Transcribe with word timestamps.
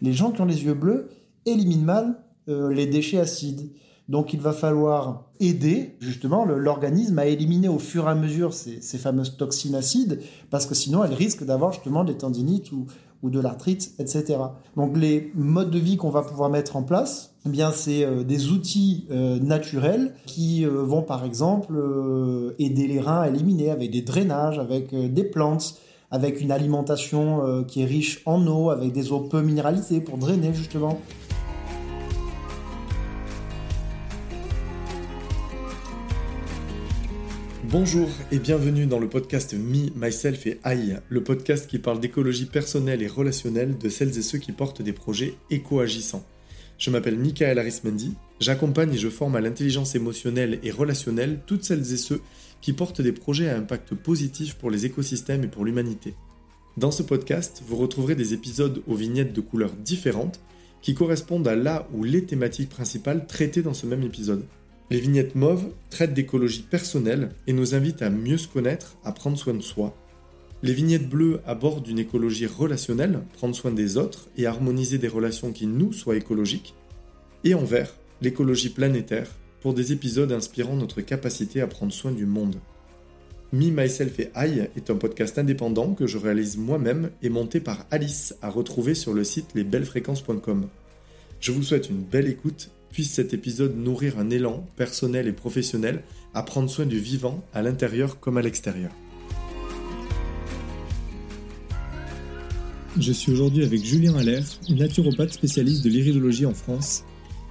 les 0.00 0.12
gens 0.12 0.30
qui 0.30 0.40
ont 0.40 0.46
les 0.46 0.64
yeux 0.64 0.74
bleus 0.74 1.08
éliminent 1.46 1.84
mal 1.84 2.18
les 2.46 2.86
déchets 2.86 3.18
acides. 3.18 3.70
Donc 4.08 4.32
il 4.32 4.40
va 4.40 4.52
falloir 4.52 5.24
aider 5.38 5.96
justement 6.00 6.44
l'organisme 6.44 7.18
à 7.18 7.26
éliminer 7.26 7.68
au 7.68 7.78
fur 7.78 8.06
et 8.06 8.10
à 8.10 8.14
mesure 8.14 8.54
ces, 8.54 8.80
fameuses 8.98 9.36
toxines 9.36 9.74
acides, 9.74 10.20
parce 10.50 10.64
que 10.64 10.74
sinon 10.74 11.04
elles 11.04 11.14
risquent 11.14 11.44
d'avoir 11.44 11.72
justement 11.72 12.04
des 12.04 12.16
tendinites 12.16 12.72
ou, 12.72 12.86
de 13.22 13.40
l'arthrite, 13.40 13.92
etc. 13.98 14.38
Donc 14.76 14.96
les 14.96 15.32
modes 15.34 15.70
de 15.70 15.78
vie 15.78 15.96
qu'on 15.96 16.08
va 16.08 16.22
pouvoir 16.22 16.48
mettre 16.50 16.76
en 16.76 16.84
place, 16.84 17.34
eh 17.44 17.48
bien 17.48 17.72
c'est 17.72 18.04
euh, 18.04 18.22
des 18.22 18.50
outils 18.52 19.06
euh, 19.10 19.40
naturels 19.40 20.14
qui 20.24 20.64
euh, 20.64 20.84
vont 20.84 21.02
par 21.02 21.24
exemple 21.24 21.74
aider 22.58 22.86
les 22.86 23.00
reins 23.00 23.22
à 23.22 23.28
éliminer 23.28 23.70
avec 23.70 23.90
des 23.90 24.02
drainages, 24.02 24.58
avec 24.58 24.94
des 24.94 25.24
plantes, 25.24 25.74
avec 26.10 26.40
une 26.40 26.50
alimentation 26.50 27.64
qui 27.64 27.82
est 27.82 27.86
riche 27.86 28.22
en 28.24 28.46
eau, 28.46 28.70
avec 28.70 28.92
des 28.92 29.12
eaux 29.12 29.20
peu 29.20 29.42
minéralisées 29.42 30.00
pour 30.00 30.18
drainer 30.18 30.52
justement. 30.54 31.00
Bonjour 37.70 38.08
et 38.32 38.38
bienvenue 38.38 38.86
dans 38.86 38.98
le 38.98 39.10
podcast 39.10 39.52
Me, 39.52 39.90
Myself 39.94 40.46
et 40.46 40.58
I, 40.64 40.94
le 41.10 41.22
podcast 41.22 41.66
qui 41.66 41.78
parle 41.78 42.00
d'écologie 42.00 42.46
personnelle 42.46 43.02
et 43.02 43.06
relationnelle 43.06 43.76
de 43.76 43.90
celles 43.90 44.16
et 44.16 44.22
ceux 44.22 44.38
qui 44.38 44.52
portent 44.52 44.80
des 44.80 44.94
projets 44.94 45.34
éco-agissants. 45.50 46.24
Je 46.78 46.88
m'appelle 46.88 47.18
Michael 47.18 47.58
Arismendi, 47.58 48.14
j'accompagne 48.40 48.94
et 48.94 48.96
je 48.96 49.10
forme 49.10 49.36
à 49.36 49.42
l'intelligence 49.42 49.94
émotionnelle 49.94 50.60
et 50.62 50.70
relationnelle 50.70 51.40
toutes 51.44 51.64
celles 51.64 51.92
et 51.92 51.98
ceux 51.98 52.22
qui 52.60 52.72
portent 52.72 53.00
des 53.00 53.12
projets 53.12 53.48
à 53.48 53.56
impact 53.56 53.94
positif 53.94 54.54
pour 54.54 54.70
les 54.70 54.86
écosystèmes 54.86 55.44
et 55.44 55.48
pour 55.48 55.64
l'humanité. 55.64 56.14
Dans 56.76 56.90
ce 56.90 57.02
podcast, 57.02 57.62
vous 57.66 57.76
retrouverez 57.76 58.14
des 58.14 58.34
épisodes 58.34 58.82
aux 58.86 58.94
vignettes 58.94 59.32
de 59.32 59.40
couleurs 59.40 59.72
différentes 59.72 60.40
qui 60.80 60.94
correspondent 60.94 61.48
à 61.48 61.56
la 61.56 61.88
ou 61.92 62.04
les 62.04 62.24
thématiques 62.24 62.68
principales 62.68 63.26
traitées 63.26 63.62
dans 63.62 63.74
ce 63.74 63.86
même 63.86 64.02
épisode. 64.02 64.44
Les 64.90 65.00
vignettes 65.00 65.34
mauves 65.34 65.72
traitent 65.90 66.14
d'écologie 66.14 66.62
personnelle 66.62 67.30
et 67.46 67.52
nous 67.52 67.74
invitent 67.74 68.02
à 68.02 68.10
mieux 68.10 68.38
se 68.38 68.48
connaître, 68.48 68.96
à 69.04 69.12
prendre 69.12 69.36
soin 69.36 69.54
de 69.54 69.60
soi. 69.60 69.94
Les 70.62 70.72
vignettes 70.72 71.08
bleues 71.08 71.40
abordent 71.46 71.86
une 71.86 71.98
écologie 71.98 72.46
relationnelle, 72.46 73.20
prendre 73.34 73.54
soin 73.54 73.70
des 73.70 73.96
autres 73.96 74.28
et 74.36 74.46
harmoniser 74.46 74.98
des 74.98 75.08
relations 75.08 75.52
qui 75.52 75.66
nous 75.66 75.92
soient 75.92 76.16
écologiques. 76.16 76.74
Et 77.44 77.54
en 77.54 77.64
vert, 77.64 77.94
l'écologie 78.22 78.70
planétaire, 78.70 79.30
pour 79.60 79.74
des 79.74 79.92
épisodes 79.92 80.32
inspirant 80.32 80.76
notre 80.76 81.00
capacité 81.00 81.60
à 81.60 81.66
prendre 81.66 81.92
soin 81.92 82.12
du 82.12 82.26
monde. 82.26 82.56
Me, 83.52 83.70
Myself 83.70 84.20
et 84.20 84.30
I 84.36 84.68
est 84.76 84.90
un 84.90 84.96
podcast 84.96 85.38
indépendant 85.38 85.94
que 85.94 86.06
je 86.06 86.18
réalise 86.18 86.58
moi-même 86.58 87.10
et 87.22 87.30
monté 87.30 87.60
par 87.60 87.86
Alice 87.90 88.34
à 88.42 88.50
retrouver 88.50 88.94
sur 88.94 89.14
le 89.14 89.24
site 89.24 89.54
lesbellesfréquences.com. 89.54 90.68
Je 91.40 91.52
vous 91.52 91.62
souhaite 91.62 91.88
une 91.88 92.02
belle 92.02 92.28
écoute 92.28 92.70
puisse 92.90 93.12
cet 93.12 93.34
épisode 93.34 93.76
nourrir 93.76 94.18
un 94.18 94.30
élan 94.30 94.66
personnel 94.76 95.28
et 95.28 95.32
professionnel 95.32 96.02
à 96.34 96.42
prendre 96.42 96.70
soin 96.70 96.86
du 96.86 96.98
vivant 96.98 97.44
à 97.52 97.62
l'intérieur 97.62 98.20
comme 98.20 98.38
à 98.38 98.42
l'extérieur. 98.42 98.90
Je 102.98 103.12
suis 103.12 103.30
aujourd'hui 103.30 103.64
avec 103.64 103.84
Julien 103.84 104.16
Allaire, 104.16 104.44
naturopathe 104.70 105.32
spécialiste 105.32 105.84
de 105.84 105.90
l'iridologie 105.90 106.46
en 106.46 106.54
France. 106.54 107.04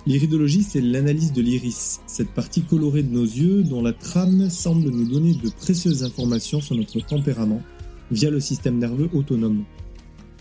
L'iridologie, 0.08 0.64
c'est 0.64 0.80
l'analyse 0.80 1.34
de 1.34 1.42
l'iris, 1.42 2.00
cette 2.08 2.30
partie 2.30 2.62
colorée 2.62 3.04
de 3.04 3.14
nos 3.14 3.26
yeux 3.26 3.62
dont 3.62 3.82
la 3.82 3.92
trame 3.92 4.50
semble 4.50 4.90
nous 4.90 5.04
donner 5.04 5.34
de 5.34 5.50
précieuses 5.50 6.02
informations 6.02 6.62
sur 6.62 6.76
notre 6.76 7.02
tempérament 7.02 7.62
via 8.10 8.30
le 8.30 8.40
système 8.40 8.78
nerveux 8.78 9.10
autonome. 9.14 9.66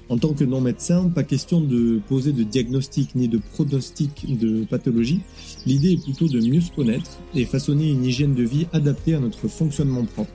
En 0.08 0.18
tant 0.18 0.34
que 0.34 0.44
non-médecin, 0.44 1.08
pas 1.08 1.24
question 1.24 1.60
de 1.60 2.00
poser 2.06 2.30
de 2.30 2.44
diagnostic 2.44 3.16
ni 3.16 3.26
de 3.26 3.38
pronostic 3.38 4.38
de 4.38 4.64
pathologie. 4.66 5.22
L'idée 5.66 5.94
est 5.94 6.04
plutôt 6.04 6.28
de 6.28 6.38
mieux 6.38 6.60
se 6.60 6.70
connaître 6.70 7.18
et 7.34 7.44
façonner 7.44 7.90
une 7.90 8.04
hygiène 8.04 8.36
de 8.36 8.44
vie 8.44 8.68
adaptée 8.72 9.16
à 9.16 9.18
notre 9.18 9.48
fonctionnement 9.48 10.04
propre. 10.04 10.30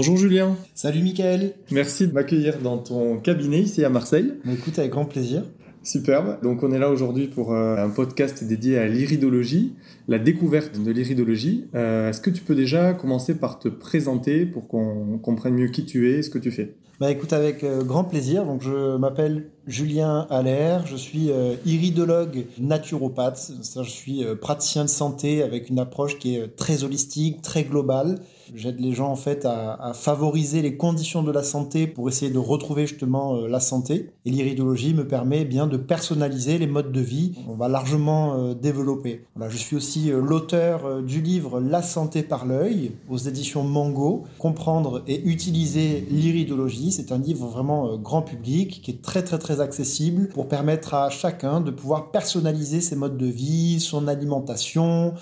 Bonjour 0.00 0.16
Julien. 0.16 0.56
Salut 0.74 1.02
Michael. 1.02 1.52
Merci 1.70 2.08
de 2.08 2.14
m'accueillir 2.14 2.58
dans 2.60 2.78
ton 2.78 3.18
cabinet 3.18 3.60
ici 3.60 3.84
à 3.84 3.90
Marseille. 3.90 4.32
Écoute, 4.50 4.78
avec 4.78 4.92
grand 4.92 5.04
plaisir. 5.04 5.42
Superbe. 5.82 6.38
Donc 6.42 6.62
on 6.62 6.72
est 6.72 6.78
là 6.78 6.88
aujourd'hui 6.88 7.26
pour 7.26 7.52
euh, 7.52 7.76
un 7.76 7.90
podcast 7.90 8.42
dédié 8.42 8.78
à 8.78 8.86
l'iridologie, 8.88 9.74
la 10.08 10.18
découverte 10.18 10.82
de 10.82 10.90
l'iridologie. 10.90 11.66
Euh, 11.74 12.08
est-ce 12.08 12.22
que 12.22 12.30
tu 12.30 12.40
peux 12.40 12.54
déjà 12.54 12.94
commencer 12.94 13.34
par 13.34 13.58
te 13.58 13.68
présenter 13.68 14.46
pour 14.46 14.68
qu'on 14.68 15.18
comprenne 15.18 15.52
mieux 15.52 15.68
qui 15.68 15.84
tu 15.84 16.10
es 16.10 16.20
et 16.20 16.22
ce 16.22 16.30
que 16.30 16.38
tu 16.38 16.50
fais? 16.50 16.76
Bah 16.98 17.10
écoute, 17.10 17.34
avec 17.34 17.62
euh, 17.62 17.84
grand 17.84 18.04
plaisir. 18.04 18.46
Donc 18.46 18.62
je 18.62 18.96
m'appelle 18.96 19.50
Julien 19.66 20.26
Allaire, 20.30 20.86
je 20.86 20.96
suis 20.96 21.28
iridologue 21.66 22.46
naturopathe. 22.58 23.52
je 23.76 23.90
suis 23.90 24.24
praticien 24.40 24.86
de 24.86 24.88
santé 24.88 25.42
avec 25.42 25.68
une 25.68 25.78
approche 25.78 26.18
qui 26.18 26.36
est 26.36 26.56
très 26.56 26.84
holistique, 26.84 27.42
très 27.42 27.64
globale. 27.64 28.18
J'aide 28.54 28.80
les 28.80 28.92
gens 28.92 29.10
en 29.10 29.16
fait 29.16 29.44
à, 29.44 29.92
favoriser 29.94 30.62
les 30.62 30.76
conditions 30.76 31.22
de 31.22 31.30
la 31.30 31.42
santé 31.42 31.86
pour 31.86 32.08
essayer 32.08 32.30
de 32.30 32.38
retrouver 32.38 32.86
justement 32.86 33.36
euh, 33.36 33.48
la 33.48 33.60
santé. 33.60 34.10
Et 34.24 34.30
l'iridologie 34.30 34.94
me 34.94 35.06
permet 35.06 35.44
bien 35.44 35.66
de 35.66 35.76
personnaliser 35.76 36.58
les 36.58 36.66
modes 36.66 36.92
de 36.92 37.00
vie. 37.00 37.32
On 37.48 37.54
va 37.54 37.68
largement 37.68 38.34
euh, 38.34 38.54
développer. 38.54 39.24
Voilà, 39.34 39.50
je 39.50 39.56
suis 39.56 39.76
aussi 39.76 40.10
euh, 40.10 40.20
l'auteur 40.20 41.02
du 41.02 41.20
livre 41.20 41.60
La 41.60 41.82
santé 41.82 42.22
par 42.22 42.46
l'œil 42.46 42.92
aux 43.08 43.18
éditions 43.18 43.62
Mango. 43.62 44.24
Comprendre 44.38 45.02
et 45.06 45.22
utiliser 45.24 46.06
l'iridologie, 46.10 46.92
c'est 46.92 47.12
un 47.12 47.18
livre 47.18 47.46
vraiment 47.46 47.96
grand 47.96 48.22
public 48.22 48.80
qui 48.82 48.90
est 48.90 49.02
très 49.02 49.22
très 49.22 49.38
très 49.38 49.60
accessible 49.60 50.28
pour 50.28 50.48
permettre 50.48 50.94
à 50.94 51.10
chacun 51.10 51.60
de 51.60 51.70
pouvoir 51.70 52.10
personnaliser 52.10 52.80
ses 52.80 52.96
modes 52.96 53.18
de 53.18 53.26
vie, 53.26 53.80
son 53.80 54.08
alimentation, 54.08 55.14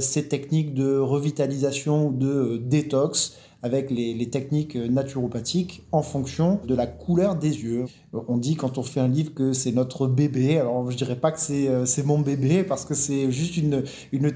ces 0.00 0.28
techniques 0.28 0.74
de 0.74 0.98
revitalisation 0.98 2.08
ou 2.08 2.12
de 2.12 2.28
euh, 2.28 2.58
détox 2.58 3.36
avec 3.66 3.90
les, 3.90 4.30
techniques 4.30 4.76
naturopathiques 4.76 5.82
en 5.92 6.02
fonction 6.02 6.60
de 6.66 6.74
la 6.74 6.86
couleur 6.86 7.36
des 7.36 7.62
yeux. 7.62 7.84
On 8.28 8.38
dit 8.38 8.56
quand 8.56 8.78
on 8.78 8.82
fait 8.82 9.00
un 9.00 9.08
livre 9.08 9.34
que 9.34 9.52
c'est 9.52 9.72
notre 9.72 10.06
bébé. 10.06 10.58
Alors 10.58 10.90
je 10.90 10.96
dirais 10.96 11.16
pas 11.16 11.32
que 11.32 11.40
c'est 11.40 11.68
euh, 11.68 11.84
mon 12.04 12.20
bébé 12.20 12.62
parce 12.62 12.84
que 12.84 12.94
c'est 12.94 13.30
juste 13.30 13.56
une, 13.56 13.82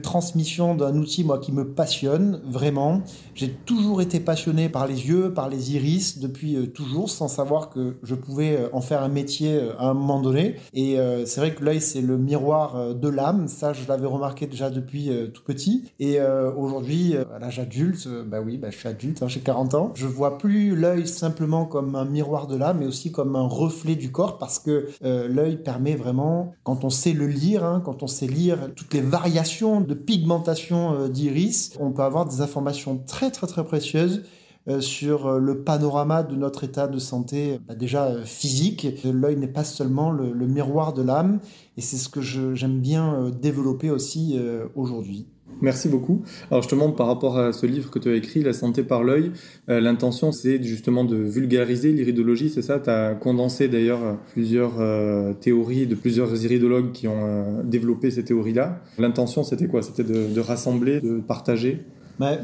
transmission 0.02 0.74
d'un 0.74 0.96
outil 0.96 1.24
moi 1.24 1.38
qui 1.38 1.52
me 1.52 1.72
passionne 1.72 2.40
vraiment. 2.46 3.02
J'ai 3.34 3.50
toujours 3.50 4.02
été 4.02 4.20
passionné 4.20 4.68
par 4.68 4.86
les 4.86 5.08
yeux, 5.08 5.32
par 5.32 5.48
les 5.48 5.74
iris 5.74 6.18
depuis 6.18 6.56
euh, 6.56 6.66
toujours 6.66 7.08
sans 7.08 7.28
savoir 7.28 7.70
que 7.70 7.96
je 8.02 8.14
pouvais 8.14 8.56
euh, 8.56 8.68
en 8.72 8.80
faire 8.80 9.02
un 9.02 9.08
métier 9.08 9.60
à 9.78 9.90
un 9.90 9.94
moment 9.94 10.20
donné. 10.20 10.56
Et 10.74 10.96
c'est 11.24 11.40
vrai 11.40 11.54
que 11.54 11.64
l'œil 11.64 11.80
c'est 11.80 12.00
le 12.00 12.18
miroir 12.18 12.94
de 12.94 13.08
l'âme. 13.08 13.46
Ça 13.48 13.72
je 13.72 13.86
l'avais 13.88 14.06
remarqué 14.06 14.46
déjà 14.46 14.70
depuis 14.70 15.10
tout 15.32 15.42
petit. 15.44 15.84
Et 16.00 16.18
aujourd'hui 16.20 17.14
à 17.16 17.38
l'âge 17.38 17.58
adulte, 17.58 18.08
bah 18.26 18.40
oui, 18.44 18.58
bah, 18.58 18.68
je 18.70 18.78
suis 18.78 18.88
adulte 18.88 19.19
Hein, 19.22 19.28
j'ai 19.28 19.40
40 19.40 19.74
ans, 19.74 19.92
je 19.94 20.06
vois 20.06 20.38
plus 20.38 20.74
l'œil 20.74 21.06
simplement 21.06 21.66
comme 21.66 21.94
un 21.94 22.04
miroir 22.04 22.46
de 22.46 22.56
l'âme, 22.56 22.78
mais 22.80 22.86
aussi 22.86 23.12
comme 23.12 23.36
un 23.36 23.46
reflet 23.46 23.94
du 23.94 24.10
corps, 24.12 24.38
parce 24.38 24.58
que 24.58 24.88
euh, 25.04 25.28
l'œil 25.28 25.56
permet 25.62 25.94
vraiment, 25.94 26.54
quand 26.62 26.84
on 26.84 26.90
sait 26.90 27.12
le 27.12 27.26
lire, 27.26 27.64
hein, 27.64 27.82
quand 27.84 28.02
on 28.02 28.06
sait 28.06 28.26
lire 28.26 28.70
toutes 28.74 28.94
les 28.94 29.00
variations 29.00 29.80
de 29.80 29.94
pigmentation 29.94 30.94
euh, 30.94 31.08
d'iris, 31.08 31.72
on 31.80 31.92
peut 31.92 32.02
avoir 32.02 32.26
des 32.26 32.40
informations 32.40 32.98
très 32.98 33.30
très 33.30 33.46
très 33.46 33.64
précieuses 33.64 34.22
euh, 34.68 34.80
sur 34.80 35.38
le 35.38 35.62
panorama 35.64 36.22
de 36.22 36.36
notre 36.36 36.64
état 36.64 36.86
de 36.86 36.98
santé 36.98 37.60
bah, 37.66 37.74
déjà 37.74 38.12
physique. 38.24 38.86
L'œil 39.04 39.36
n'est 39.36 39.48
pas 39.48 39.64
seulement 39.64 40.10
le, 40.10 40.32
le, 40.32 40.46
miroir 40.46 40.92
de 40.92 41.02
l'âme 41.02 41.40
et 41.76 41.80
c'est 41.80 41.96
ce 41.96 42.08
que 42.08 42.20
j'aime 42.20 42.80
bien 42.80 43.30
développer 43.30 43.90
aussi 43.90 44.38
aujourd'hui. 44.74 45.26
Merci 45.62 45.88
beaucoup. 45.88 46.22
Alors 46.50 46.62
justement, 46.62 46.90
par 46.90 47.06
rapport 47.06 47.38
à 47.38 47.52
ce 47.52 47.66
livre 47.66 47.90
que 47.90 47.98
tu 47.98 48.08
as 48.08 48.14
écrit, 48.14 48.42
La 48.42 48.52
santé 48.52 48.82
par 48.82 49.04
l'œil, 49.04 49.32
euh, 49.68 49.80
l'intention 49.80 50.32
c'est 50.32 50.62
justement 50.62 51.04
de 51.04 51.16
vulgariser 51.16 51.92
l'iridologie, 51.92 52.48
c'est 52.48 52.62
ça? 52.62 52.78
Tu 52.78 52.88
as 52.88 53.14
condensé 53.14 53.68
d'ailleurs 53.68 54.18
plusieurs 54.32 54.80
euh, 54.80 55.34
théories 55.34 55.86
de 55.86 55.94
plusieurs 55.94 56.44
iridologues 56.44 56.92
qui 56.92 57.08
ont 57.08 57.24
euh, 57.24 57.62
développé 57.62 58.10
ces 58.10 58.24
théories-là. 58.24 58.80
L'intention 58.98 59.44
c'était 59.44 59.66
quoi? 59.66 59.82
C'était 59.82 60.04
de 60.04 60.40
rassembler, 60.40 61.00
de 61.00 61.20
partager? 61.20 61.84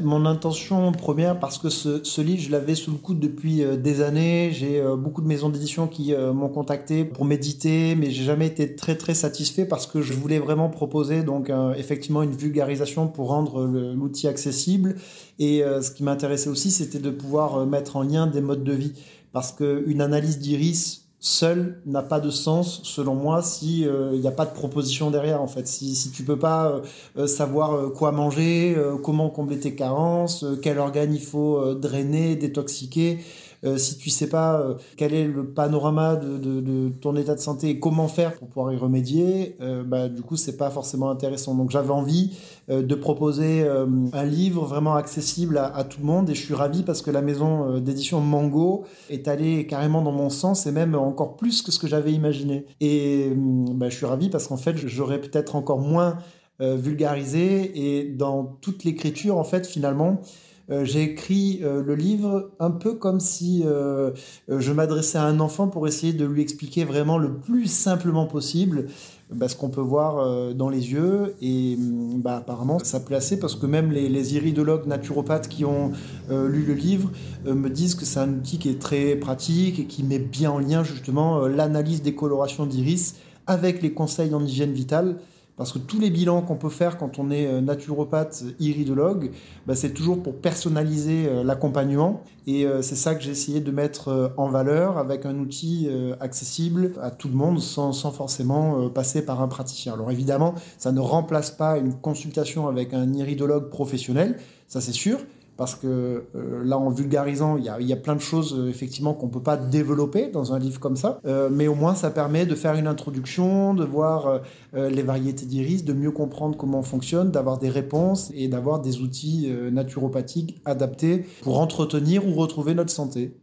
Mon 0.01 0.25
intention 0.25 0.91
première, 0.91 1.39
parce 1.39 1.59
que 1.59 1.69
ce, 1.69 2.21
livre, 2.21 2.41
je 2.41 2.51
l'avais 2.51 2.73
sous 2.73 2.91
le 2.91 2.97
coude 2.97 3.19
depuis 3.19 3.63
euh, 3.63 3.75
des 3.77 4.01
années. 4.01 4.49
J'ai 4.51 4.79
euh, 4.79 4.95
beaucoup 4.95 5.21
de 5.21 5.27
maisons 5.27 5.49
d'édition 5.49 5.87
qui 5.87 6.13
euh, 6.13 6.33
m'ont 6.33 6.49
contacté 6.49 7.05
pour 7.05 7.25
méditer, 7.25 7.95
mais 7.95 8.09
j'ai 8.09 8.23
jamais 8.23 8.47
été 8.47 8.75
très 8.75 8.95
très 8.95 9.13
satisfait 9.13 9.65
parce 9.65 9.85
que 9.85 10.01
je 10.01 10.13
voulais 10.13 10.39
vraiment 10.39 10.69
proposer 10.69 11.21
donc 11.21 11.51
effectivement 11.77 12.23
une 12.23 12.35
vulgarisation 12.35 13.07
pour 13.07 13.29
rendre 13.29 13.65
l'outil 13.65 14.27
accessible. 14.27 14.95
Et 15.39 15.61
ce 15.61 15.91
qui 15.91 16.03
m'intéressait 16.03 16.49
aussi, 16.49 16.71
c'était 16.71 16.99
de 16.99 17.09
pouvoir 17.09 17.65
mettre 17.65 17.95
en 17.95 18.03
lien 18.03 18.27
des 18.27 18.41
modes 18.41 18.63
de 18.63 18.73
vie, 18.73 18.93
parce 19.31 19.51
qu'une 19.51 20.01
analyse 20.01 20.39
d'iris 20.39 21.06
seul 21.27 21.81
n'a 21.85 22.01
pas 22.01 22.19
de 22.19 22.29
sens 22.29 22.81
selon 22.83 23.15
moi 23.15 23.41
si 23.41 23.81
il 23.81 24.19
n'y 24.19 24.27
a 24.27 24.31
pas 24.31 24.45
de 24.45 24.53
proposition 24.53 25.11
derrière 25.11 25.41
en 25.41 25.47
fait. 25.47 25.67
Si 25.67 25.95
si 25.95 26.11
tu 26.11 26.23
peux 26.23 26.39
pas 26.39 26.81
savoir 27.25 27.91
quoi 27.93 28.11
manger 28.11 28.77
comment 29.03 29.29
combler 29.29 29.59
tes 29.59 29.75
carences 29.75 30.45
quel 30.61 30.79
organe 30.79 31.13
il 31.13 31.21
faut 31.21 31.75
drainer 31.75 32.35
détoxiquer 32.35 33.19
euh, 33.63 33.77
si 33.77 33.97
tu 33.97 34.09
sais 34.09 34.27
pas 34.27 34.59
euh, 34.59 34.75
quel 34.97 35.13
est 35.13 35.25
le 35.25 35.45
panorama 35.45 36.15
de, 36.15 36.89
ton 37.01 37.15
état 37.15 37.35
de 37.35 37.39
santé 37.39 37.69
et 37.69 37.79
comment 37.79 38.07
faire 38.07 38.33
pour 38.33 38.47
pouvoir 38.47 38.73
y 38.73 38.77
remédier, 38.77 39.55
euh, 39.61 39.83
bah, 39.83 40.09
du 40.09 40.21
coup, 40.21 40.37
c'est 40.37 40.57
pas 40.57 40.69
forcément 40.69 41.09
intéressant. 41.09 41.55
Donc, 41.55 41.71
j'avais 41.71 41.91
envie 41.91 42.37
de 42.69 42.95
proposer 42.95 43.65
un 43.65 44.25
livre 44.25 44.65
vraiment 44.65 44.95
accessible 44.95 45.57
à, 45.57 45.85
tout 45.85 45.99
le 46.01 46.05
monde 46.05 46.29
et 46.29 46.35
je 46.35 46.43
suis 46.43 46.53
ravi 46.53 46.83
parce 46.83 47.01
que 47.01 47.09
la 47.11 47.21
maison 47.21 47.79
d'édition 47.79 48.19
Mango 48.19 48.83
est 49.09 49.29
allée 49.29 49.65
carrément 49.67 50.01
dans 50.01 50.11
mon 50.11 50.29
sens 50.29 50.67
et 50.67 50.73
même 50.73 50.93
encore 50.93 51.37
plus 51.37 51.61
que 51.61 51.71
ce 51.71 51.79
que 51.79 51.87
j'avais 51.87 52.11
imaginé. 52.11 52.65
Et 52.81 53.31
bah, 53.33 53.87
je 53.87 53.95
suis 53.95 54.05
ravi 54.05 54.29
parce 54.29 54.47
qu'en 54.47 54.57
fait, 54.57 54.75
j'aurais 54.75 55.21
peut-être 55.21 55.55
encore 55.55 55.79
moins 55.79 56.17
vulgarisé 56.59 57.99
et 57.99 58.03
dans 58.03 58.43
toute 58.43 58.83
l'écriture, 58.83 59.37
en 59.37 59.45
fait, 59.45 59.65
finalement, 59.65 60.19
euh, 60.69 60.83
j'ai 60.83 61.01
écrit 61.03 61.61
euh, 61.63 61.81
le 61.81 61.95
livre 61.95 62.51
un 62.59 62.71
peu 62.71 62.93
comme 62.93 63.21
si 63.21 63.63
euh, 63.65 64.11
je 64.49 64.73
m'adressais 64.73 65.17
à 65.17 65.23
un 65.23 65.39
enfant 65.39 65.69
pour 65.69 65.87
essayer 65.87 66.11
de 66.11 66.25
lui 66.25 66.41
expliquer 66.41 66.83
vraiment 66.83 67.17
le 67.17 67.33
plus 67.33 67.67
simplement 67.67 68.25
possible 68.25 68.87
bah, 69.31 69.47
ce 69.47 69.55
qu'on 69.55 69.69
peut 69.69 69.81
voir 69.81 70.53
dans 70.53 70.69
les 70.69 70.91
yeux. 70.91 71.35
Et 71.41 71.77
mm, 71.77 72.21
bah, 72.21 72.37
apparemment, 72.37 72.79
ça 72.79 72.99
plaît 72.99 73.15
assez 73.15 73.39
parce 73.39 73.55
que 73.55 73.65
même 73.65 73.91
les, 73.91 74.35
iridologues 74.35 74.87
naturopathes 74.87 75.47
qui 75.47 75.63
ont 75.63 75.91
lu 76.29 76.63
le 76.65 76.73
livre 76.73 77.11
me 77.45 77.69
disent 77.69 77.95
que 77.95 78.03
c'est 78.03 78.19
un 78.19 78.29
outil 78.29 78.57
qui 78.57 78.69
est 78.69 78.79
très 78.79 79.15
pratique 79.15 79.79
et 79.79 79.85
qui 79.85 80.03
met 80.03 80.19
bien 80.19 80.51
en 80.51 80.59
lien 80.59 80.83
justement 80.83 81.47
l'analyse 81.47 82.01
des 82.01 82.13
colorations 82.13 82.65
d'iris 82.65 83.15
avec 83.45 83.81
les 83.81 83.93
conseils 83.93 84.33
en 84.33 84.43
hygiène 84.43 84.73
vitale. 84.73 85.17
Parce 85.57 85.71
que 85.71 85.79
tous 85.79 85.99
les 85.99 86.11
bilans 86.11 86.43
qu'on 86.43 86.55
peut 86.55 86.69
faire 86.69 86.97
quand 86.97 87.17
on 87.17 87.31
est 87.31 87.47
euh, 87.47 87.61
naturopathe, 87.61 88.43
iridologue, 88.59 89.31
bah, 89.65 89.75
c'est 89.75 89.89
toujours 89.89 90.21
pour 90.21 90.35
personnaliser 90.35 91.27
euh, 91.27 91.43
l'accompagnement. 91.43 92.21
Et 92.45 92.65
euh, 92.65 92.83
c'est 92.83 92.95
ça 92.95 93.15
que 93.15 93.23
j'ai 93.23 93.31
essayé 93.31 93.59
de 93.59 93.71
mettre 93.71 94.33
en 94.37 94.49
valeur 94.49 94.99
avec 94.99 95.25
un 95.25 95.37
outil 95.39 95.89
accessible 96.21 96.93
à 97.01 97.11
tout 97.11 97.27
le 97.27 97.33
monde 97.33 97.59
sans, 97.59 97.91
sans 97.91 98.11
forcément 98.11 98.89
passer 98.89 99.25
par 99.25 99.41
un 99.41 99.47
praticien. 99.47 99.93
Alors 99.93 100.11
évidemment, 100.11 100.55
ça 100.77 100.91
ne 100.91 100.99
remplace 100.99 101.51
pas 101.51 101.77
une 101.77 101.93
consultation 101.93 102.67
avec 102.67 102.93
un 102.93 103.13
iridologue 103.13 103.69
professionnel, 103.69 104.37
ça 104.67 104.79
c'est 104.79 104.93
sûr 104.93 105.19
parce 105.57 105.73
que 105.75 105.87
euh, 106.35 106.63
là, 106.63 106.77
en 106.77 106.89
vulgarisant, 106.89 107.57
il 107.57 107.65
y 107.65 107.93
a, 107.93 107.97
plein 107.97 108.15
de 108.15 108.21
choses 108.21 108.55
euh, 108.57 108.69
effectivement 108.69 109.13
qu'on 109.13 109.27
peut 109.27 109.41
pas 109.41 109.57
développer 109.57 110.27
dans 110.27 110.53
un 110.53 110.59
livre 110.59 110.79
comme 110.79 110.95
ça, 110.95 111.19
euh, 111.25 111.49
mais 111.51 111.67
au 111.67 111.73
moins 111.73 111.95
ça 111.95 112.11
permet 112.11 112.45
de 112.45 112.53
faire 112.53 112.75
une 112.75 112.87
introduction, 112.87 113.73
de 113.73 113.83
voir 113.83 114.41
les 114.75 115.01
variétés 115.01 115.45
d'iris, 115.45 115.83
de 115.83 115.93
mieux 115.93 116.11
comprendre 116.11 116.55
comment 116.55 116.79
on 116.79 116.83
fonctionne, 116.83 117.31
d'avoir 117.31 117.57
des 117.57 117.69
réponses 117.69 118.31
et 118.35 118.47
d'avoir 118.47 118.79
des 118.79 118.99
outils 118.99 119.51
naturopathiques 119.71 120.61
adaptés 120.65 121.25
pour 121.41 121.59
entretenir 121.59 122.27
ou 122.27 122.33
retrouver 122.35 122.75
notre 122.75 122.91
santé. 122.91 123.35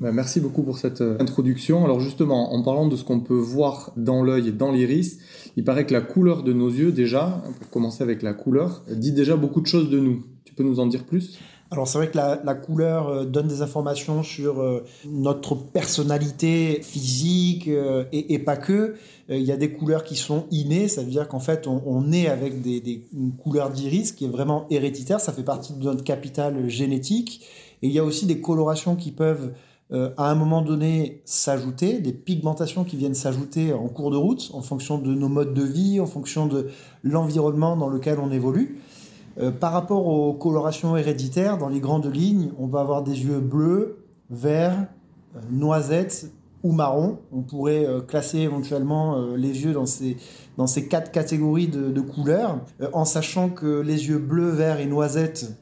Bah, 0.00 0.12
merci 0.12 0.40
beaucoup 0.40 0.62
pour 0.62 0.78
cette 0.78 1.02
introduction. 1.02 1.84
Alors 1.84 2.00
justement, 2.00 2.54
en 2.54 2.62
parlant 2.62 2.88
de 2.88 2.96
ce 2.96 3.04
qu'on 3.04 3.20
peut 3.20 3.34
voir 3.34 3.92
dans 3.96 4.22
l'œil 4.22 4.48
et 4.48 4.52
dans 4.52 4.72
l'iris, 4.72 5.18
il 5.56 5.64
paraît 5.64 5.84
que 5.84 5.92
la 5.92 6.00
couleur 6.00 6.42
de 6.42 6.52
nos 6.52 6.70
yeux, 6.70 6.92
déjà, 6.92 7.42
pour 7.60 7.70
commencer 7.70 8.02
avec 8.02 8.22
la 8.22 8.32
couleur, 8.32 8.82
dit 8.90 9.12
déjà 9.12 9.36
beaucoup 9.36 9.60
de 9.60 9.66
choses 9.66 9.90
de 9.90 9.98
nous. 9.98 10.24
Tu 10.44 10.54
peux 10.54 10.64
nous 10.64 10.80
en 10.80 10.86
dire 10.86 11.04
plus? 11.04 11.38
Alors 11.70 11.86
c'est 11.86 11.98
vrai 11.98 12.10
que 12.10 12.16
la, 12.16 12.54
couleur 12.54 13.08
euh, 13.08 13.24
donne 13.24 13.46
des 13.46 13.60
informations 13.60 14.22
sur 14.22 14.60
euh, 14.60 14.84
notre 15.06 15.54
personnalité 15.54 16.80
physique 16.82 17.68
euh, 17.68 18.04
et, 18.12 18.38
pas 18.38 18.56
que. 18.56 18.94
Il 19.28 19.42
y 19.42 19.52
a 19.52 19.58
des 19.58 19.70
couleurs 19.72 20.04
qui 20.04 20.16
sont 20.16 20.46
innées, 20.50 20.88
ça 20.88 21.02
veut 21.02 21.10
dire 21.10 21.28
qu'en 21.28 21.40
fait 21.40 21.66
on, 21.66 21.82
on, 21.84 22.00
naît 22.00 22.28
avec 22.28 22.62
des, 22.62 22.80
des, 22.80 23.06
une 23.12 23.32
couleur 23.32 23.68
d'iris 23.68 24.12
qui 24.12 24.24
est 24.24 24.28
vraiment 24.28 24.66
héréditaire, 24.70 25.20
ça 25.20 25.34
fait 25.34 25.42
partie 25.42 25.74
de 25.74 25.84
notre 25.84 26.02
capital 26.02 26.66
génétique. 26.70 27.44
Et 27.82 27.88
il 27.88 27.92
y 27.92 27.98
a 27.98 28.04
aussi 28.04 28.24
des 28.24 28.40
colorations 28.40 28.96
qui 28.96 29.12
peuvent 29.12 29.52
à 29.90 30.30
un 30.30 30.34
moment 30.34 30.60
donné 30.60 31.22
s'ajouter, 31.24 31.98
des 32.00 32.12
pigmentations 32.12 32.84
qui 32.84 32.96
viennent 32.96 33.14
s'ajouter 33.14 33.72
en 33.72 33.88
cours 33.88 34.10
de 34.10 34.18
route 34.18 34.50
en 34.52 34.60
fonction 34.60 34.98
de 34.98 35.14
nos 35.14 35.28
modes 35.28 35.54
de 35.54 35.62
vie, 35.62 35.98
en 35.98 36.06
fonction 36.06 36.46
de 36.46 36.68
l'environnement 37.02 37.74
dans 37.74 37.88
lequel 37.88 38.18
on 38.18 38.30
évolue. 38.30 38.80
Euh, 39.40 39.52
par 39.52 39.72
rapport 39.72 40.06
aux 40.06 40.32
colorations 40.34 40.96
héréditaires, 40.96 41.58
dans 41.58 41.68
les 41.68 41.80
grandes 41.80 42.12
lignes, 42.12 42.50
on 42.58 42.66
va 42.66 42.80
avoir 42.80 43.02
des 43.02 43.24
yeux 43.24 43.38
bleus, 43.38 43.98
verts, 44.30 44.86
euh, 45.36 45.40
noisettes 45.50 46.32
ou 46.64 46.72
marron. 46.72 47.18
On 47.32 47.42
pourrait 47.42 47.86
euh, 47.86 48.00
classer 48.00 48.38
éventuellement 48.38 49.34
les 49.36 49.64
yeux 49.64 49.72
dans 49.72 49.86
ces, 49.86 50.16
dans 50.56 50.66
ces 50.66 50.88
quatre 50.88 51.12
catégories 51.12 51.68
de, 51.68 52.00
couleurs, 52.00 52.60
en 52.92 53.04
sachant 53.04 53.48
que 53.48 53.80
les 53.80 54.08
yeux 54.08 54.18
bleus, 54.18 54.50
verts 54.50 54.80
et 54.80 54.86
noisettes 54.86 55.52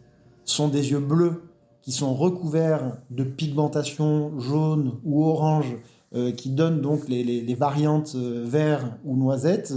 sont 0.45 0.69
des 0.69 0.93
yeux 0.93 1.01
bleus 1.01 1.43
qui 1.83 1.93
sont 1.93 2.15
recouverts 2.15 2.97
de 3.11 3.25
pigmentation 3.25 4.39
jaune 4.39 4.95
ou 5.05 5.25
orange 5.25 5.77
qui 6.37 6.51
donnent 6.51 6.81
donc 6.81 7.09
les, 7.09 7.23
les, 7.23 7.43
les 7.43 7.55
variantes 7.55 8.15
vert 8.15 8.97
ou 9.05 9.17
noisette. 9.17 9.75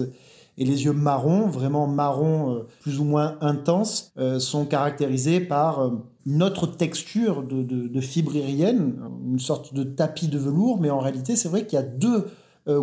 Et 0.60 0.66
les 0.66 0.84
yeux 0.84 0.94
marrons, 0.94 1.48
vraiment 1.48 1.88
marron 1.88 2.54
euh, 2.54 2.68
plus 2.82 3.00
ou 3.00 3.06
moins 3.06 3.38
intenses, 3.40 4.12
euh, 4.20 4.40
sont 4.40 4.66
caractérisés 4.66 5.40
par 5.40 5.80
euh, 5.80 5.92
notre 6.26 6.68
texture 6.68 7.44
de, 7.44 7.64
de, 7.64 8.02
fibre 8.02 8.34
une 8.36 9.40
sorte 9.40 9.74
de 9.74 9.84
tapis 9.84 10.28
de 10.28 10.38
velours, 10.38 10.80
mais 10.80 10.90
en 10.90 11.00
réalité 11.00 11.38
c'est 11.38 11.48
vrai 11.48 11.66
qu'il 11.66 11.80
y 11.80 11.82
a 11.82 11.86
deux 11.86 12.28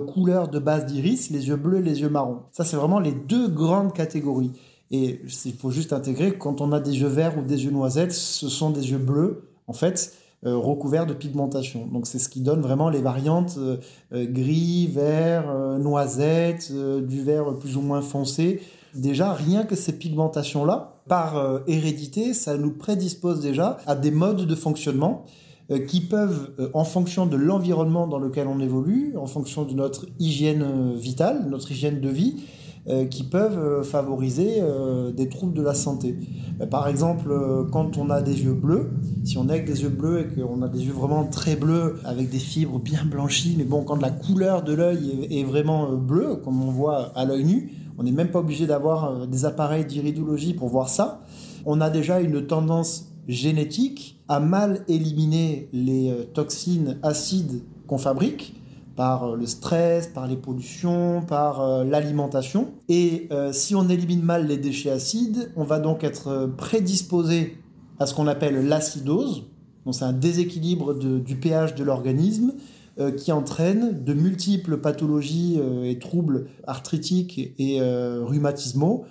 couleurs 0.09 0.49
de 0.49 0.59
base 0.59 0.87
d'iris, 0.87 1.31
les 1.31 1.47
yeux 1.47 1.55
bleus 1.55 1.79
les 1.79 2.01
yeux 2.01 2.09
marrons. 2.09 2.41
Ça 2.51 2.65
c'est 2.65 2.77
vraiment 2.77 2.99
les 2.99 3.13
deux 3.13 3.47
grandes 3.47 3.93
catégories. 3.93 4.51
Et 4.91 5.21
il 5.45 5.53
faut 5.53 5.71
juste 5.71 5.93
intégrer 5.93 6.37
quand 6.37 6.61
on 6.61 6.73
a 6.73 6.81
des 6.81 6.99
yeux 6.99 7.07
verts 7.07 7.39
ou 7.39 7.43
des 7.43 7.65
yeux 7.65 7.71
noisettes, 7.71 8.13
ce 8.13 8.49
sont 8.49 8.71
des 8.71 8.91
yeux 8.91 8.99
bleus. 8.99 9.49
En 9.69 9.73
fait, 9.75 10.13
euh, 10.47 10.57
recouvert 10.57 11.07
de 11.07 11.13
pigmentation. 11.13 11.89
Donc 11.93 12.07
c'est 12.07 12.21
ce 12.21 12.29
qui 12.29 12.41
donne 12.41 12.61
vraiment 12.61 12.89
les 12.89 13.01
variantes 13.01 13.57
euh, 13.59 13.79
euh, 14.13 14.27
gris, 14.29 14.87
vert, 14.87 15.53
noisette, 15.81 16.73
du 16.73 17.23
vert 17.23 17.57
plus 17.59 17.77
ou 17.77 17.81
moins 17.81 18.01
foncé. 18.01 18.61
Déjà, 18.95 19.33
rien 19.33 19.65
que 19.65 19.75
ces 19.75 19.93
pigmentations-là, 19.93 21.03
par 21.09 21.61
hérédité, 21.67 22.33
ça 22.33 22.57
nous 22.57 22.71
prédispose 22.71 23.41
déjà 23.41 23.79
à 23.87 23.95
des 23.95 24.11
modes 24.11 24.47
de 24.47 24.55
fonctionnement 24.55 25.25
qui 25.87 26.01
peuvent, 26.01 26.51
en 26.73 26.85
fonction 26.85 27.27
de 27.27 27.37
l'environnement 27.37 28.07
dans 28.07 28.19
lequel 28.19 28.49
on 28.49 28.59
évolue, 28.59 29.15
en 29.17 29.27
fonction 29.27 29.65
de 29.65 29.75
notre 29.75 30.07
hygiène 30.19 30.95
vitale, 30.95 31.47
notre 31.49 31.71
hygiène 31.73 32.01
de 32.01 32.09
vie, 32.09 32.37
qui 33.11 33.25
peuvent 33.25 33.59
euh, 33.59 33.83
favoriser 33.83 34.59
euh, 34.61 35.11
des 35.11 35.29
troubles 35.29 35.55
de 35.55 35.63
la 35.63 35.75
santé. 35.75 36.17
Par 36.71 36.89
exemple, 36.89 37.31
quand 37.73 37.99
on 37.99 38.11
a 38.11 38.23
des 38.23 38.45
yeux 38.45 38.55
bleus, 38.55 38.91
si 39.25 39.37
on 39.37 39.49
est 39.49 39.53
avec 39.53 39.67
des 39.67 39.83
yeux 39.83 39.89
bleus 39.89 40.21
et 40.21 40.41
qu'on 40.41 40.63
a 40.63 40.69
des 40.69 40.85
yeux 40.85 40.93
vraiment 40.93 41.25
très 41.25 41.57
bleus 41.57 41.97
avec 42.05 42.31
des 42.31 42.39
fibres 42.39 42.79
bien 42.79 43.05
blanchies, 43.05 43.57
mais 43.59 43.65
bon, 43.65 43.83
quand 43.83 44.01
la 44.01 44.11
couleur 44.11 44.63
de 44.63 44.73
l'œil 44.73 45.29
est, 45.31 45.45
vraiment 45.45 45.93
bleue, 45.93 46.37
comme 46.37 46.63
on 46.63 46.71
voit 46.71 47.13
à 47.15 47.25
l'œil 47.25 47.45
nu, 47.45 47.73
on 47.99 48.05
n'est 48.05 48.13
même 48.13 48.31
pas 48.31 48.39
obligé 48.39 48.67
d'avoir 48.67 49.27
des 49.27 49.45
appareils 49.45 49.85
d'iridologie 49.85 50.55
pour 50.55 50.69
voir 50.69 50.89
ça. 50.89 51.21
On 51.67 51.81
a 51.81 51.91
déjà 51.91 52.21
une 52.21 52.47
tendance 52.47 53.13
génétique 53.29 54.19
à 54.29 54.41
mal 54.41 54.83
éliminer 54.89 55.69
les 55.73 56.15
toxines 56.33 56.99
acides 57.03 57.63
qu'on 57.87 57.99
fabrique 57.99 58.55
par 58.97 59.25
euh, 59.25 59.37
le 59.37 59.47
stress, 59.47 60.09
par 60.09 60.27
les 60.27 60.37
pollutions, 60.37 61.23
par 61.23 61.61
euh, 61.61 61.85
l'alimentation. 61.85 62.73
Et 62.89 63.29
euh, 63.31 63.53
si 63.53 63.75
on 63.75 63.89
élimine 63.89 64.23
mal 64.23 64.49
les 64.49 64.57
déchets 64.57 64.91
acides, 64.91 65.53
on 65.55 65.65
va 65.65 65.79
donc 65.79 66.03
être 66.03 66.51
prédisposé 66.57 67.59
à 68.01 68.07
ce 68.07 68.15
qu'on 68.15 68.27
appelle 68.27 68.67
l'acidose. 68.67 69.45
C'est 69.93 70.05
un 70.05 70.13
déséquilibre 70.13 70.95
du 70.95 71.37
pH 71.37 71.77
de 71.77 71.85
l'organisme 71.85 72.55
qui 73.19 73.31
entraîne 73.31 74.03
de 74.03 74.15
multiples 74.15 74.79
pathologies 74.79 75.61
et 75.85 75.97
troubles 76.01 76.49
arthritiques 76.67 77.55
et 77.57 77.81
rhumatismaux 77.81 79.05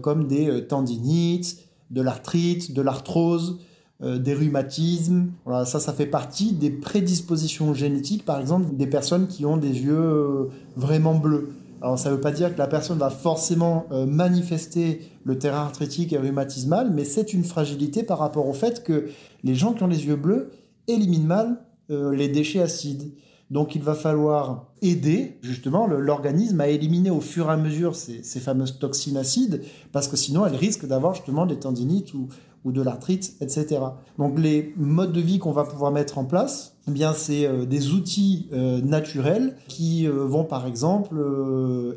comme 0.00 0.26
des 0.28 0.66
tendinites, 0.66 1.58
de 1.90 2.00
l'arthrite, 2.00 2.72
de 2.72 2.80
l'arthrose, 2.80 3.58
euh, 4.02 4.18
des 4.18 4.34
rhumatismes. 4.34 5.28
Ça, 5.64 5.78
ça 5.78 5.92
fait 5.92 6.06
partie 6.06 6.54
des 6.54 6.70
prédispositions 6.70 7.72
génétiques, 7.72 8.24
par 8.24 8.40
exemple, 8.40 8.74
des 8.74 8.88
personnes 8.88 9.28
qui 9.28 9.46
ont 9.46 9.56
des 9.56 9.80
yeux 9.80 9.94
euh, 9.94 10.44
vraiment 10.74 11.14
bleus. 11.14 11.50
Alors, 11.80 11.96
ça 12.00 12.10
ne 12.10 12.16
veut 12.16 12.20
pas 12.20 12.32
dire 12.32 12.52
que 12.52 12.58
la 12.58 12.66
personne 12.66 12.98
va 12.98 13.10
forcément 13.10 13.86
euh, 13.92 14.04
manifester 14.04 15.02
le 15.22 15.38
terrain 15.38 15.60
arthritique 15.60 16.12
et 16.12 16.18
rhumatismal, 16.18 16.90
mais 16.92 17.04
c'est 17.04 17.32
une 17.32 17.44
fragilité 17.44 18.02
par 18.02 18.18
rapport 18.18 18.48
au 18.48 18.52
fait 18.52 18.82
que 18.82 19.08
les 19.44 19.54
gens 19.54 19.72
qui 19.72 19.84
ont 19.84 19.88
les 19.88 20.04
yeux 20.04 20.16
bleus 20.16 20.50
éliminent 20.88 21.26
mal 21.26 21.58
les 21.88 22.28
déchets 22.28 22.62
acides. 22.62 23.12
Donc 23.50 23.74
il 23.74 23.82
va 23.82 23.92
falloir 23.92 24.72
aider 24.80 25.36
justement 25.42 25.86
l'organisme 25.86 26.58
à 26.62 26.68
éliminer 26.68 27.10
au 27.10 27.20
fur 27.20 27.50
et 27.50 27.52
à 27.52 27.58
mesure 27.58 27.94
ces, 27.94 28.22
ces, 28.22 28.40
fameuses 28.40 28.78
toxines 28.78 29.18
acides, 29.18 29.60
parce 29.92 30.08
que 30.08 30.16
sinon 30.16 30.46
elles 30.46 30.56
risquent 30.56 30.86
d'avoir 30.86 31.14
justement 31.14 31.44
des 31.44 31.58
tendinites 31.58 32.14
ou, 32.14 32.28
ou 32.64 32.72
de 32.72 32.82
l'arthrite, 32.82 33.34
etc. 33.40 33.80
Donc 34.18 34.38
les 34.38 34.72
modes 34.76 35.12
de 35.12 35.20
vie 35.20 35.38
qu'on 35.38 35.52
va 35.52 35.64
pouvoir 35.64 35.90
mettre 35.90 36.18
en 36.18 36.24
place, 36.24 36.76
eh 36.88 36.90
bien 36.90 37.12
c'est 37.12 37.46
euh, 37.46 37.64
des 37.64 37.90
outils 37.90 38.48
euh, 38.52 38.80
naturels 38.80 39.56
qui 39.68 40.06
euh, 40.06 40.24
vont 40.24 40.44
par 40.44 40.66
exemple 40.66 41.16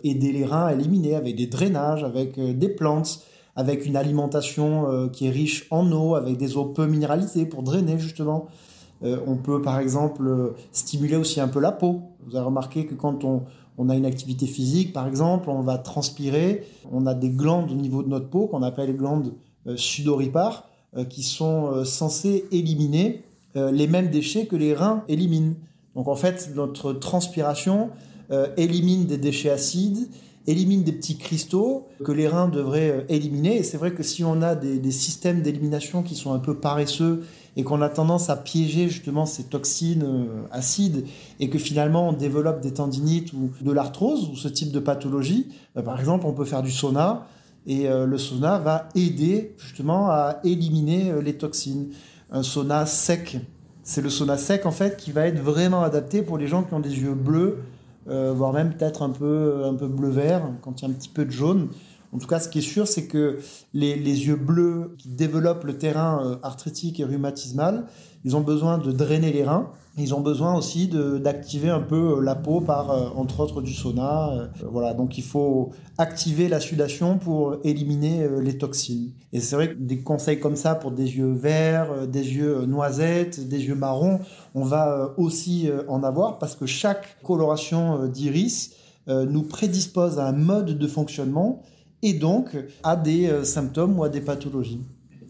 aider 0.03 0.31
les 0.31 0.45
reins 0.45 0.65
à 0.65 0.73
éliminer 0.73 1.15
avec 1.15 1.35
des 1.35 1.47
drainages, 1.47 2.03
avec 2.03 2.39
des 2.39 2.69
plantes, 2.69 3.21
avec 3.55 3.85
une 3.85 3.95
alimentation 3.95 5.09
qui 5.13 5.27
est 5.27 5.29
riche 5.29 5.67
en 5.71 5.89
eau, 5.91 6.15
avec 6.15 6.37
des 6.37 6.57
eaux 6.57 6.65
peu 6.65 6.87
minéralisées 6.87 7.45
pour 7.45 7.63
drainer 7.63 7.97
justement. 7.97 8.47
on 9.01 9.37
peut 9.37 9.61
par 9.61 9.79
exemple 9.79 10.53
stimuler 10.73 11.15
aussi 11.15 11.39
un 11.39 11.47
peu 11.47 11.61
la 11.61 11.71
peau. 11.71 12.01
Vous 12.27 12.35
avez 12.35 12.45
remarqué 12.45 12.85
que 12.85 12.95
quand 12.95 13.23
on, 13.23 13.43
on 13.77 13.89
a 13.89 13.95
une 13.95 14.05
activité 14.05 14.45
physique, 14.45 14.93
par 14.93 15.07
exemple, 15.07 15.49
on 15.49 15.61
va 15.61 15.77
transpirer, 15.77 16.65
on 16.91 17.05
a 17.05 17.13
des 17.13 17.29
glandes 17.29 17.71
au 17.71 17.75
niveau 17.75 18.03
de 18.03 18.09
notre 18.09 18.29
peau 18.29 18.47
qu'on 18.47 18.61
appelle 18.61 18.87
les 18.87 18.93
glandes 18.93 19.33
euh, 19.67 19.77
sudoripares 19.77 20.69
euh, 20.95 21.05
qui 21.05 21.23
sont 21.23 21.71
euh, 21.71 21.85
censées 21.85 22.45
éliminer 22.51 23.23
les 23.57 23.87
mêmes 23.87 24.09
déchets 24.09 24.47
que 24.47 24.57
les 24.57 24.73
reins 24.73 25.05
éliminent. 25.07 25.53
Donc 25.95 26.09
en 26.09 26.17
fait, 26.17 26.51
notre 26.55 26.91
transpiration 26.91 27.89
élimine 28.57 29.05
des 29.05 29.17
déchets 29.17 29.49
acides, 29.49 30.09
élimine 30.45 30.83
des 30.83 30.91
petits 30.91 31.17
cristaux 31.17 31.87
que 32.03 32.11
les 32.11 32.27
reins 32.27 32.49
devraient 32.49 33.05
éliminer. 33.07 33.55
Et 33.55 33.63
c'est 33.63 33.77
vrai 33.77 33.93
que 33.93 34.03
si 34.03 34.25
on 34.25 34.41
a 34.41 34.55
des, 34.55 34.77
des 34.77 34.91
systèmes 34.91 35.41
d'élimination 35.41 36.03
qui 36.03 36.15
sont 36.15 36.33
un 36.33 36.39
peu 36.39 36.57
paresseux 36.57 37.23
et 37.55 37.63
qu'on 37.63 37.81
a 37.81 37.87
tendance 37.87 38.29
à 38.29 38.35
piéger 38.35 38.89
justement 38.89 39.25
ces 39.25 39.43
toxines 39.43 40.05
acides 40.51 41.05
et 41.39 41.49
que 41.49 41.57
finalement 41.57 42.09
on 42.09 42.11
développe 42.11 42.59
des 42.59 42.73
tendinites 42.73 43.31
ou 43.31 43.51
de 43.61 43.71
l'arthrose 43.71 44.27
ou 44.27 44.35
ce 44.35 44.49
type 44.49 44.73
de 44.73 44.81
pathologie, 44.81 45.47
par 45.85 45.97
exemple 45.97 46.25
on 46.25 46.33
peut 46.33 46.43
faire 46.43 46.61
du 46.61 46.71
sauna 46.71 47.25
et 47.67 47.87
euh, 47.87 48.05
le 48.05 48.17
sauna 48.17 48.59
va 48.59 48.89
aider 48.95 49.55
justement 49.57 50.09
à 50.09 50.39
éliminer 50.43 51.13
les 51.21 51.37
toxines. 51.37 51.89
Un 52.31 52.43
sauna 52.43 52.85
sec, 52.85 53.37
c'est 53.83 54.01
le 54.01 54.09
sauna 54.09 54.37
sec 54.37 54.65
en 54.65 54.71
fait 54.71 54.97
qui 54.97 55.11
va 55.11 55.27
être 55.27 55.39
vraiment 55.39 55.81
adapté 55.81 56.21
pour 56.21 56.37
les 56.37 56.47
gens 56.47 56.63
qui 56.63 56.73
ont 56.73 56.79
des 56.79 56.99
yeux 56.99 57.13
bleus, 57.13 57.59
voire 58.07 58.53
même 58.53 58.73
peut-être 58.73 59.01
un 59.01 59.09
peu, 59.09 59.63
un 59.65 59.73
peu 59.73 59.87
bleu-vert 59.87 60.49
quand 60.61 60.81
il 60.81 60.85
y 60.85 60.87
a 60.87 60.91
un 60.91 60.93
petit 60.93 61.09
peu 61.09 61.25
de 61.25 61.31
jaune. 61.31 61.69
En 62.15 62.17
tout 62.17 62.27
cas, 62.27 62.39
ce 62.39 62.47
qui 62.47 62.59
est 62.59 62.61
sûr, 62.61 62.87
c'est 62.87 63.07
que 63.07 63.39
les, 63.73 63.97
yeux 63.97 64.37
bleus 64.37 64.95
qui 64.97 65.09
développent 65.09 65.65
le 65.65 65.77
terrain 65.77 66.25
euh, 66.25 66.35
arthritique 66.43 67.01
et 67.01 67.03
rhumatismal, 67.03 67.87
ils 68.25 68.35
ont 68.35 68.41
besoin 68.41 68.77
de 68.77 68.91
drainer 68.91 69.31
les 69.31 69.45
reins. 69.45 69.69
Ils 69.97 70.13
ont 70.13 70.19
besoin 70.19 70.57
aussi 70.57 70.89
d'activer 70.89 71.69
un 71.69 71.79
peu 71.79 72.17
euh, 72.17 72.21
la 72.21 72.35
peau 72.35 72.59
par, 72.59 72.91
euh, 72.91 73.07
entre 73.15 73.39
autres, 73.39 73.61
du 73.61 73.73
sauna. 73.73 74.49
voilà, 74.69 74.93
donc 74.93 75.17
il 75.17 75.23
faut 75.23 75.71
activer 75.97 76.49
la 76.49 76.59
sudation 76.59 77.17
pour 77.17 77.55
éliminer 77.63 78.27
les 78.41 78.57
toxines. 78.57 79.13
Et 79.31 79.39
c'est 79.39 79.55
vrai 79.55 79.69
que 79.69 79.79
des 79.79 79.99
conseils 79.99 80.41
comme 80.41 80.57
ça 80.57 80.75
pour 80.75 80.91
des 80.91 81.15
yeux 81.15 81.31
verts, 81.31 82.07
des 82.07 82.35
yeux 82.35 82.65
noisettes, 82.65 83.47
des 83.47 83.67
yeux 83.67 83.75
marrons, 83.75 84.19
on 84.53 84.65
va 84.65 85.13
aussi 85.15 85.69
en 85.87 86.03
avoir 86.03 86.37
parce 86.37 86.57
que 86.57 86.65
chaque 86.65 87.21
coloration 87.23 88.07
d'iris 88.07 88.71
nous 89.07 89.43
prédispose 89.43 90.19
à 90.19 90.27
un 90.27 90.33
mode 90.33 90.77
de 90.77 90.87
fonctionnement 90.87 91.61
et 92.05 92.13
donc 92.13 92.55
à 92.83 92.95
des 92.95 93.27
euh, 93.27 93.43
symptômes 93.43 93.97
ou 93.97 94.03
à 94.03 94.09
des 94.09 94.21
pathologies. 94.21 94.81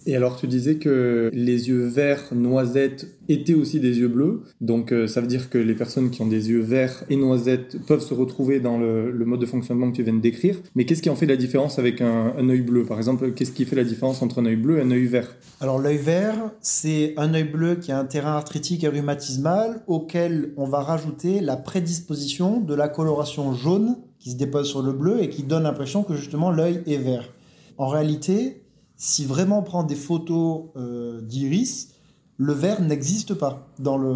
Et 0.06 0.16
alors 0.16 0.38
tu 0.38 0.48
disais 0.48 0.76
que 0.76 1.32
les 1.34 1.70
yeux 1.70 1.86
verts, 1.86 2.26
noisettes 2.34 3.08
étaient 3.28 3.56
aussi 3.56 3.80
des 3.80 3.98
yeux 4.00 4.08
bleus. 4.08 4.44
Donc 4.62 4.92
euh, 4.92 5.08
ça 5.08 5.22
veut 5.22 5.28
dire 5.28 5.50
que 5.50 5.58
les 5.58 5.74
personnes 5.74 6.12
qui 6.12 6.22
ont 6.22 6.28
des 6.28 6.50
yeux 6.50 6.62
verts 6.62 7.04
et 7.10 7.16
noisettes 7.16 7.78
peuvent 7.88 8.02
se 8.02 8.14
retrouver 8.14 8.60
dans 8.60 8.78
le, 8.78 9.12
mode 9.26 9.40
de 9.40 9.46
fonctionnement 9.46 9.90
que 9.90 9.96
tu 9.96 10.04
viens 10.04 10.14
de 10.14 10.22
décrire. 10.22 10.58
Mais 10.76 10.86
qu'est-ce 10.86 11.02
qui 11.02 11.10
en 11.10 11.16
fait 11.16 11.26
la 11.26 11.36
différence 11.36 11.80
avec 11.80 12.02
un, 12.02 12.34
un 12.38 12.50
œil 12.50 12.62
bleu? 12.62 12.86
Par 12.86 12.98
exemple, 12.98 13.32
qu'est-ce 13.32 13.52
qui 13.52 13.66
fait 13.66 13.76
la 13.76 13.84
différence 13.84 14.22
entre 14.22 14.42
un 14.42 14.46
œil 14.46 14.56
bleu 14.56 14.78
et 14.78 14.82
un 14.82 14.92
œil 14.92 15.08
vert? 15.08 15.36
Alors 15.60 15.80
l'œil 15.80 15.98
vert, 15.98 16.52
c'est 16.62 17.14
un 17.18 17.34
œil 17.34 17.46
bleu 17.46 17.76
qui 17.76 17.92
a 17.92 17.98
un 17.98 18.06
terrain 18.06 18.34
arthritique 18.34 18.84
et 18.84 18.88
rhumatismal 18.88 19.82
auquel 19.88 20.54
on 20.58 20.68
va 20.68 20.82
rajouter 20.82 21.40
la 21.42 21.58
prédisposition 21.58 22.60
de 22.60 22.76
la 22.76 22.90
coloration 22.90 23.54
jaune 23.54 23.98
qui 24.20 24.32
se 24.32 24.38
dépose 24.38 24.68
sur 24.68 24.82
le 24.82 24.92
bleu 24.92 25.22
et 25.22 25.30
qui 25.30 25.44
donne 25.44 25.64
l'impression 25.64 26.04
que 26.04 26.16
justement 26.16 26.52
l'œil 26.52 26.82
est 26.88 26.98
vert. 26.98 27.32
En 27.78 27.88
réalité, 27.88 28.65
si 28.98 29.26
vraiment 29.26 29.60
on 29.60 29.64
prend 29.64 29.84
des 29.84 29.96
photos 29.96 30.66
euh, 30.76 31.22
d'iris, 31.22 31.90
le 32.38 32.54
vert 32.54 32.82
n'existe 32.82 33.34
pas. 33.34 33.68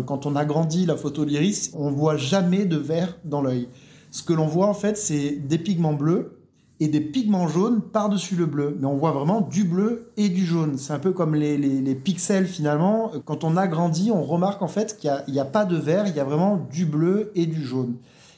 Quand 0.05 0.25
on 0.25 0.35
agrandit 0.35 0.85
la 0.85 0.97
photo 0.97 1.25
d'iris, 1.25 1.71
on 1.73 1.89
voit 1.91 2.17
jamais 2.17 2.65
de 2.65 2.77
vert 2.77 3.17
dans 3.23 3.41
l'œil. 3.41 3.69
Ce 4.11 4.23
que 4.23 4.33
l'on 4.33 4.47
voit 4.47 4.67
en 4.67 4.73
fait, 4.73 4.97
c'est 4.97 5.31
des 5.31 5.57
pigments 5.57 5.93
bleus 5.93 6.39
et 6.81 6.87
des 6.87 7.01
pigments 7.01 7.47
jaunes 7.47 7.81
par-dessus 7.81 8.35
le 8.35 8.45
bleu. 8.45 8.77
Mais 8.79 8.87
on 8.87 8.97
voit 8.97 9.11
vraiment 9.11 9.41
du 9.41 9.63
bleu 9.63 10.11
et 10.17 10.29
du 10.29 10.45
jaune. 10.45 10.77
C'est 10.77 10.93
un 10.93 10.99
peu 10.99 11.11
comme 11.11 11.35
les, 11.35 11.95
pixels 11.95 12.47
finalement. 12.47 13.11
Quand 13.25 13.43
on 13.43 13.57
agrandit, 13.57 14.11
on 14.11 14.23
remarque 14.23 14.61
en 14.61 14.67
fait 14.67 14.97
qu'il 14.97 15.11
n'y 15.27 15.39
a, 15.39 15.43
a, 15.43 15.45
pas 15.45 15.65
de 15.65 15.75
vert, 15.75 16.07
il 16.07 16.15
y 16.15 16.19
a 16.19 16.23
vraiment 16.23 16.57
du 16.71 16.85
bleu 16.85 17.31
et 17.35 17.45
du 17.45 17.63
jaune. 17.63 17.95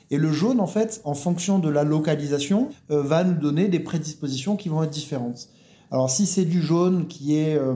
Et 0.09 0.17
le 0.17 0.31
jaune, 0.31 0.59
en 0.59 0.67
fait, 0.67 1.01
en 1.05 1.13
fonction 1.13 1.57
de 1.57 1.69
la 1.69 1.83
localisation, 1.85 2.69
euh, 2.89 3.01
va 3.01 3.23
nous 3.23 3.33
donner 3.39 3.69
des 3.69 3.79
prédispositions 3.79 4.57
qui 4.57 4.67
vont 4.67 4.83
être 4.83 4.89
différentes. 4.89 5.47
Alors 5.91 6.09
si 6.09 6.25
c'est 6.25 6.45
du 6.45 6.61
jaune 6.61 7.07
qui 7.07 7.37
est 7.37 7.55
euh, 7.57 7.75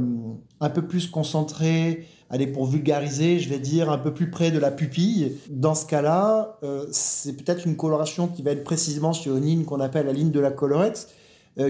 un 0.61 0.69
peu 0.69 0.81
plus 0.81 1.07
concentré, 1.07 2.07
allez 2.29 2.47
pour 2.47 2.65
vulgariser, 2.65 3.39
je 3.39 3.49
vais 3.49 3.59
dire 3.59 3.91
un 3.91 3.97
peu 3.97 4.13
plus 4.13 4.29
près 4.29 4.51
de 4.51 4.59
la 4.59 4.71
pupille, 4.71 5.33
dans 5.49 5.75
ce 5.75 5.85
cas-là, 5.85 6.57
euh, 6.63 6.85
c'est 6.91 7.33
peut-être 7.33 7.67
une 7.67 7.75
coloration 7.75 8.27
qui 8.27 8.41
va 8.41 8.51
être 8.51 8.63
précisément 8.63 9.13
sur 9.13 9.35
une 9.35 9.45
ligne 9.45 9.65
qu'on 9.65 9.81
appelle 9.81 10.05
la 10.05 10.13
ligne 10.13 10.31
de 10.31 10.39
la 10.39 10.51
colorette, 10.51 11.09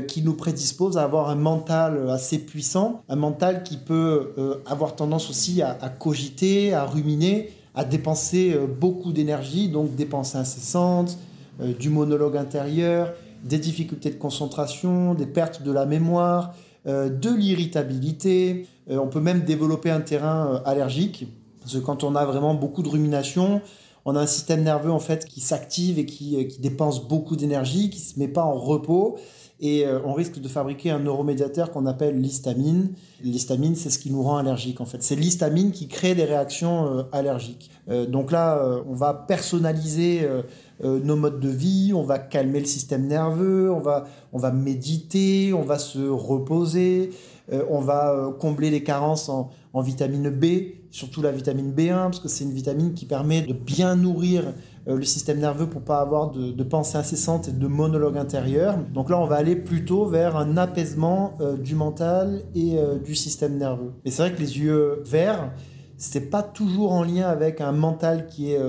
qui 0.07 0.23
nous 0.23 0.33
prédispose 0.33 0.97
à 0.97 1.03
avoir 1.03 1.29
un 1.29 1.35
mental 1.35 2.09
assez 2.09 2.39
puissant, 2.39 3.03
un 3.07 3.15
mental 3.15 3.61
qui 3.61 3.77
peut 3.77 4.33
avoir 4.65 4.95
tendance 4.95 5.29
aussi 5.29 5.61
à, 5.61 5.77
à 5.79 5.89
cogiter, 5.89 6.73
à 6.73 6.85
ruminer, 6.85 7.51
à 7.75 7.83
dépenser 7.83 8.53
euh, 8.53 8.67
beaucoup 8.67 9.11
d'énergie, 9.11 9.69
donc 9.69 9.95
dépenses 9.95 10.35
incessantes, 10.35 11.17
euh, 11.61 11.73
du 11.73 11.89
monologue 11.89 12.37
intérieur, 12.37 13.13
des 13.45 13.57
difficultés 13.57 14.09
de 14.09 14.15
concentration, 14.15 15.13
des 15.13 15.25
pertes 15.25 15.63
de 15.63 15.71
la 15.71 15.85
mémoire, 15.85 16.55
euh, 16.87 17.09
de 17.09 17.29
l'irritabilité. 17.29 18.67
on 18.89 19.07
peut 19.07 19.21
même 19.21 19.41
développer 19.45 19.89
un 19.89 20.01
terrain 20.01 20.61
allergique, 20.65 21.27
parce 21.61 21.73
que 21.73 21.79
quand 21.79 22.03
on 22.03 22.15
a 22.15 22.25
vraiment 22.25 22.53
beaucoup 22.53 22.83
de 22.83 22.89
rumination, 22.89 23.61
on 24.03 24.15
a 24.15 24.19
un 24.19 24.27
système 24.27 24.61
nerveux 24.61 24.91
en 24.91 24.99
fait 24.99 25.25
qui 25.25 25.39
s'active 25.39 25.97
et 25.97 26.05
qui, 26.05 26.47
qui 26.47 26.59
dépense 26.59 27.07
beaucoup 27.07 27.35
d'énergie, 27.35 27.89
qui 27.89 27.99
se 27.99 28.19
met 28.19 28.27
pas 28.27 28.43
en 28.43 28.53
repos 28.53 29.17
et 29.59 29.85
euh, 29.85 29.99
on 30.03 30.13
risque 30.13 30.39
de 30.39 30.47
fabriquer 30.47 30.91
un 30.91 30.99
neuromédiateur 30.99 31.71
qu'on 31.71 31.85
appelle 31.85 32.19
l'histamine. 32.19 32.93
L'histamine, 33.23 33.75
c'est 33.75 33.89
ce 33.89 33.99
qui 33.99 34.11
nous 34.11 34.21
rend 34.21 34.37
allergique 34.37 34.81
en 34.81 34.85
fait. 34.85 35.01
C'est 35.01 35.15
l'histamine 35.15 35.71
qui 35.71 35.87
crée 35.87 36.13
des 36.13 36.25
réactions 36.25 36.87
euh, 36.87 37.03
allergiques. 37.11 37.71
Euh, 37.89 38.05
donc 38.05 38.31
là, 38.31 38.81
on 38.87 38.93
va 38.93 39.13
personnaliser 39.13 40.27
nos 40.83 41.15
modes 41.15 41.39
de 41.39 41.49
vie, 41.49 41.93
on 41.95 42.03
va 42.03 42.19
calmer 42.19 42.59
le 42.59 42.65
système 42.65 43.07
nerveux, 43.07 43.71
on 43.71 43.79
va, 43.79 44.05
on 44.33 44.37
va 44.37 44.51
méditer, 44.51 45.53
on 45.53 45.61
va 45.61 45.79
se 45.79 45.99
reposer, 45.99 47.11
on 47.69 47.79
va 47.79 48.33
combler 48.39 48.69
les 48.69 48.83
carences 48.83 49.29
en, 49.29 49.51
vitamine 49.81 50.29
B, 50.29 50.45
surtout 50.91 51.21
la 51.21 51.31
vitamine 51.31 51.71
B1, 51.71 52.05
parce 52.05 52.19
que 52.19 52.27
c'est 52.27 52.43
une 52.43 52.53
vitamine 52.53 52.93
qui 52.93 53.05
permet 53.05 53.41
de 53.41 53.53
bien 53.53 53.95
nourrir 53.95 54.53
euh, 54.87 54.97
le 54.97 55.03
système 55.03 55.39
nerveux 55.39 55.67
pour 55.67 55.81
pas 55.81 55.99
avoir 55.99 56.29
de, 56.29 56.51
de 56.51 56.63
pensée 56.63 56.97
incessante 56.97 57.47
et 57.47 57.51
de 57.51 57.67
monologue 57.67 58.17
intérieur. 58.17 58.77
Donc 58.93 59.09
là, 59.09 59.19
on 59.19 59.25
va 59.25 59.35
aller 59.35 59.55
plutôt 59.55 60.05
vers 60.05 60.37
un 60.37 60.57
apaisement 60.57 61.33
euh, 61.41 61.57
du 61.57 61.73
mental 61.73 62.43
et 62.53 62.77
euh, 62.77 62.99
du 62.99 63.15
système 63.15 63.57
nerveux. 63.57 63.93
Et 64.05 64.11
c'est 64.11 64.21
vrai 64.21 64.33
que 64.33 64.39
les 64.39 64.59
yeux 64.59 65.01
verts, 65.03 65.51
c'est 65.97 66.29
pas 66.29 66.43
toujours 66.43 66.91
en 66.91 67.03
lien 67.03 67.27
avec 67.27 67.61
un 67.61 67.71
mental 67.71 68.27
qui 68.27 68.51
est 68.51 68.59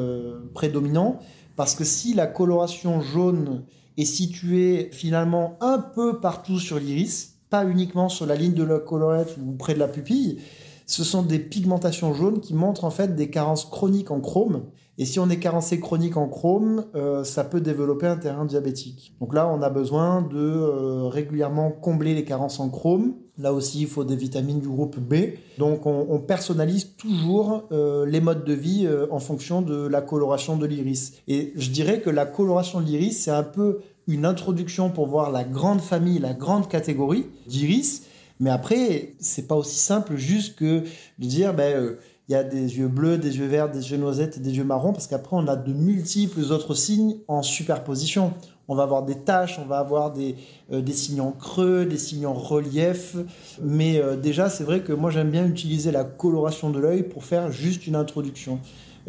prédominant, 0.54 1.18
parce 1.56 1.74
que 1.74 1.84
si 1.84 2.14
la 2.14 2.26
coloration 2.26 3.00
jaune 3.00 3.64
est 3.96 4.04
située 4.04 4.90
finalement 4.92 5.56
un 5.60 5.78
peu 5.78 6.20
partout 6.20 6.58
sur 6.58 6.78
l'iris, 6.78 7.38
pas 7.48 7.64
uniquement 7.64 8.08
sur 8.08 8.26
la 8.26 8.36
ligne 8.36 8.52
de 8.52 8.62
la 8.62 8.78
colorette 8.78 9.36
ou 9.42 9.52
près 9.52 9.74
de 9.74 9.78
la 9.78 9.88
pupille, 9.88 10.38
ce 10.86 11.02
sont 11.02 11.22
des 11.22 11.38
pigmentations 11.38 12.14
jaunes 12.14 12.40
qui 12.40 12.54
montrent 12.54 12.84
en 12.84 12.90
fait 12.90 13.16
des 13.16 13.30
carences 13.30 13.64
chroniques 13.64 14.10
en 14.10 14.20
chrome. 14.20 14.66
Et 14.98 15.04
si 15.04 15.18
on 15.18 15.28
est 15.28 15.38
carencé 15.38 15.78
chronique 15.78 16.16
en 16.16 16.26
chrome, 16.26 16.86
euh, 16.94 17.22
ça 17.22 17.44
peut 17.44 17.60
développer 17.60 18.06
un 18.06 18.16
terrain 18.16 18.46
diabétique. 18.46 19.14
Donc 19.20 19.34
là, 19.34 19.46
on 19.46 19.60
a 19.60 19.68
besoin 19.68 20.22
de 20.22 20.38
euh, 20.38 21.08
régulièrement 21.08 21.70
combler 21.70 22.14
les 22.14 22.24
carences 22.24 22.60
en 22.60 22.70
chrome. 22.70 23.14
Là 23.38 23.52
aussi, 23.52 23.82
il 23.82 23.86
faut 23.86 24.04
des 24.04 24.16
vitamines 24.16 24.60
du 24.60 24.68
groupe 24.68 24.98
B. 24.98 25.34
Donc 25.58 25.84
on, 25.84 26.18
personnalise 26.20 26.96
toujours 26.96 27.64
euh, 27.70 28.06
les 28.06 28.22
modes 28.22 28.44
de 28.44 28.54
vie 28.54 28.88
en 29.10 29.18
fonction 29.18 29.60
de 29.60 29.86
la 29.86 30.00
coloration 30.00 30.56
de 30.56 30.64
l'iris. 30.64 31.12
Et 31.28 31.52
je 31.56 31.70
dirais 31.70 32.00
que 32.00 32.08
la 32.08 32.24
coloration 32.24 32.80
de 32.80 32.86
l'iris, 32.86 33.22
c'est 33.22 33.30
un 33.30 33.42
peu 33.42 33.80
une 34.08 34.24
introduction 34.24 34.88
pour 34.88 35.06
voir 35.06 35.30
la 35.30 35.44
grande 35.44 35.82
famille, 35.82 36.18
la 36.18 36.32
grande 36.32 36.68
catégorie 36.68 37.26
d'iris. 37.46 38.04
Mais 38.40 38.50
après, 38.50 39.14
c'est 39.18 39.46
pas 39.46 39.54
aussi 39.54 39.78
simple 39.78 40.16
juste 40.16 40.56
que 40.56 40.80
de 41.18 41.26
dire, 41.26 41.52
ben, 41.52 41.96
il 42.28 42.32
y 42.32 42.34
a 42.34 42.42
des 42.42 42.78
yeux 42.78 42.88
bleus, 42.88 43.18
des 43.18 43.38
yeux 43.38 43.46
verts, 43.46 43.70
des 43.70 43.92
yeux 43.92 43.98
noisettes 43.98 44.36
et 44.36 44.40
des 44.40 44.56
yeux 44.56 44.64
marrons, 44.64 44.92
parce 44.92 45.06
qu'après, 45.06 45.36
on 45.36 45.46
a 45.46 45.54
de 45.54 45.72
multiples 45.72 46.40
autres 46.52 46.74
signes 46.74 47.18
en 47.28 47.42
superposition. 47.42 48.32
on 48.68 48.74
va 48.74 48.82
avoir 48.82 49.04
des 49.04 49.14
taches, 49.14 49.60
on 49.60 49.64
va 49.64 49.78
avoir 49.78 50.12
des, 50.12 50.34
euh, 50.72 50.80
des 50.80 50.92
signes 50.92 51.20
en 51.20 51.30
creux, 51.30 51.84
des 51.84 51.98
signes 51.98 52.26
en 52.26 52.34
relief. 52.34 53.16
Mais 53.62 54.00
euh, 54.00 54.16
déjà, 54.16 54.50
c'est 54.50 54.64
vrai 54.64 54.80
que 54.80 54.92
moi 54.92 55.12
j'aime 55.12 55.30
bien 55.30 55.46
utiliser 55.46 55.92
la 55.92 56.02
coloration 56.02 56.70
de 56.70 56.80
l'œil 56.80 57.04
pour 57.04 57.24
faire 57.24 57.52
juste 57.52 57.86
une 57.86 57.94
introduction. 57.94 58.58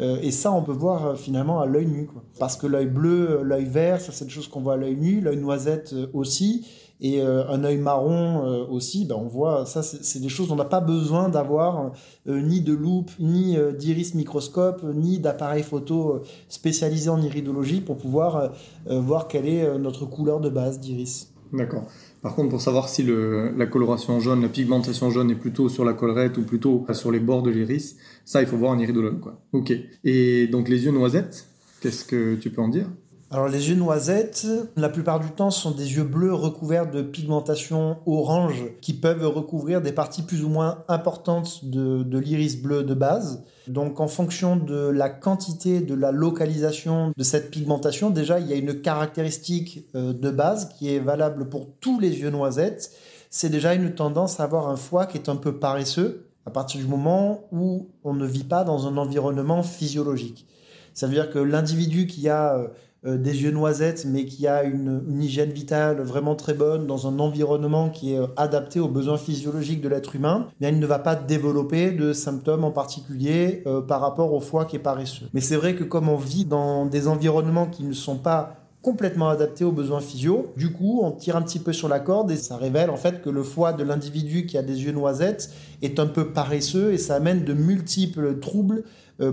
Euh, 0.00 0.18
et 0.22 0.30
ça, 0.30 0.52
on 0.52 0.62
peut 0.62 0.72
voir 0.72 1.18
finalement 1.18 1.60
à 1.60 1.66
l'œil 1.66 1.86
nu. 1.86 2.06
Quoi. 2.06 2.22
Parce 2.38 2.56
que 2.56 2.66
l'œil 2.66 2.86
bleu, 2.86 3.42
l'œil 3.42 3.64
vert, 3.64 4.00
ça 4.00 4.12
c'est 4.12 4.24
des 4.24 4.30
choses 4.30 4.48
qu'on 4.48 4.60
voit 4.60 4.74
à 4.74 4.76
l'œil 4.76 4.96
nu, 4.96 5.20
l'œil 5.20 5.38
noisette 5.38 5.94
aussi 6.12 6.66
et 7.00 7.22
euh, 7.22 7.48
un 7.48 7.64
œil 7.64 7.78
marron 7.78 8.44
euh, 8.44 8.66
aussi, 8.66 9.04
ben 9.04 9.14
on 9.14 9.28
voit, 9.28 9.66
ça 9.66 9.82
c'est 9.82 10.20
des 10.20 10.28
choses 10.28 10.48
dont 10.48 10.54
on 10.54 10.58
n'a 10.58 10.64
pas 10.64 10.80
besoin 10.80 11.28
d'avoir 11.28 11.92
euh, 12.26 12.40
ni 12.40 12.60
de 12.60 12.72
loupe, 12.72 13.10
ni 13.20 13.56
d'iris 13.78 14.14
microscope, 14.14 14.82
ni 14.82 15.18
d'appareil 15.18 15.62
photo 15.62 16.22
spécialisé 16.48 17.08
en 17.08 17.20
iridologie 17.22 17.80
pour 17.80 17.96
pouvoir 17.96 18.52
voir 18.86 19.28
quelle 19.28 19.46
est 19.46 19.78
notre 19.78 20.06
couleur 20.06 20.40
de 20.40 20.48
base 20.48 20.80
d'iris. 20.80 21.32
D'accord. 21.52 21.84
Par 22.22 22.34
contre, 22.34 22.48
pour 22.48 22.60
savoir 22.60 22.88
si 22.88 23.02
le, 23.02 23.52
la 23.56 23.66
coloration 23.66 24.18
jaune, 24.18 24.42
la 24.42 24.48
pigmentation 24.48 25.10
jaune 25.10 25.30
est 25.30 25.36
plutôt 25.36 25.68
sur 25.68 25.84
la 25.84 25.92
collerette 25.92 26.36
ou 26.36 26.42
plutôt 26.42 26.84
sur 26.92 27.10
les 27.10 27.20
bords 27.20 27.42
de 27.42 27.50
l'iris, 27.50 27.96
ça, 28.24 28.42
il 28.42 28.48
faut 28.48 28.56
voir 28.56 28.72
un 28.72 28.78
iridologue. 28.78 29.20
Quoi. 29.20 29.40
Ok. 29.52 29.72
Et 30.04 30.48
donc 30.48 30.68
les 30.68 30.84
yeux 30.84 30.90
noisettes, 30.90 31.46
qu'est-ce 31.80 32.04
que 32.04 32.34
tu 32.34 32.50
peux 32.50 32.62
en 32.62 32.68
dire? 32.68 32.88
Alors 33.30 33.48
les 33.48 33.68
yeux 33.68 33.74
noisettes, 33.74 34.46
la 34.76 34.88
plupart 34.88 35.20
du 35.20 35.30
temps, 35.30 35.50
sont 35.50 35.72
des 35.72 35.96
yeux 35.96 36.04
bleus 36.04 36.32
recouverts 36.32 36.90
de 36.90 37.02
pigmentation 37.02 37.98
orange 38.06 38.64
qui 38.80 38.94
peuvent 38.94 39.26
recouvrir 39.26 39.82
des 39.82 39.92
parties 39.92 40.22
plus 40.22 40.44
ou 40.44 40.48
moins 40.48 40.82
importantes 40.88 41.66
de, 41.66 42.18
l'iris 42.18 42.56
bleu 42.56 42.84
de 42.84 42.94
base. 42.94 43.44
Donc 43.66 44.00
en 44.00 44.08
fonction 44.08 44.56
de 44.56 44.88
la 44.88 45.10
quantité, 45.10 45.80
de 45.80 45.94
la 45.94 46.10
localisation 46.10 47.12
de 47.14 47.22
cette 47.22 47.50
pigmentation, 47.50 48.08
déjà 48.08 48.40
il 48.40 48.46
y 48.46 48.54
a 48.54 48.56
une 48.56 48.80
caractéristique 48.80 49.86
euh, 49.94 50.14
de 50.14 50.30
base 50.30 50.70
qui 50.78 50.94
est 50.94 51.00
valable 51.00 51.50
pour 51.50 51.68
tous 51.80 52.00
les 52.00 52.20
yeux 52.20 52.30
noisettes. 52.30 52.92
C'est 53.28 53.50
déjà 53.50 53.74
une 53.74 53.94
tendance 53.94 54.40
à 54.40 54.44
avoir 54.44 54.70
un 54.70 54.76
foie 54.76 55.04
qui 55.04 55.18
est 55.18 55.28
un 55.28 55.36
peu 55.36 55.58
paresseux 55.58 56.30
à 56.46 56.50
partir 56.50 56.80
du 56.80 56.86
moment 56.86 57.44
où 57.52 57.90
on 58.04 58.14
ne 58.14 58.24
vit 58.24 58.44
pas 58.44 58.64
dans 58.64 58.86
un 58.86 58.96
environnement 58.96 59.62
physiologique. 59.62 60.46
Ça 60.94 61.06
veut 61.06 61.12
dire 61.12 61.30
que 61.30 61.38
l'individu 61.38 62.06
qui 62.06 62.28
a 62.28 62.56
euh, 62.56 62.68
des 63.04 63.42
yeux 63.42 63.52
noisettes, 63.52 64.06
mais 64.06 64.24
qui 64.24 64.48
a 64.48 64.64
une, 64.64 65.02
hygiène 65.20 65.50
vitale 65.50 66.00
vraiment 66.00 66.34
très 66.34 66.54
bonne 66.54 66.86
dans 66.86 67.06
un 67.06 67.18
environnement 67.20 67.90
qui 67.90 68.14
est 68.14 68.18
euh, 68.18 68.26
adapté 68.36 68.80
aux 68.80 68.88
besoins 68.88 69.18
physiologiques 69.18 69.80
de 69.80 69.88
l'être 69.88 70.16
humain, 70.16 70.48
bien 70.60 70.70
il 70.70 70.80
ne 70.80 70.86
va 70.86 70.98
pas 70.98 71.14
développer 71.14 71.92
de 71.92 72.12
symptômes 72.12 72.64
en 72.64 72.70
particulier 72.70 73.62
euh, 73.66 73.80
par 73.80 74.00
rapport 74.00 74.32
au 74.32 74.40
foie 74.40 74.64
qui 74.64 74.76
est 74.76 74.80
paresseux. 74.80 75.26
Mais 75.32 75.40
c'est 75.40 75.56
vrai 75.56 75.74
que 75.74 75.84
comme 75.84 76.08
on 76.08 76.16
vit 76.16 76.44
dans 76.44 76.86
des 76.86 77.06
environnements 77.08 77.66
qui 77.66 77.84
ne 77.84 77.92
sont 77.92 78.16
pas 78.16 78.56
complètement 78.82 79.28
adaptés 79.28 79.64
aux 79.64 79.72
besoins 79.72 80.00
physio. 80.00 80.52
Du 80.56 80.72
coup, 80.72 81.00
on 81.02 81.10
tire 81.10 81.36
un 81.36 81.42
petit 81.42 81.58
peu 81.58 81.72
sur 81.72 81.88
la 81.88 81.98
corde 81.98 82.30
et 82.30 82.36
ça 82.36 82.56
révèle 82.56 82.90
en 82.90 82.96
fait 82.96 83.22
que 83.22 83.28
le 83.28 83.42
foie 83.42 83.72
de 83.72 83.82
l'individu 83.82 84.46
qui 84.46 84.56
a 84.56 84.62
des 84.62 84.84
yeux 84.84 84.92
noisettes 84.92 85.50
est 85.82 85.98
un 85.98 86.06
peu 86.06 86.32
paresseux 86.32 86.92
et 86.92 86.98
ça 86.98 87.16
amène 87.16 87.44
de 87.44 87.54
multiples 87.54 88.38
troubles, 88.38 88.84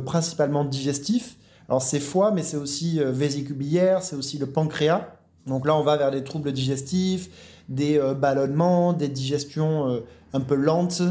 principalement 0.03 0.65
digestifs, 0.65 1.37
alors 1.67 1.81
c'est 1.81 1.99
foie, 1.99 2.31
mais 2.31 2.43
c'est 2.43 2.57
aussi 2.57 2.99
euh, 2.99 3.11
vésicule 3.11 3.57
c'est 4.01 4.15
aussi 4.15 4.37
le 4.37 4.47
pancréas. 4.47 5.07
Donc 5.47 5.65
là, 5.65 5.75
on 5.75 5.83
va 5.83 5.97
vers 5.97 6.11
des 6.11 6.23
troubles 6.23 6.51
digestifs, 6.51 7.29
des 7.69 7.97
euh, 7.97 8.13
ballonnements, 8.13 8.93
des 8.93 9.07
digestions 9.07 9.89
euh, 9.89 9.99
un 10.33 10.41
peu 10.41 10.55
lentes. 10.55 11.01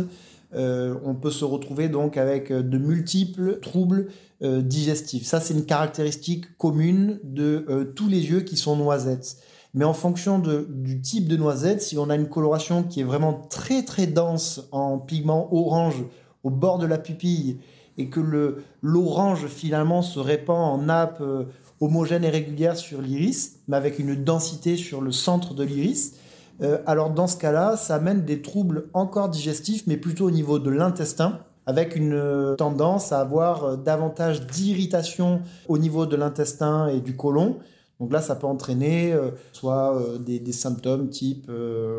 on 0.52 1.14
peut 1.14 1.30
se 1.30 1.44
retrouver 1.44 1.88
donc 1.88 2.16
avec 2.16 2.52
de 2.52 2.78
multiples 2.78 3.58
troubles 3.60 4.08
digestifs. 4.40 5.26
Ça, 5.26 5.40
c'est 5.40 5.54
une 5.54 5.64
caractéristique 5.64 6.56
commune 6.58 7.18
de 7.24 7.92
tous 7.96 8.08
les 8.08 8.30
yeux 8.30 8.42
qui 8.42 8.56
sont 8.56 8.76
noisettes. 8.76 9.38
Mais 9.72 9.84
en 9.84 9.94
fonction 9.94 10.38
du 10.38 11.00
type 11.00 11.26
de 11.26 11.36
noisette, 11.36 11.82
si 11.82 11.98
on 11.98 12.08
a 12.10 12.14
une 12.14 12.28
coloration 12.28 12.84
qui 12.84 13.00
est 13.00 13.04
vraiment 13.04 13.32
très 13.32 13.82
très 13.82 14.06
dense 14.06 14.68
en 14.70 14.98
pigment 14.98 15.48
orange 15.52 16.04
au 16.44 16.50
bord 16.50 16.78
de 16.78 16.86
la 16.86 16.98
pupille 16.98 17.58
et 17.98 18.08
que 18.08 18.56
l'orange 18.82 19.46
finalement 19.46 20.02
se 20.02 20.18
répand 20.18 20.56
en 20.56 20.78
nappe 20.78 21.18
euh, 21.20 21.44
homogène 21.80 22.24
et 22.24 22.30
régulière 22.30 22.76
sur 22.76 23.00
l'iris, 23.00 23.60
mais 23.68 23.76
avec 23.76 23.98
une 23.98 24.14
densité 24.14 24.76
sur 24.76 25.00
le 25.00 25.12
centre 25.12 25.54
de 25.54 25.64
l'iris, 25.64 26.14
euh, 26.62 26.78
alors 26.86 27.10
dans 27.10 27.26
ce 27.26 27.36
cas-là, 27.36 27.76
ça 27.76 27.96
amène 27.96 28.24
des 28.24 28.42
troubles 28.42 28.86
encore 28.94 29.28
digestifs, 29.28 29.86
mais 29.86 29.96
plutôt 29.96 30.26
au 30.26 30.30
niveau 30.30 30.58
de 30.58 30.70
l'intestin, 30.70 31.40
avec 31.66 31.96
une 31.96 32.14
euh, 32.14 32.54
tendance 32.56 33.12
à 33.12 33.20
avoir 33.20 33.78
davantage 33.78 34.46
d'irritation 34.46 35.42
au 35.68 35.78
niveau 35.78 36.06
de 36.06 36.16
l'intestin 36.16 36.88
et 36.88 37.00
du 37.00 37.16
côlon. 37.16 37.58
Donc 38.00 38.12
là, 38.12 38.20
ça 38.20 38.34
peut 38.34 38.48
entraîner 38.48 39.16
soit 39.52 39.96
des, 40.18 40.40
des, 40.40 40.52
symptômes 40.52 41.10
type 41.10 41.48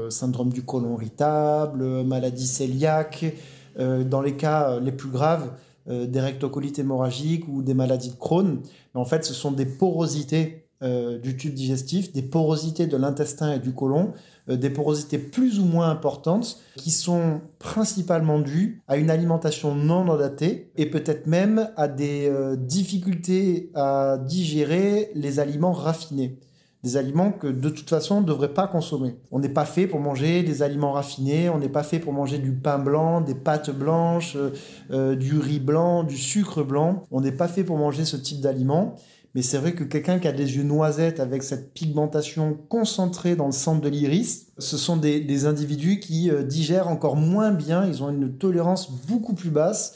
syndrome 0.10 0.52
du 0.52 0.62
côlon 0.62 0.98
irritable, 0.98 2.04
maladie 2.04 2.54
cœliaque. 2.54 3.34
dans 3.80 4.22
les 4.22 4.36
cas 4.36 4.78
les 4.82 4.92
plus 4.92 5.10
graves, 5.10 5.50
euh, 5.88 6.08
des 6.08 6.20
rectocolites 6.20 6.80
hémorragiques 6.80 7.48
ou 7.48 7.62
des 7.62 7.76
maladies 7.76 8.10
de 8.10 8.16
Crohn. 8.16 8.60
Mais 8.94 9.02
en 9.02 9.06
fait, 9.06 9.24
ce 9.24 9.36
sont 9.36 9.52
des 9.52 9.68
porosités 9.68 10.66
euh, 10.82 11.20
du 11.20 11.38
tube 11.38 11.54
digestif, 11.54 12.12
des 12.12 12.24
porosités 12.24 12.88
de 12.88 12.98
l'intestin 12.98 13.54
et 13.54 13.60
du 13.60 13.72
côlon, 13.72 14.14
euh, 14.50 14.58
des 14.58 14.72
porosités 14.72 15.20
plus 15.20 15.60
ou 15.60 15.66
moins 15.66 15.90
importantes 15.92 16.60
qui 16.76 16.90
sont 16.90 17.40
principalement 17.60 18.40
dues 18.40 18.82
à 18.88 18.98
une 18.98 19.12
alimentation 19.12 19.76
non 19.76 20.12
adaptée 20.12 20.72
et 20.76 20.88
peut-être 20.88 21.28
même 21.28 21.70
à 21.78 21.88
des 21.88 22.32
difficultés 22.58 23.70
à 23.76 24.18
digérer 24.18 25.12
les 25.14 25.40
aliments 25.40 25.72
raffinés 25.72 26.40
des 26.86 26.98
aliments 26.98 27.32
que 27.32 27.48
de 27.48 27.70
toute 27.70 27.90
façon 27.90 28.18
on 28.18 28.22
ne 28.22 28.28
devrait 28.28 28.54
pas 28.54 28.68
consommer. 28.68 29.16
On 29.32 29.40
n'est 29.40 29.50
pas 29.50 29.66
fait 29.66 29.88
pour 29.88 30.00
manger 30.00 30.44
des 30.44 30.62
aliments 30.62 30.92
raffinés, 30.92 31.50
on 31.50 31.58
n'est 31.58 31.68
pas 31.68 31.82
fait 31.82 31.98
pour 31.98 32.14
manger 32.14 32.38
du 32.38 32.52
pain 32.52 32.78
blanc, 32.78 33.22
des 33.22 33.34
pâtes 33.34 33.72
blanches, 33.72 34.36
euh, 34.36 34.52
euh, 34.92 35.16
du 35.16 35.40
riz 35.40 35.60
blanc, 35.60 36.04
du 36.04 36.16
sucre 36.16 36.62
blanc. 36.62 37.04
On 37.10 37.22
n'est 37.22 37.32
pas 37.32 37.48
fait 37.48 37.64
pour 37.64 37.78
manger 37.78 38.06
ce 38.06 38.16
type 38.16 38.40
d'aliments. 38.40 38.96
Mais 39.34 39.42
c'est 39.42 39.58
vrai 39.58 39.74
que 39.74 39.84
quelqu'un 39.84 40.20
qui 40.20 40.28
a 40.28 40.32
des 40.32 40.58
yeux 40.58 40.64
noisettes 40.64 41.20
avec 41.20 41.42
cette 41.42 41.74
pigmentation 41.74 42.56
concentrée 42.70 43.36
dans 43.36 43.48
le 43.48 43.52
centre 43.52 43.82
de 43.82 43.90
l'iris, 43.90 44.48
ce 44.60 44.78
sont 44.78 44.96
des, 44.96 45.46
individus 45.46 46.00
qui 46.00 46.30
euh, 46.30 46.44
digèrent 46.44 46.88
encore 46.88 47.16
moins 47.16 47.52
bien, 47.52 47.86
ils 47.86 48.04
ont 48.04 48.12
une 48.12 48.38
tolérance 48.38 48.92
beaucoup 49.08 49.34
plus 49.34 49.50
basse 49.50 49.96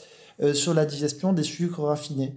sur 0.54 0.72
la 0.72 0.86
digestion 0.86 1.34
des 1.34 1.42
sucres 1.42 1.82
raffinés. 1.82 2.34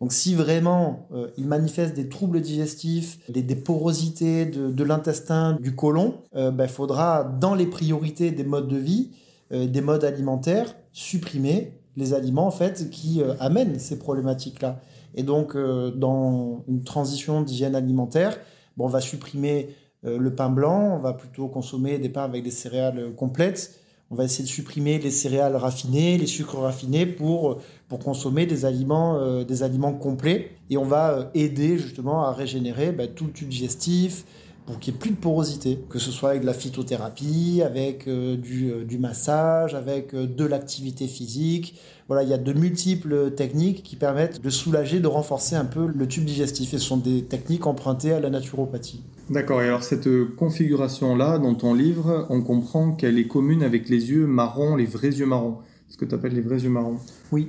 Donc 0.00 0.12
si 0.12 0.34
vraiment 0.34 1.06
euh, 1.12 1.28
il 1.38 1.46
manifeste 1.46 1.94
des 1.94 2.08
troubles 2.08 2.40
digestifs, 2.40 3.18
des, 3.28 3.56
porosités 3.56 4.44
de, 4.44 4.84
l'intestin, 4.84 5.56
du 5.60 5.74
côlon, 5.74 6.20
il 6.34 6.38
euh, 6.38 6.50
ben, 6.50 6.68
faudra 6.68 7.24
dans 7.24 7.54
les 7.54 7.66
priorités 7.66 8.30
des 8.30 8.44
modes 8.44 8.68
de 8.68 8.76
vie, 8.76 9.12
euh, 9.52 9.66
des 9.66 9.80
modes 9.80 10.04
alimentaires, 10.04 10.74
supprimer 10.92 11.78
les 11.96 12.12
aliments 12.12 12.46
en 12.46 12.50
fait 12.50 12.90
qui 12.90 13.22
amènent 13.38 13.78
ces 13.78 13.98
problématiques-là. 13.98 14.80
Et 15.14 15.22
donc 15.22 15.56
dans 15.56 16.64
une 16.66 16.82
transition 16.82 17.42
d'hygiène 17.42 17.76
alimentaire, 17.76 18.36
bon, 18.76 18.86
on 18.86 18.88
va 18.88 19.00
supprimer 19.00 19.68
le 20.02 20.34
pain 20.34 20.50
blanc, 20.50 20.96
on 20.96 20.98
va 20.98 21.12
plutôt 21.12 21.46
consommer 21.46 21.98
des 21.98 22.08
pains 22.08 22.24
avec 22.24 22.42
des 22.42 22.50
céréales 22.50 23.14
complètes 23.16 23.78
on 24.14 24.16
va 24.16 24.24
essayer 24.24 24.44
de 24.44 24.48
supprimer 24.48 25.00
les 25.00 25.10
céréales 25.10 25.56
raffinées, 25.56 26.18
les 26.18 26.28
sucres 26.28 26.60
raffinés 26.60 27.04
pour, 27.04 27.58
pour 27.88 27.98
consommer 27.98 28.46
des 28.46 28.64
aliments, 28.64 29.18
euh, 29.18 29.42
des 29.42 29.64
aliments 29.64 29.92
complets. 29.92 30.52
Et 30.70 30.76
on 30.76 30.84
va 30.84 31.10
euh, 31.10 31.24
aider 31.34 31.78
justement 31.78 32.22
à 32.22 32.32
régénérer 32.32 32.92
bah, 32.92 33.08
tout 33.08 33.24
le 33.24 33.32
tube 33.32 33.48
digestif 33.48 34.24
pour 34.66 34.78
qu'il 34.78 34.94
n'y 34.94 34.98
ait 34.98 35.00
plus 35.00 35.10
de 35.10 35.16
porosité, 35.16 35.78
que 35.90 35.98
ce 35.98 36.10
soit 36.10 36.30
avec 36.30 36.42
de 36.42 36.46
la 36.46 36.54
phytothérapie, 36.54 37.62
avec 37.64 38.08
euh, 38.08 38.36
du, 38.36 38.72
du, 38.84 38.98
massage, 38.98 39.74
avec 39.74 40.14
de 40.14 40.44
l'activité 40.44 41.06
physique. 41.06 41.78
Voilà, 42.08 42.22
il 42.22 42.28
y 42.28 42.34
a 42.34 42.38
de 42.38 42.52
multiples 42.52 43.30
techniques 43.32 43.82
qui 43.82 43.96
permettent 43.96 44.42
de 44.42 44.50
soulager, 44.50 45.00
de 45.00 45.06
renforcer 45.06 45.56
un 45.56 45.64
peu 45.64 45.86
le 45.86 46.08
tube 46.08 46.24
digestif. 46.24 46.74
Et 46.74 46.78
ce 46.78 46.84
sont 46.84 46.96
des 46.96 47.24
techniques 47.24 47.66
empruntées 47.66 48.12
à 48.12 48.20
la 48.20 48.30
naturopathie. 48.30 49.02
D'accord, 49.30 49.62
et 49.62 49.66
alors 49.66 49.82
cette 49.82 50.08
configuration-là 50.36 51.38
dans 51.38 51.54
ton 51.54 51.72
livre, 51.72 52.26
on 52.28 52.42
comprend 52.42 52.92
qu'elle 52.92 53.18
est 53.18 53.26
commune 53.26 53.62
avec 53.62 53.88
les 53.88 54.10
yeux 54.10 54.26
marrons, 54.26 54.76
les 54.76 54.84
vrais 54.84 55.08
yeux 55.08 55.24
marrons, 55.24 55.58
ce 55.88 55.96
que 55.96 56.04
tu 56.04 56.14
appelles 56.14 56.34
les 56.34 56.42
vrais 56.42 56.58
yeux 56.58 56.70
marrons. 56.70 56.98
Oui. 57.32 57.48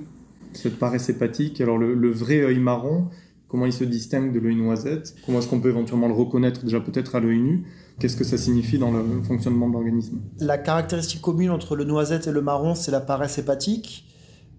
Cette 0.53 0.79
paresse 0.79 1.09
hépatique, 1.09 1.59
alors 1.59 1.77
le, 1.77 2.11
vrai 2.11 2.41
œil 2.41 2.59
marron, 2.59 3.07
comment 3.55 3.67
il 3.67 3.73
se 3.73 3.85
distingue 3.85 4.33
de 4.33 4.39
l'œil 4.41 4.57
noisette 4.57 5.15
Comment 5.25 5.39
est-ce 5.39 5.47
qu'on 5.47 5.61
peut 5.61 5.69
éventuellement 5.69 6.09
le 6.09 6.13
reconnaître 6.13 6.65
déjà 6.65 6.81
peut-être 6.81 7.15
à 7.15 7.21
l'œil 7.21 7.39
nu 7.39 7.63
Qu'est-ce 7.99 8.17
que 8.17 8.25
ça 8.25 8.37
signifie 8.37 8.77
dans 8.77 8.91
le 8.91 9.23
fonctionnement 9.23 9.69
de 9.69 9.73
l'organisme? 9.75 10.19
La 10.41 10.57
caractéristique 10.57 11.21
commune 11.21 11.51
entre 11.51 11.77
le 11.77 11.85
noisette 11.85 12.27
et 12.27 12.33
le 12.33 12.41
marron, 12.41 12.75
c'est 12.75 12.91
la 12.91 12.99
paresse 12.99 13.37
hépatique. 13.37 14.05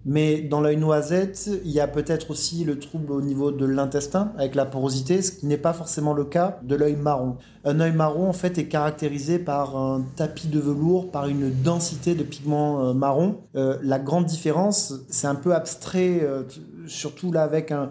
Mais 0.09 0.39
dans 0.41 0.61
l'œil 0.61 0.77
noisette, 0.77 1.49
il 1.65 1.71
y 1.71 1.81
a 1.81 1.87
peut-être 1.87 2.31
aussi 2.31 2.63
le 2.63 2.79
trouble 2.79 3.11
au 3.11 3.21
niveau 3.21 3.51
de 3.51 3.65
l'intestin 3.65 4.31
avec 4.37 4.55
la 4.55 4.65
porosité, 4.65 5.21
ce 5.21 5.33
qui 5.33 5.47
n'est 5.47 5.57
pas 5.57 5.73
forcément 5.73 6.13
le 6.13 6.23
cas 6.23 6.59
de 6.63 6.75
l'œil 6.75 6.95
marron. 6.95 7.35
Un 7.65 7.81
œil 7.81 7.91
marron 7.91 8.29
en 8.29 8.33
fait 8.33 8.57
est 8.57 8.67
caractérisé 8.67 9.37
par 9.37 9.75
un 9.75 10.05
tapis 10.15 10.47
de 10.47 10.59
velours, 10.59 11.11
par 11.11 11.27
une 11.27 11.51
densité 11.51 12.15
de 12.15 12.23
pigments 12.23 12.85
euh, 12.85 12.93
marron. 12.93 13.41
Euh, 13.57 13.77
la 13.83 13.99
grande 13.99 14.25
différence, 14.25 14.93
c'est 15.09 15.27
un 15.27 15.35
peu 15.35 15.53
abstrait, 15.53 16.21
euh, 16.23 16.43
surtout 16.87 17.31
là 17.31 17.43
avec 17.43 17.71
un, 17.71 17.89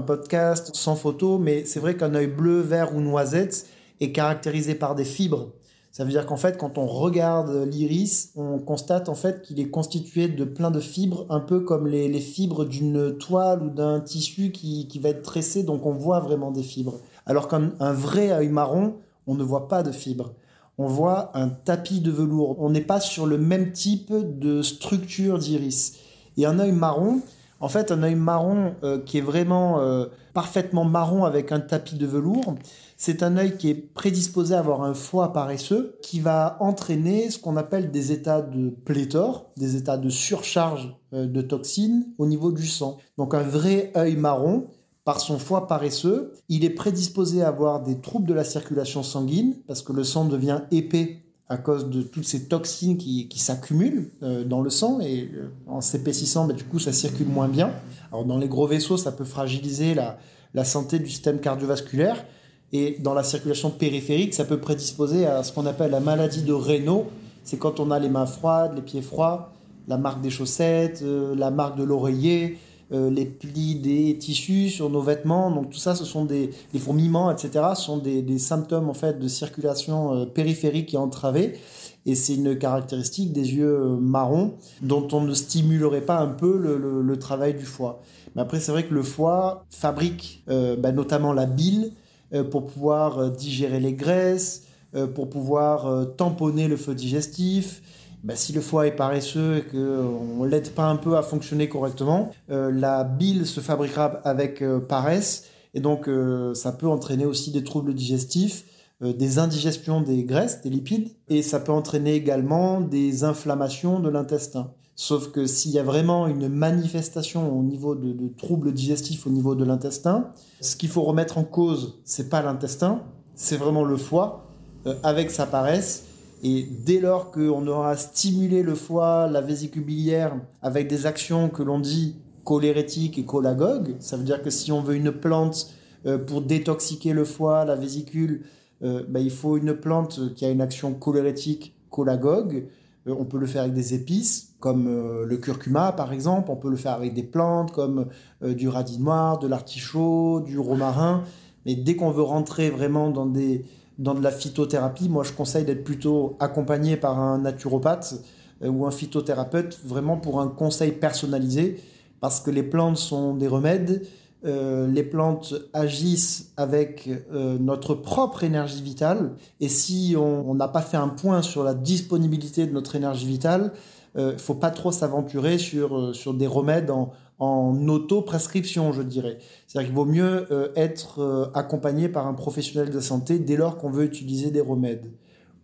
podcast 0.00 0.70
sans 0.74 0.96
photo, 0.96 1.38
mais 1.38 1.64
c'est 1.64 1.80
vrai 1.80 1.96
qu'un 1.96 2.14
œil 2.14 2.28
bleu, 2.28 2.60
vert 2.60 2.94
ou 2.94 3.00
noisette 3.00 3.66
est 4.00 4.12
caractérisé 4.12 4.74
par 4.74 4.94
des 4.94 5.04
fibres. 5.04 5.48
Ça 5.90 6.02
veut 6.02 6.10
dire 6.10 6.26
qu'en 6.26 6.36
fait, 6.36 6.58
quand 6.58 6.76
on 6.76 6.86
regarde 6.86 7.68
l'iris, 7.70 8.32
on 8.34 8.58
constate 8.58 9.08
en 9.08 9.14
fait 9.14 9.42
qu'il 9.42 9.60
est 9.60 9.68
constitué 9.68 10.26
de 10.26 10.44
plein 10.44 10.72
de 10.72 10.80
fibres, 10.80 11.24
un 11.30 11.38
peu 11.38 11.60
comme 11.60 11.86
les, 11.86 12.18
fibres 12.18 12.64
d'une 12.64 13.16
toile 13.16 13.62
ou 13.62 13.70
d'un 13.70 14.00
tissu 14.00 14.50
qui, 14.50 14.98
va 15.00 15.10
être 15.10 15.22
tressé, 15.22 15.62
donc 15.62 15.86
on 15.86 15.92
voit 15.92 16.18
vraiment 16.18 16.50
des 16.50 16.64
fibres. 16.64 16.98
Alors 17.26 17.46
qu'un 17.46 17.72
vrai 17.78 18.32
œil 18.32 18.48
marron, 18.48 18.94
on 19.26 19.34
ne 19.34 19.44
voit 19.44 19.68
pas 19.68 19.82
de 19.82 19.92
fibres. 19.92 20.34
On 20.78 20.86
voit 20.86 21.30
un 21.38 21.48
tapis 21.48 22.00
de 22.00 22.10
velours. 22.10 22.56
On 22.60 22.70
n'est 22.70 22.80
pas 22.80 22.98
sur 22.98 23.26
le 23.26 23.38
même 23.38 23.72
type 23.72 24.12
de 24.12 24.62
structure 24.62 25.38
d'iris. 25.38 25.98
Et 26.36 26.46
un 26.46 26.58
œil 26.58 26.72
marron, 26.72 27.20
en 27.60 27.68
fait, 27.68 27.92
un 27.92 28.02
œil 28.02 28.14
marron 28.14 28.74
euh, 28.82 28.98
qui 28.98 29.18
est 29.18 29.22
vraiment 29.22 29.80
euh, 29.80 30.06
parfaitement 30.32 30.84
marron 30.84 31.24
avec 31.24 31.52
un 31.52 31.60
tapis 31.60 31.96
de 31.96 32.06
velours, 32.06 32.54
c'est 32.96 33.22
un 33.22 33.36
œil 33.36 33.56
qui 33.56 33.70
est 33.70 33.74
prédisposé 33.74 34.54
à 34.54 34.58
avoir 34.58 34.82
un 34.82 34.94
foie 34.94 35.32
paresseux 35.32 35.98
qui 36.02 36.20
va 36.20 36.56
entraîner 36.60 37.30
ce 37.30 37.38
qu'on 37.38 37.56
appelle 37.56 37.90
des 37.90 38.12
états 38.12 38.42
de 38.42 38.70
pléthore, 38.70 39.50
des 39.56 39.76
états 39.76 39.96
de 39.96 40.08
surcharge 40.08 40.96
euh, 41.12 41.26
de 41.26 41.42
toxines 41.42 42.06
au 42.18 42.26
niveau 42.26 42.52
du 42.52 42.66
sang. 42.66 42.98
Donc 43.18 43.34
un 43.34 43.42
vrai 43.42 43.92
œil 43.96 44.16
marron, 44.16 44.68
par 45.04 45.20
son 45.20 45.38
foie 45.38 45.66
paresseux, 45.66 46.32
il 46.48 46.64
est 46.64 46.70
prédisposé 46.70 47.42
à 47.42 47.48
avoir 47.48 47.82
des 47.82 48.00
troubles 48.00 48.26
de 48.26 48.32
la 48.32 48.44
circulation 48.44 49.02
sanguine 49.02 49.56
parce 49.66 49.82
que 49.82 49.92
le 49.92 50.02
sang 50.02 50.24
devient 50.24 50.62
épais 50.70 51.23
à 51.48 51.58
cause 51.58 51.90
de 51.90 52.02
toutes 52.02 52.24
ces 52.24 52.44
toxines 52.46 52.96
qui, 52.96 53.38
s'accumulent 53.38 54.10
euh, 54.22 54.44
dans 54.44 54.62
le 54.62 54.70
sang 54.70 55.00
et 55.00 55.30
euh, 55.34 55.48
en 55.66 55.80
s'épaississant, 55.80 56.46
bah, 56.46 56.54
du 56.54 56.64
coup, 56.64 56.78
ça 56.78 56.92
circule 56.92 57.26
moins 57.26 57.48
bien. 57.48 57.70
Alors 58.10 58.24
dans 58.24 58.38
les 58.38 58.48
gros 58.48 58.66
vaisseaux, 58.66 58.96
ça 58.96 59.12
peut 59.12 59.24
fragiliser 59.24 59.94
la, 59.94 60.64
santé 60.64 60.98
du 60.98 61.08
système 61.08 61.40
cardiovasculaire. 61.40 62.24
Et 62.72 62.96
dans 63.00 63.14
la 63.14 63.22
circulation 63.22 63.70
périphérique, 63.70 64.34
ça 64.34 64.44
peut 64.44 64.58
prédisposer 64.58 65.26
à 65.26 65.42
ce 65.42 65.52
qu'on 65.52 65.66
appelle 65.66 65.90
la 65.90 66.00
maladie 66.00 66.42
de 66.42 66.52
Raynaud. 66.52 67.06
C'est 67.44 67.58
quand 67.58 67.78
on 67.78 67.90
a 67.90 67.98
les 67.98 68.08
mains 68.08 68.26
froides, 68.26 68.74
les 68.74 68.82
pieds 68.82 69.02
froids, 69.02 69.52
la 69.86 69.98
marque 69.98 70.22
des 70.22 70.30
chaussettes, 70.30 71.02
euh, 71.02 71.34
la 71.36 71.50
marque 71.50 71.76
de 71.76 71.84
l'oreiller, 71.84 72.58
euh, 72.94 73.10
les 73.10 73.26
plis 73.26 73.74
des 73.74 74.16
tissus 74.16 74.70
sur 74.70 74.88
nos 74.88 75.02
vêtements. 75.02 75.50
Donc 75.50 75.70
tout 75.70 75.78
ça, 75.78 75.94
ce 75.94 76.04
sont 76.04 76.24
des, 76.24 76.50
fourmillements, 76.78 77.30
etc. 77.30 77.66
Ce 77.74 77.82
sont 77.82 77.98
des, 77.98 78.38
symptômes 78.38 78.88
en 78.88 78.94
fait 78.94 79.18
de 79.18 79.28
circulation 79.28 80.14
euh, 80.14 80.24
périphérique 80.24 80.86
qui 80.86 80.96
est 80.96 80.98
entravée. 80.98 81.58
Et 82.06 82.14
c'est 82.14 82.34
une 82.34 82.56
caractéristique 82.56 83.32
des 83.32 83.54
yeux 83.54 83.96
marrons 84.00 84.54
dont 84.82 85.08
on 85.12 85.22
ne 85.22 85.32
stimulerait 85.32 86.02
pas 86.02 86.18
un 86.18 86.28
peu 86.28 86.58
le, 86.58 87.16
travail 87.18 87.54
du 87.54 87.64
foie. 87.64 88.02
Mais 88.36 88.42
après, 88.42 88.60
c'est 88.60 88.72
vrai 88.72 88.84
que 88.84 88.92
le 88.92 89.02
foie 89.02 89.64
fabrique 89.70 90.44
bah, 90.46 90.92
notamment 90.92 91.32
la 91.32 91.46
bile, 91.46 91.92
euh, 92.34 92.42
pour 92.42 92.66
pouvoir 92.66 93.18
euh, 93.18 93.30
digérer 93.30 93.80
les 93.80 93.92
graisses, 93.92 94.64
euh, 94.94 95.06
pour 95.06 95.28
pouvoir 95.28 96.06
tamponner 96.16 96.68
le 96.68 96.76
feu 96.76 96.94
digestif. 96.94 97.82
Ben, 98.24 98.36
si 98.36 98.52
le 98.52 98.60
foie 98.60 98.86
est 98.86 98.96
paresseux 98.96 99.58
et 99.58 99.62
qu'on 99.62 100.44
ne 100.44 100.48
l'aide 100.48 100.70
pas 100.70 100.86
un 100.86 100.96
peu 100.96 101.16
à 101.16 101.22
fonctionner 101.22 101.68
correctement, 101.68 102.30
la 102.48 103.04
bile 103.04 103.46
se 103.46 103.60
fabriquera 103.60 104.06
avec 104.24 104.64
paresse 104.88 105.44
et 105.74 105.80
donc 105.80 106.08
ça 106.54 106.72
peut 106.72 106.88
entraîner 106.88 107.26
aussi 107.26 107.50
des 107.50 107.62
troubles 107.62 107.92
digestifs, 107.92 108.64
des 109.02 109.38
indigestions 109.38 110.00
des 110.00 110.24
graisses, 110.24 110.62
des 110.62 110.70
lipides, 110.70 111.10
et 111.28 111.42
ça 111.42 111.60
peut 111.60 111.72
entraîner 111.72 112.14
également 112.14 112.80
des 112.80 113.24
inflammations 113.24 114.00
de 114.00 114.08
l'intestin. 114.08 114.72
Sauf 114.96 115.32
que 115.32 115.46
s'il 115.46 115.72
y 115.72 115.78
a 115.78 115.82
vraiment 115.82 116.28
une 116.28 116.48
manifestation 116.48 117.56
au 117.58 117.62
niveau 117.62 117.96
de, 117.96 118.28
troubles 118.38 118.72
digestifs 118.72 119.26
au 119.26 119.30
niveau 119.30 119.56
de 119.56 119.64
l'intestin, 119.64 120.30
ce 120.60 120.76
qu'il 120.76 120.88
faut 120.88 121.02
remettre 121.02 121.36
en 121.38 121.44
cause, 121.44 122.00
c'est 122.04 122.28
pas 122.28 122.42
l'intestin, 122.42 123.02
c'est 123.34 123.56
vraiment 123.56 123.82
le 123.82 123.96
foie 123.96 124.46
euh, 124.86 124.94
avec 125.02 125.32
sa 125.32 125.46
paresse. 125.46 126.04
Et 126.44 126.68
dès 126.84 127.00
lors 127.00 127.30
qu'on 127.30 127.66
aura 127.66 127.96
stimulé 127.96 128.62
le 128.62 128.74
foie, 128.74 129.28
la 129.28 129.40
vésicule 129.40 129.82
biliaire 129.82 130.36
avec 130.60 130.88
des 130.88 131.06
actions 131.06 131.48
que 131.48 131.62
l'on 131.62 131.78
dit 131.78 132.16
cholérétiques 132.44 133.18
et 133.18 133.24
cholagogues, 133.26 133.96
ça 133.98 134.18
veut 134.18 134.24
dire 134.24 134.42
que 134.42 134.50
si 134.50 134.70
on 134.70 134.82
veut 134.82 134.94
une 134.94 135.10
plante 135.10 135.70
euh, 136.04 136.18
pour 136.18 136.42
détoxiquer 136.42 137.14
le 137.14 137.24
foie, 137.24 137.64
la 137.64 137.76
vésicule, 137.76 138.44
ben, 138.82 139.20
il 139.20 139.30
faut 139.30 139.56
une 139.56 139.72
plante 139.72 140.34
qui 140.34 140.44
a 140.44 140.50
une 140.50 140.60
action 140.60 140.92
cholérétique, 140.92 141.74
cholagogue. 141.90 142.66
Euh, 143.06 143.14
on 143.18 143.24
peut 143.24 143.38
le 143.38 143.46
faire 143.46 143.62
avec 143.62 143.72
des 143.72 143.94
épices, 143.94 144.54
comme 144.60 145.24
le 145.24 145.36
curcuma 145.38 145.92
par 145.92 146.12
exemple. 146.12 146.50
On 146.50 146.56
peut 146.56 146.68
le 146.68 146.76
faire 146.76 146.92
avec 146.92 147.14
des 147.14 147.22
plantes 147.22 147.72
comme 147.72 148.08
du 148.42 148.68
radis 148.68 148.98
noir, 148.98 149.38
de 149.38 149.46
l'artichaut, 149.48 150.40
du 150.40 150.58
romarin. 150.58 151.24
Mais 151.64 151.74
dès 151.74 151.96
qu'on 151.96 152.10
veut 152.10 152.22
rentrer 152.22 152.68
vraiment 152.68 153.08
dans, 153.10 153.24
des, 153.24 153.64
dans 153.98 154.14
de 154.14 154.22
la 154.22 154.30
phytothérapie, 154.30 155.08
moi 155.08 155.24
je 155.24 155.32
conseille 155.32 155.64
d'être 155.64 155.84
plutôt 155.84 156.36
accompagné 156.40 156.96
par 156.96 157.18
un 157.18 157.38
naturopathe 157.38 158.14
ou 158.62 158.86
un 158.86 158.90
phytothérapeute, 158.90 159.78
vraiment 159.84 160.16
pour 160.16 160.40
un 160.40 160.48
conseil 160.48 160.92
personnalisé, 160.92 161.80
parce 162.20 162.40
que 162.40 162.50
les 162.50 162.62
plantes 162.62 162.96
sont 162.96 163.34
des 163.34 163.48
remèdes. 163.48 164.06
Euh, 164.44 164.86
les 164.86 165.02
plantes 165.02 165.54
agissent 165.72 166.52
avec 166.58 167.08
euh, 167.32 167.58
notre 167.58 167.94
propre 167.94 168.44
énergie 168.44 168.82
vitale. 168.82 169.32
Et 169.60 169.68
si 169.68 170.14
on 170.18 170.54
n'a 170.54 170.68
pas 170.68 170.82
fait 170.82 170.98
un 170.98 171.08
point 171.08 171.40
sur 171.40 171.64
la 171.64 171.72
disponibilité 171.72 172.66
de 172.66 172.72
notre 172.72 172.94
énergie 172.96 173.26
vitale, 173.26 173.72
il 174.14 174.20
euh, 174.20 174.32
ne 174.32 174.38
faut 174.38 174.54
pas 174.54 174.70
trop 174.70 174.92
s'aventurer 174.92 175.58
sur, 175.58 176.14
sur 176.14 176.34
des 176.34 176.46
remèdes 176.46 176.90
en, 176.90 177.12
en 177.38 177.88
auto-prescription, 177.88 178.92
je 178.92 179.02
dirais. 179.02 179.38
C'est-à-dire 179.66 179.88
qu'il 179.88 179.96
vaut 179.96 180.04
mieux 180.04 180.46
être 180.76 181.50
accompagné 181.54 182.08
par 182.08 182.26
un 182.26 182.34
professionnel 182.34 182.90
de 182.90 183.00
santé 183.00 183.38
dès 183.38 183.56
lors 183.56 183.76
qu'on 183.76 183.90
veut 183.90 184.04
utiliser 184.04 184.50
des 184.50 184.60
remèdes. 184.60 185.10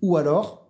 Ou 0.03 0.17
alors, 0.17 0.61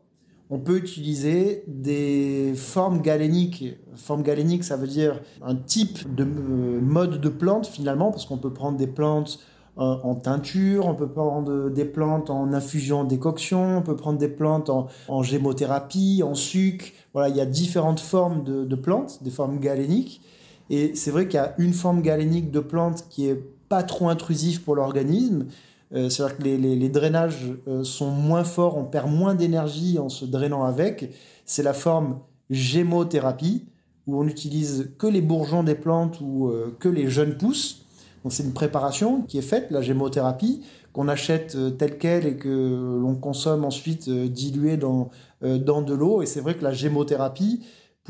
on 0.50 0.58
peut 0.58 0.76
utiliser 0.76 1.62
des 1.68 2.54
formes 2.56 3.00
galéniques. 3.00 3.64
Forme 3.94 4.22
galénique, 4.22 4.64
ça 4.64 4.76
veut 4.76 4.88
dire 4.88 5.20
un 5.42 5.54
type 5.54 6.12
de 6.12 6.24
euh, 6.24 6.80
mode 6.80 7.20
de 7.20 7.28
plante 7.28 7.66
finalement, 7.68 8.10
parce 8.10 8.26
qu'on 8.26 8.36
peut 8.36 8.52
prendre 8.52 8.76
des 8.76 8.88
plantes 8.88 9.38
euh, 9.78 9.94
en 10.02 10.16
teinture, 10.16 10.86
on 10.86 10.96
peut 10.96 11.08
prendre 11.08 11.70
des 11.70 11.84
plantes 11.84 12.30
en 12.30 12.52
infusion 12.52 13.04
décoction, 13.04 13.78
on 13.78 13.82
peut 13.82 13.94
prendre 13.94 14.18
des 14.18 14.28
plantes 14.28 14.70
en, 14.70 15.22
gémothérapie, 15.22 16.22
en 16.24 16.34
sucre. 16.34 16.86
Voilà, 17.14 17.28
il 17.28 17.36
y 17.36 17.40
a 17.40 17.46
différentes 17.46 18.00
formes 18.00 18.42
de 18.42 18.74
plantes, 18.74 19.22
des 19.22 19.30
formes 19.30 19.60
galéniques. 19.60 20.20
Et 20.70 20.94
c'est 20.94 21.10
vrai 21.10 21.26
qu'il 21.26 21.34
y 21.34 21.42
a 21.42 21.54
une 21.58 21.74
forme 21.74 22.00
galénique 22.00 22.50
de 22.50 22.60
plante 22.60 23.04
qui 23.10 23.26
est 23.26 23.42
pas 23.68 23.82
trop 23.82 24.08
intrusive 24.08 24.62
pour 24.62 24.76
l'organisme, 24.76 25.46
euh, 25.92 26.08
c'est-à-dire 26.08 26.38
que 26.38 26.42
les, 26.42 26.88
drainages 26.88 27.54
euh, 27.66 27.82
sont 27.82 28.10
moins 28.10 28.44
forts, 28.44 28.76
on 28.76 28.84
perd 28.84 29.10
moins 29.10 29.34
d'énergie 29.34 29.98
en 29.98 30.08
se 30.08 30.24
drainant 30.24 30.64
avec. 30.64 31.12
C'est 31.44 31.64
la 31.64 31.72
forme 31.72 32.20
gémothérapie, 32.48 33.66
où 34.06 34.20
on 34.20 34.24
n'utilise 34.24 34.92
que 34.98 35.08
les 35.08 35.20
bourgeons 35.20 35.64
des 35.64 35.74
plantes 35.74 36.20
ou 36.20 36.48
euh, 36.48 36.76
que 36.78 36.88
les 36.88 37.10
jeunes 37.10 37.36
pousses. 37.36 37.84
Donc 38.22 38.32
c'est 38.32 38.44
une 38.44 38.52
préparation 38.52 39.22
qui 39.22 39.38
est 39.38 39.42
faite, 39.42 39.70
la 39.70 39.82
gémothérapie, 39.82 40.62
qu'on 40.92 41.08
achète 41.08 41.56
telle 41.78 41.98
qu'elle 41.98 42.26
et 42.26 42.36
que 42.36 42.98
l'on 43.00 43.14
consomme 43.14 43.64
ensuite 43.64 44.10
diluée 44.10 44.76
dans, 44.76 45.08
dans 45.40 45.82
de 45.82 45.94
l'eau. 45.94 46.20
Et 46.20 46.26
c'est 46.26 46.40
vrai 46.40 46.54
que 46.56 46.64
la 46.64 46.72
gémothérapie, 46.72 47.60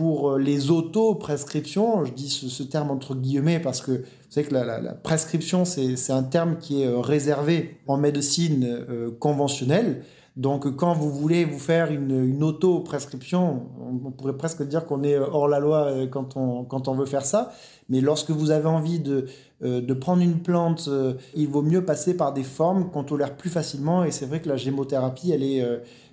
pour 0.01 0.39
les 0.39 0.71
auto-prescriptions, 0.71 2.07
je 2.07 2.13
dis 2.15 2.31
ce, 2.31 2.63
terme 2.63 2.91
entre 2.91 3.15
guillemets 3.15 3.61
parce 3.61 3.83
que 3.83 3.91
vous 3.91 4.31
savez 4.31 4.47
que 4.47 4.55
la, 4.55 4.95
prescription, 4.95 5.67
c'est 5.67 6.11
un 6.11 6.23
terme 6.23 6.57
qui 6.57 6.81
est 6.81 6.87
euh, 6.87 7.01
réservé 7.01 7.77
en 7.87 7.99
médecine 7.99 8.65
euh, 8.65 9.11
conventionnelle. 9.19 10.03
Donc, 10.39 10.75
quand 10.75 10.95
vous 10.95 11.11
voulez 11.11 11.45
vous 11.45 11.59
faire 11.59 11.93
une, 11.93 12.43
auto-prescription, 12.43 13.65
on, 14.07 14.11
pourrait 14.11 14.39
presque 14.39 14.63
dire 14.63 14.87
qu'on 14.87 15.03
est 15.03 15.19
hors 15.19 15.49
la 15.49 15.59
loi 15.59 15.85
euh, 15.85 16.07
quand 16.07 16.35
on, 16.35 16.65
quand 16.65 16.89
on 16.89 16.95
veut 16.95 17.05
faire 17.05 17.27
ça. 17.27 17.53
Mais 17.91 18.01
lorsque 18.01 18.31
vous 18.31 18.51
avez 18.51 18.69
envie 18.69 19.01
de, 19.01 19.27
de 19.61 19.95
prendre 19.95 20.23
une 20.23 20.39
plante, 20.39 20.89
il 21.35 21.49
vaut 21.49 21.63
mieux 21.63 21.85
passer 21.85 22.17
par 22.17 22.33
des 22.33 22.45
formes 22.45 22.91
qu'on 22.91 23.05
tolère 23.05 23.37
plus 23.37 23.51
facilement. 23.51 24.05
Et 24.05 24.13
c'est 24.13 24.27
vrai 24.27 24.41
que 24.41 24.49
la 24.49 24.57
gémothérapie, 24.57 25.33
elle 25.33 25.43
est, 25.43 25.63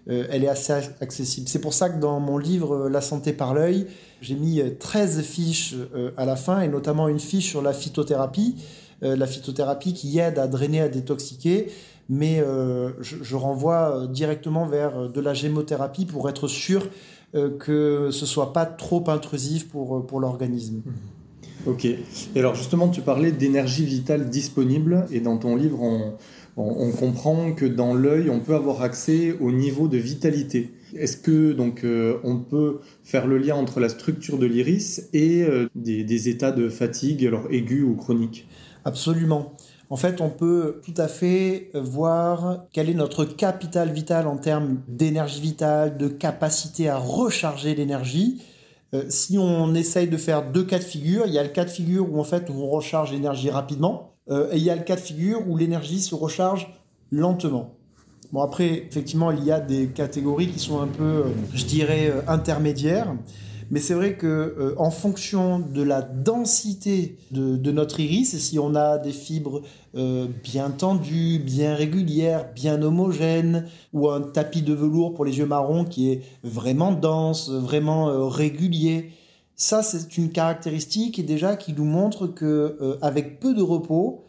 elle 0.08 0.44
est 0.44 0.50
assez 0.50 0.74
accessible. 0.74 1.48
C'est 1.48 1.62
pour 1.62 1.76
ça 1.76 1.90
que 1.90 2.00
dans 2.00 2.20
mon 2.20 2.40
livre 2.40 2.90
La 2.90 3.02
santé 3.02 3.32
par 3.32 3.54
l'œil, 3.54 3.86
j'ai 4.22 4.36
mis 4.36 4.62
13 4.80 5.20
euh, 5.20 5.22
fiches 5.22 5.76
euh, 5.96 6.12
à 6.18 6.26
la 6.26 6.36
fin, 6.36 6.62
et 6.62 6.68
notamment 6.68 7.08
une 7.08 7.20
fiche 7.20 7.50
sur 7.50 7.62
la 7.62 7.74
phytothérapie, 7.74 8.56
euh, 9.04 9.16
la 9.16 9.28
phytothérapie 9.28 9.94
qui 9.94 10.18
aide 10.20 10.40
à 10.40 10.48
drainer, 10.48 10.82
à 10.82 10.90
détoxiquer, 10.90 11.68
mais 12.10 12.42
je, 13.02 13.36
renvoie 13.36 14.08
directement 14.08 14.66
vers 14.66 15.10
de 15.10 15.20
la 15.20 15.34
gémothérapie 15.34 16.06
pour 16.06 16.30
être 16.30 16.48
sûr 16.48 16.88
que 17.34 18.12
ce 18.14 18.26
soit 18.26 18.54
pas 18.54 18.66
trop 18.66 19.04
intrusif 19.10 19.68
pour, 19.68 20.08
pour 20.08 20.22
l'organisme. 20.22 20.84
Ok. 21.68 21.84
Et 21.86 22.00
alors 22.40 22.56
justement, 22.56 22.88
tu 22.88 23.02
parlais 23.02 23.34
d'énergie 23.34 23.86
vitale 23.86 24.30
disponible 24.30 25.06
et 25.12 25.20
dans 25.20 25.38
ton 25.38 25.58
livre, 25.58 25.82
on, 26.56 26.92
comprend 26.92 27.52
que 27.52 27.66
dans 27.66 27.94
l'œil, 27.94 28.30
on 28.30 28.40
peut 28.40 28.56
avoir 28.56 28.82
accès 28.82 29.36
au 29.42 29.52
niveau 29.52 29.88
de 29.88 29.98
vitalité. 29.98 30.72
Est-ce 30.96 31.18
que 31.18 31.52
donc 31.52 31.84
euh, 31.84 32.20
on 32.24 32.38
peut 32.38 32.80
faire 33.04 33.28
le 33.28 33.38
lien 33.38 33.56
entre 33.56 33.82
la 33.82 33.90
structure 33.90 34.38
de 34.40 34.46
l'iris 34.46 35.10
et 35.14 35.44
euh, 35.44 35.68
des, 35.76 36.30
états 36.30 36.52
de 36.52 36.70
fatigue, 36.70 37.26
alors 37.26 37.44
aigus 37.52 37.84
ou 37.84 37.96
chroniques? 37.96 38.48
Absolument. 38.86 39.54
En 39.90 39.98
fait, 39.98 40.22
on 40.22 40.30
peut 40.30 40.82
tout 40.84 40.94
à 40.98 41.08
fait 41.08 41.70
voir 41.74 42.66
quel 42.72 42.90
est 42.90 42.94
notre 42.94 43.26
capital 43.26 43.92
vital 43.92 44.26
en 44.28 44.38
termes 44.38 44.80
d'énergie 44.88 45.42
vitale, 45.42 45.98
de 45.98 46.08
capacité 46.08 46.88
à 46.90 46.98
recharger 46.98 47.76
l'énergie. 47.76 48.42
Euh, 48.94 49.04
si 49.10 49.38
on 49.38 49.76
essaye 49.76 50.08
de 50.08 50.18
faire 50.18 50.52
deux 50.52 50.64
cas 50.64 50.80
de 50.80 50.84
figure, 50.84 51.24
il 51.28 51.34
y 51.34 51.40
a 51.40 51.44
le 51.44 51.50
cas 51.50 51.66
de 51.66 51.70
figure 51.70 52.12
où 52.12 52.20
en 52.20 52.24
fait 52.24 52.50
on 52.50 52.70
recharge 52.70 53.12
l'énergie 53.12 53.50
rapidement, 53.50 54.14
et 54.30 54.58
il 54.58 54.64
y 54.64 54.70
a 54.70 54.76
le 54.76 54.84
cas 54.84 54.98
de 54.98 55.02
figure 55.02 55.48
où 55.48 55.56
l'énergie 55.56 56.02
se 56.02 56.14
recharge 56.14 56.68
lentement. 57.12 57.78
Bon, 58.32 58.42
après, 58.42 58.86
effectivement, 58.90 59.32
il 59.32 59.44
y 59.44 59.52
a 59.52 59.60
des 59.60 59.88
catégories 59.88 60.48
qui 60.48 60.60
sont 60.60 60.82
un 60.82 60.88
peu, 60.88 61.04
euh, 61.04 61.24
je 61.54 61.66
dirais, 61.66 62.10
euh, 62.10 62.22
intermédiaires. 62.28 63.16
Mais 63.70 63.80
c'est 63.80 63.94
vrai 63.94 64.16
que 64.16 64.28
euh, 64.28 64.76
en 64.78 64.92
fonction 64.92 65.60
de 65.60 65.82
la 65.82 66.02
densité 66.02 67.18
de, 67.32 67.72
notre 67.72 68.00
iris, 68.00 68.38
si 68.38 68.60
on 68.60 68.76
a 68.76 68.98
des 68.98 69.12
fibres 69.12 69.62
bien 70.44 70.70
tendues, 70.70 71.40
bien 71.40 71.74
régulières, 71.74 72.54
bien 72.54 72.82
homogènes, 72.84 73.66
ou 73.94 74.10
un 74.10 74.22
tapis 74.22 74.62
de 74.62 74.74
velours 74.74 75.16
pour 75.16 75.26
les 75.26 75.40
yeux 75.40 75.48
marrons 75.48 75.86
qui 75.86 76.12
est 76.12 76.22
vraiment 76.44 76.92
dense, 76.92 77.50
vraiment 77.50 78.30
régulier, 78.30 79.12
ça 79.56 79.82
c'est 79.82 80.18
une 80.18 80.30
caractéristique 80.30 81.26
déjà 81.26 81.56
qui 81.56 81.74
nous 81.74 81.86
montre 81.86 82.28
que 82.28 83.00
avec 83.02 83.40
peu 83.40 83.56
de 83.56 83.64
repos, 83.64 84.27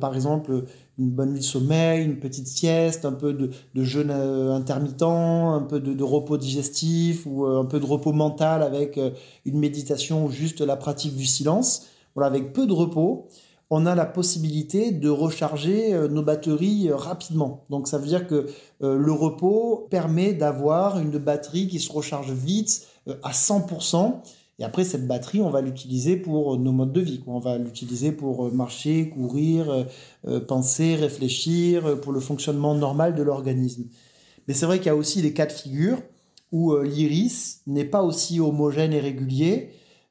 par 0.00 0.14
exemple 0.14 0.64
une 0.98 1.10
bonne 1.10 1.32
nuit 1.32 1.40
de 1.40 1.44
sommeil, 1.44 2.04
une 2.04 2.18
petite 2.18 2.48
sieste, 2.48 3.04
un 3.04 3.12
peu 3.12 3.32
de, 3.32 3.50
jeûne 3.74 4.10
euh, 4.10 4.54
intermittent, 4.54 5.02
un 5.02 5.66
peu 5.68 5.78
de, 5.78 6.02
repos 6.02 6.38
digestif 6.38 7.26
ou 7.26 7.44
euh, 7.44 7.60
un 7.60 7.66
peu 7.66 7.80
de 7.80 7.86
repos 7.86 8.12
mental 8.12 8.62
avec 8.62 8.96
euh, 8.96 9.10
une 9.44 9.58
méditation 9.58 10.24
ou 10.24 10.30
juste 10.30 10.60
la 10.60 10.76
pratique 10.76 11.14
du 11.14 11.26
silence. 11.26 11.86
Voilà, 12.14 12.28
avec 12.28 12.54
peu 12.54 12.66
de 12.66 12.72
repos, 12.72 13.26
on 13.68 13.84
a 13.84 13.94
la 13.94 14.06
possibilité 14.06 14.90
de 14.90 15.10
recharger 15.10 16.08
nos 16.08 16.22
batteries 16.22 16.88
rapidement. 16.92 17.64
Donc 17.68 17.88
ça 17.88 17.98
veut 17.98 18.06
dire 18.06 18.28
que 18.28 18.46
le 18.80 19.12
repos 19.12 19.88
permet 19.90 20.32
d'avoir 20.32 21.00
une 21.00 21.18
batterie 21.18 21.66
qui 21.66 21.80
se 21.80 21.92
recharge 21.92 22.30
vite 22.30 22.86
à 23.24 23.32
100% 23.32 24.20
et 24.58 24.64
après, 24.64 24.84
cette 24.84 25.06
batterie, 25.06 25.42
on 25.42 25.50
va 25.50 25.60
l'utiliser 25.60 26.16
pour 26.16 26.54
euh, 26.54 26.58
nos 26.58 26.72
modes 26.72 26.92
de 26.92 27.00
vie. 27.00 27.20
On 27.26 27.38
va 27.38 27.58
l'utiliser 27.58 28.12
pour 28.12 28.46
euh, 28.46 28.50
marcher, 28.50 29.10
courir, 29.10 29.86
euh, 30.26 30.40
penser, 30.40 30.94
réfléchir, 30.94 32.00
pour 32.00 32.12
le 32.12 32.20
fonctionnement 32.20 32.74
normal 32.74 33.14
de 33.14 33.22
l'organisme. 33.22 33.84
Mais 34.48 34.54
c'est 34.54 34.66
vrai 34.66 34.78
qu'il 34.78 34.86
y 34.86 34.90
a 34.90 34.96
aussi 34.96 35.20
des 35.20 35.34
cas 35.34 35.46
de 35.46 35.52
figure 35.52 35.98
où 36.52 36.76
l'iris 36.78 37.60
n'est 37.66 37.84
pas 37.84 38.02
aussi 38.02 38.38
homogène 38.38 38.92
et 38.92 39.00
régulier. 39.00 39.70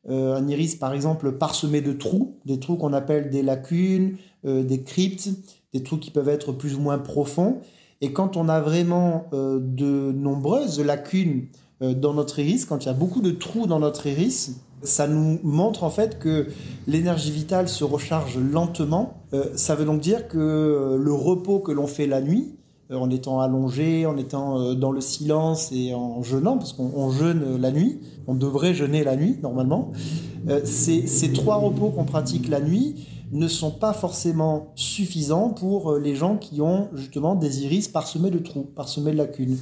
un 0.09 0.47
iris, 0.49 0.75
par 0.75 0.93
exemple, 0.93 1.31
parsemé 1.31 1.79
de 1.79 1.93
trous, 1.93 2.35
des 2.45 2.59
trous 2.59 2.75
qu'on 2.75 2.91
appelle 2.91 3.29
des 3.29 3.41
lacunes, 3.41 4.17
des 4.43 4.83
cryptes, 4.83 5.29
des 5.73 5.81
trous 5.81 5.97
qui 5.97 6.11
peuvent 6.11 6.27
être 6.27 6.51
plus 6.51 6.75
ou 6.75 6.81
moins 6.81 6.99
profonds. 6.99 7.61
Et 8.01 8.11
quand 8.11 8.35
on 8.35 8.49
a 8.49 8.59
vraiment 8.59 9.29
de 9.31 10.11
nombreuses 10.11 10.81
lacunes 10.81 11.47
euh, 11.47 11.64
dans 11.81 12.13
notre 12.13 12.39
iris, 12.39 12.65
quand 12.65 12.83
il 12.83 12.87
y 12.87 12.89
a 12.89 12.93
beaucoup 12.93 13.21
de 13.21 13.31
trous 13.31 13.67
dans 13.67 13.79
notre 13.79 14.07
iris, 14.07 14.61
ça 14.85 15.07
nous 15.07 15.39
montre 15.43 15.83
en 15.83 15.89
fait 15.89 16.19
que 16.19 16.47
l'énergie 16.87 17.31
vitale 17.31 17.67
se 17.67 17.83
recharge 17.83 18.37
lentement. 18.37 19.21
Euh, 19.33 19.45
ça 19.55 19.75
veut 19.75 19.85
donc 19.85 20.01
dire 20.01 20.27
que 20.27 20.37
euh, 20.37 20.97
le 20.97 21.13
repos 21.13 21.59
que 21.59 21.71
l'on 21.71 21.87
fait 21.87 22.07
la 22.07 22.21
nuit, 22.21 22.55
en 22.91 23.09
étant 23.09 23.39
allongé, 23.39 24.05
en 24.05 24.15
étant 24.15 24.75
dans 24.75 24.91
le 24.91 25.01
silence 25.01 25.71
et 25.71 25.95
en 25.95 26.21
jeûnant, 26.21 26.59
parce 26.59 26.71
qu'on 26.71 27.09
jeûne 27.09 27.59
la 27.59 27.71
nuit, 27.71 27.99
on 28.27 28.35
devrait 28.35 28.75
jeûner 28.75 29.03
la 29.03 29.15
nuit 29.15 29.39
normalement, 29.41 29.91
ces, 30.65 31.07
ces 31.07 31.33
trois 31.33 31.55
repos 31.55 31.89
qu'on 31.89 32.05
pratique 32.05 32.47
la 32.47 32.61
nuit 32.61 33.07
ne 33.31 33.47
sont 33.47 33.71
pas 33.71 33.93
forcément 33.93 34.71
suffisants 34.75 35.49
pour 35.49 35.95
les 35.95 36.13
gens 36.13 36.37
qui 36.37 36.61
ont 36.61 36.89
justement 36.93 37.33
des 37.33 37.63
iris 37.63 37.87
parsemés 37.87 38.29
de 38.29 38.37
trous, 38.37 38.67
parsemés 38.75 39.13
de 39.13 39.17
lacunes 39.17 39.57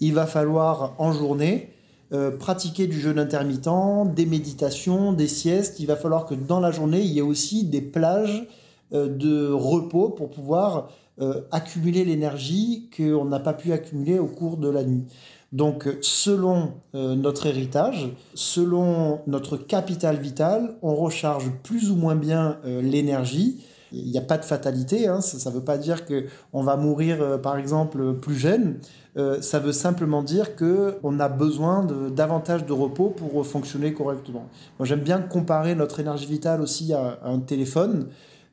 il 0.00 0.14
va 0.14 0.26
falloir 0.26 0.94
en 0.98 1.12
journée 1.12 1.70
euh, 2.10 2.30
pratiquer 2.30 2.86
du 2.86 2.98
jeûne 2.98 3.18
intermittent, 3.18 4.14
des 4.14 4.24
méditations, 4.24 5.12
des 5.12 5.28
siestes. 5.28 5.78
Il 5.78 5.86
va 5.86 5.96
falloir 5.96 6.24
que 6.24 6.34
dans 6.34 6.58
la 6.58 6.70
journée, 6.70 7.00
il 7.00 7.12
y 7.12 7.18
ait 7.18 7.22
aussi 7.22 7.64
des 7.64 7.82
plages 7.82 8.46
euh, 8.94 9.08
de 9.08 9.50
repos 9.52 10.08
pour 10.08 10.30
pouvoir 10.30 10.88
euh, 11.20 11.42
accumuler 11.50 12.06
l'énergie 12.06 12.88
qu'on 12.96 13.26
n'a 13.26 13.40
pas 13.40 13.52
pu 13.52 13.72
accumuler 13.72 14.18
au 14.18 14.26
cours 14.26 14.56
de 14.56 14.70
la 14.70 14.84
nuit. 14.84 15.04
Donc, 15.52 15.88
selon 16.02 16.74
notre 16.92 17.46
héritage, 17.46 18.10
selon 18.34 19.20
notre 19.26 19.56
capital 19.56 20.20
vital, 20.20 20.76
on 20.82 20.94
recharge 20.94 21.50
plus 21.62 21.90
ou 21.90 21.96
moins 21.96 22.16
bien 22.16 22.58
l'énergie. 22.66 23.64
Il 23.92 24.10
n'y 24.10 24.18
a 24.18 24.22
pas 24.22 24.38
de 24.38 24.44
fatalité, 24.44 25.08
hein. 25.08 25.20
ça 25.20 25.50
ne 25.50 25.54
veut 25.54 25.64
pas 25.64 25.78
dire 25.78 26.04
qu'on 26.04 26.62
va 26.62 26.76
mourir, 26.76 27.40
par 27.40 27.56
exemple, 27.56 28.14
plus 28.14 28.34
jeune. 28.36 28.78
Euh, 29.18 29.42
ça 29.42 29.58
veut 29.58 29.72
simplement 29.72 30.22
dire 30.22 30.54
qu'on 30.54 31.18
a 31.18 31.28
besoin 31.28 31.84
de 31.84 32.08
davantage 32.08 32.64
de 32.64 32.72
repos 32.72 33.08
pour 33.08 33.44
fonctionner 33.44 33.92
correctement. 33.92 34.48
Moi, 34.78 34.86
j'aime 34.86 35.00
bien 35.00 35.20
comparer 35.20 35.74
notre 35.74 35.98
énergie 35.98 36.26
vitale 36.26 36.60
aussi 36.60 36.92
à, 36.92 37.18
un 37.24 37.40
téléphone. 37.40 38.06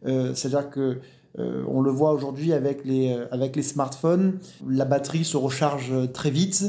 Euh, 0.07 0.33
c'est-à-dire 0.33 0.69
que 0.71 0.97
euh, 1.37 1.63
on 1.67 1.81
le 1.81 1.91
voit 1.91 2.13
aujourd'hui 2.13 2.51
avec 2.53 2.83
les, 2.83 3.15
avec 3.31 3.55
les 3.55 3.61
smartphones, 3.61 4.39
la 4.67 4.85
batterie 4.85 5.23
se 5.23 5.37
recharge 5.37 5.93
très 6.13 6.31
vite, 6.31 6.63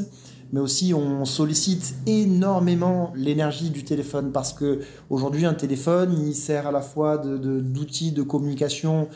mais 0.51 0.59
aussi 0.59 0.93
on 0.93 1.25
sollicite 1.25 1.95
énormément 2.05 3.11
l'énergie 3.15 3.69
du 3.69 3.83
téléphone 3.83 4.31
parce 4.31 4.53
que 4.53 4.79
aujourd'hui 5.09 5.45
un 5.45 5.53
téléphone 5.53 6.15
il 6.25 6.35
sert 6.35 6.67
à 6.67 6.71
la 6.71 6.81
fois 6.81 7.17
d'outil 7.17 8.11
de, 8.11 8.17
de, 8.17 8.23
communication 8.23 9.07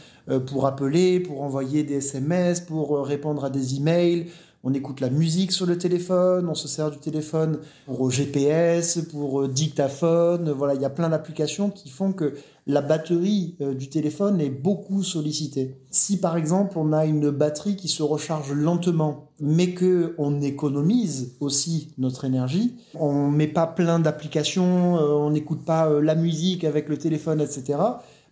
pour 0.47 0.67
appeler, 0.67 1.19
pour 1.19 1.41
envoyer 1.41 1.83
des 1.83 1.95
SMS, 1.95 2.61
pour 2.61 3.05
répondre 3.05 3.43
à 3.45 3.49
des 3.49 3.75
emails, 3.75 4.27
on 4.63 4.73
écoute 4.75 4.99
la 4.99 5.09
musique 5.09 5.51
sur 5.51 5.65
le 5.65 5.77
téléphone, 5.77 6.47
on 6.47 6.53
se 6.53 6.67
sert 6.67 6.91
du 6.91 6.99
téléphone 6.99 7.57
pour 7.87 8.11
GPS, 8.11 8.99
pour 9.11 9.41
euh, 9.41 9.47
dictaphone. 9.47 10.51
Voilà, 10.51 10.75
il 10.75 10.81
y 10.81 10.85
a 10.85 10.89
plein 10.91 11.09
d'applications 11.09 11.71
qui 11.71 11.89
font 11.89 12.13
que 12.13 12.35
la 12.67 12.81
batterie 12.81 13.55
euh, 13.59 13.73
du 13.73 13.89
téléphone 13.89 14.39
est 14.39 14.51
beaucoup 14.51 15.01
sollicitée. 15.01 15.77
Si 15.89 16.19
par 16.19 16.37
exemple 16.37 16.77
on 16.77 16.93
a 16.93 17.07
une 17.07 17.31
batterie 17.31 17.75
qui 17.75 17.87
se 17.87 18.03
recharge 18.03 18.53
lentement, 18.53 19.29
mais 19.39 19.71
que 19.71 20.13
on 20.19 20.41
économise 20.41 21.33
aussi 21.39 21.89
notre 21.97 22.25
énergie, 22.25 22.75
on 22.93 23.31
met 23.31 23.47
pas 23.47 23.65
plein 23.65 23.97
d'applications, 23.97 24.97
euh, 24.97 25.09
on 25.13 25.31
n'écoute 25.31 25.65
pas 25.65 25.89
la 25.89 26.13
musique 26.13 26.65
avec 26.65 26.87
le 26.87 26.97
téléphone, 26.97 27.41
etc. 27.41 27.79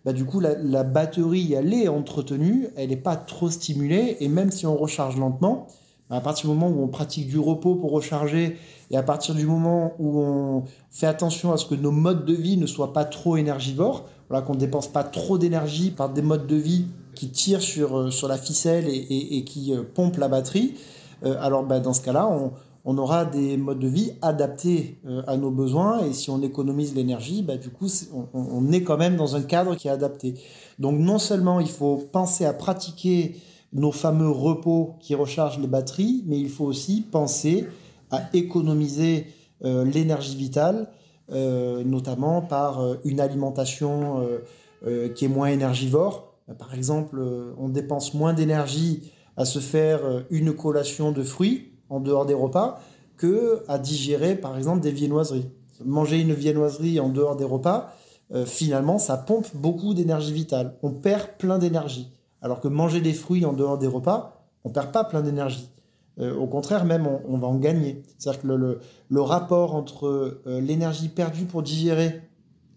Bah, 0.04 0.12
du 0.12 0.24
coup, 0.24 0.40
la, 0.40 0.54
la, 0.54 0.82
batterie, 0.82 1.52
elle 1.52 1.74
est 1.74 1.88
entretenue, 1.88 2.68
elle 2.76 2.88
n'est 2.88 2.96
pas 2.96 3.16
trop 3.16 3.50
stimulée, 3.50 4.16
et 4.20 4.28
même 4.28 4.50
si 4.50 4.64
on 4.64 4.74
recharge 4.74 5.18
lentement, 5.18 5.66
à 6.10 6.20
partir 6.20 6.50
du 6.50 6.56
moment 6.56 6.68
où 6.68 6.82
on 6.82 6.88
pratique 6.88 7.28
du 7.28 7.38
repos 7.38 7.76
pour 7.76 7.92
recharger 7.92 8.56
et 8.90 8.96
à 8.96 9.02
partir 9.02 9.34
du 9.34 9.46
moment 9.46 9.94
où 9.98 10.18
on 10.18 10.64
fait 10.90 11.06
attention 11.06 11.52
à 11.52 11.56
ce 11.56 11.64
que 11.64 11.76
nos 11.76 11.92
modes 11.92 12.24
de 12.24 12.34
vie 12.34 12.56
ne 12.56 12.66
soient 12.66 12.92
pas 12.92 13.04
trop 13.04 13.36
énergivores, 13.36 14.06
voilà, 14.28 14.44
qu'on 14.44 14.54
ne 14.54 14.58
dépense 14.58 14.88
pas 14.88 15.04
trop 15.04 15.38
d'énergie 15.38 15.90
par 15.90 16.10
des 16.10 16.22
modes 16.22 16.46
de 16.46 16.56
vie 16.56 16.86
qui 17.14 17.28
tirent 17.28 17.62
sur, 17.62 17.96
euh, 17.96 18.10
sur 18.10 18.28
la 18.28 18.38
ficelle 18.38 18.86
et, 18.88 19.44
qui 19.44 19.72
euh, 19.72 19.82
pompent 19.82 20.18
la 20.18 20.28
batterie, 20.28 20.74
euh, 21.24 21.36
alors 21.40 21.64
bah, 21.64 21.78
dans 21.78 21.92
ce 21.92 22.00
cas-là, 22.00 22.28
on, 22.84 22.98
aura 22.98 23.24
des 23.24 23.56
modes 23.56 23.78
de 23.78 23.86
vie 23.86 24.12
adaptés 24.20 24.98
à 25.28 25.36
nos 25.36 25.52
besoins 25.52 26.04
et 26.04 26.12
si 26.12 26.28
on 26.28 26.42
économise 26.42 26.92
l'énergie, 26.94 27.42
bah, 27.42 27.56
du 27.56 27.68
coup, 27.68 27.86
on, 28.12 28.26
on, 28.34 28.72
est 28.72 28.82
quand 28.82 28.96
même 28.96 29.16
dans 29.16 29.36
un 29.36 29.42
cadre 29.42 29.76
qui 29.76 29.86
est 29.86 29.92
adapté. 29.92 30.34
Donc 30.80 30.98
non 30.98 31.18
seulement 31.18 31.60
il 31.60 31.68
faut 31.68 31.98
penser 32.10 32.46
à 32.46 32.52
pratiquer 32.52 33.36
nos 33.72 33.92
fameux 33.92 34.30
repos 34.30 34.96
qui 35.00 35.14
rechargent 35.14 35.58
les 35.58 35.66
batteries, 35.66 36.24
mais 36.26 36.38
il 36.38 36.48
faut 36.48 36.64
aussi 36.64 37.02
penser 37.02 37.66
à 38.10 38.22
économiser 38.32 39.26
euh, 39.64 39.84
l'énergie 39.84 40.36
vitale, 40.36 40.88
euh, 41.30 41.84
notamment 41.84 42.42
par 42.42 42.80
euh, 42.80 42.96
une 43.04 43.20
alimentation 43.20 44.26
qui 45.14 45.26
est 45.26 45.28
moins 45.28 45.48
énergivore. 45.48 46.38
Par 46.58 46.74
exemple, 46.74 47.22
on 47.58 47.68
dépense 47.68 48.14
moins 48.14 48.32
d'énergie 48.32 49.12
à 49.36 49.44
se 49.44 49.58
faire 49.58 50.00
une 50.30 50.54
collation 50.54 51.12
de 51.12 51.22
fruits 51.22 51.72
en 51.90 52.00
dehors 52.00 52.24
des 52.24 52.32
repas 52.32 52.80
que 53.18 53.62
à 53.68 53.78
digérer, 53.78 54.36
par 54.36 54.56
exemple, 54.56 54.80
des 54.80 54.90
viennoiseries. 54.90 55.50
Manger 55.84 56.18
une 56.18 56.32
viennoiserie 56.32 56.98
en 56.98 57.10
dehors 57.10 57.36
des 57.36 57.44
repas, 57.44 57.94
finalement, 58.46 58.98
ça 58.98 59.18
pompe 59.18 59.48
beaucoup 59.54 59.92
d'énergie 59.92 60.32
vitale. 60.32 60.78
On 60.82 60.92
perd 60.92 61.28
plein 61.36 61.58
d'énergie. 61.58 62.10
Alors 62.42 62.60
que 62.60 62.68
manger 62.68 63.00
des 63.00 63.12
fruits 63.12 63.44
en 63.44 63.52
dehors 63.52 63.78
des 63.78 63.86
repas, 63.86 64.46
on 64.64 64.70
perd 64.70 64.92
pas 64.92 65.04
plein 65.04 65.22
d'énergie. 65.22 65.68
Euh, 66.18 66.34
au 66.36 66.46
contraire, 66.46 66.84
même, 66.84 67.08
on, 67.28 67.38
va 67.38 67.46
en 67.46 67.56
gagner. 67.56 68.02
C'est-à-dire 68.18 68.42
que 68.42 68.46
le, 68.46 69.20
rapport 69.20 69.74
entre 69.74 70.06
euh, 70.06 70.60
l'énergie 70.60 71.08
perdue 71.08 71.44
pour 71.44 71.62
digérer 71.62 72.20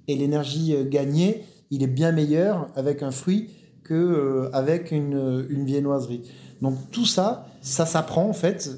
et 0.08 0.16
l'énergie 0.16 0.76
euh, 0.76 0.84
gagnée, 0.88 1.44
il 1.72 1.84
est 1.84 1.88
bien 1.88 2.12
meilleur 2.12 2.68
avec 2.76 3.04
un 3.04 3.12
fruit 3.12 3.50
qu'avec 3.88 4.92
une, 4.92 5.46
une 5.50 5.66
viennoiserie. 5.66 6.22
Donc 6.62 6.76
tout 6.92 7.06
ça, 7.06 7.48
ça 7.62 7.86
s'apprend 7.86 8.30
en 8.30 8.34
fait. 8.34 8.70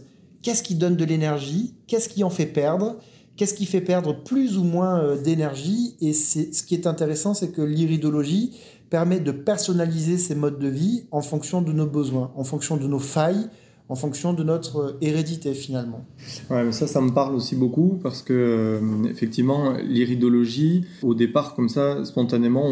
Qu'est-ce 0.41 0.63
qui 0.63 0.75
donne 0.75 0.95
de 0.95 1.05
l'énergie? 1.05 1.75
Qu'est-ce 1.87 2.09
qui 2.09 2.23
en 2.23 2.29
fait 2.29 2.47
perdre? 2.47 2.95
Qu'est-ce 3.35 3.53
qui 3.53 3.65
fait 3.65 3.81
perdre 3.81 4.23
plus 4.23 4.57
ou 4.57 4.63
moins 4.63 5.15
d'énergie? 5.17 5.95
Et 5.99 6.13
ce 6.13 6.63
qui 6.63 6.73
est 6.73 6.87
intéressant, 6.87 7.33
c'est 7.33 7.49
que 7.49 7.61
l'iridologie 7.61 8.57
permet 8.89 9.19
de 9.19 9.31
personnaliser 9.31 10.17
ces 10.17 10.35
modes 10.35 10.59
de 10.59 10.67
vie 10.67 11.05
en 11.11 11.21
fonction 11.21 11.61
de 11.61 11.71
nos 11.71 11.87
besoins, 11.87 12.31
en 12.35 12.43
fonction 12.43 12.77
de 12.77 12.87
nos 12.87 12.99
failles, 12.99 13.49
en 13.87 13.95
fonction 13.95 14.33
de 14.33 14.43
notre 14.43 14.97
hérédité 15.01 15.53
finalement. 15.53 16.05
Ouais, 16.49 16.63
mais 16.63 16.71
ça, 16.71 16.87
ça 16.87 17.01
me 17.01 17.11
parle 17.11 17.35
aussi 17.35 17.55
beaucoup 17.55 17.99
parce 18.01 18.23
que 18.23 18.33
euh, 18.33 19.09
effectivement, 19.09 19.73
l'iridologie, 19.83 20.85
au 21.03 21.13
départ, 21.13 21.53
comme 21.53 21.69
ça, 21.69 22.03
spontanément, 22.03 22.65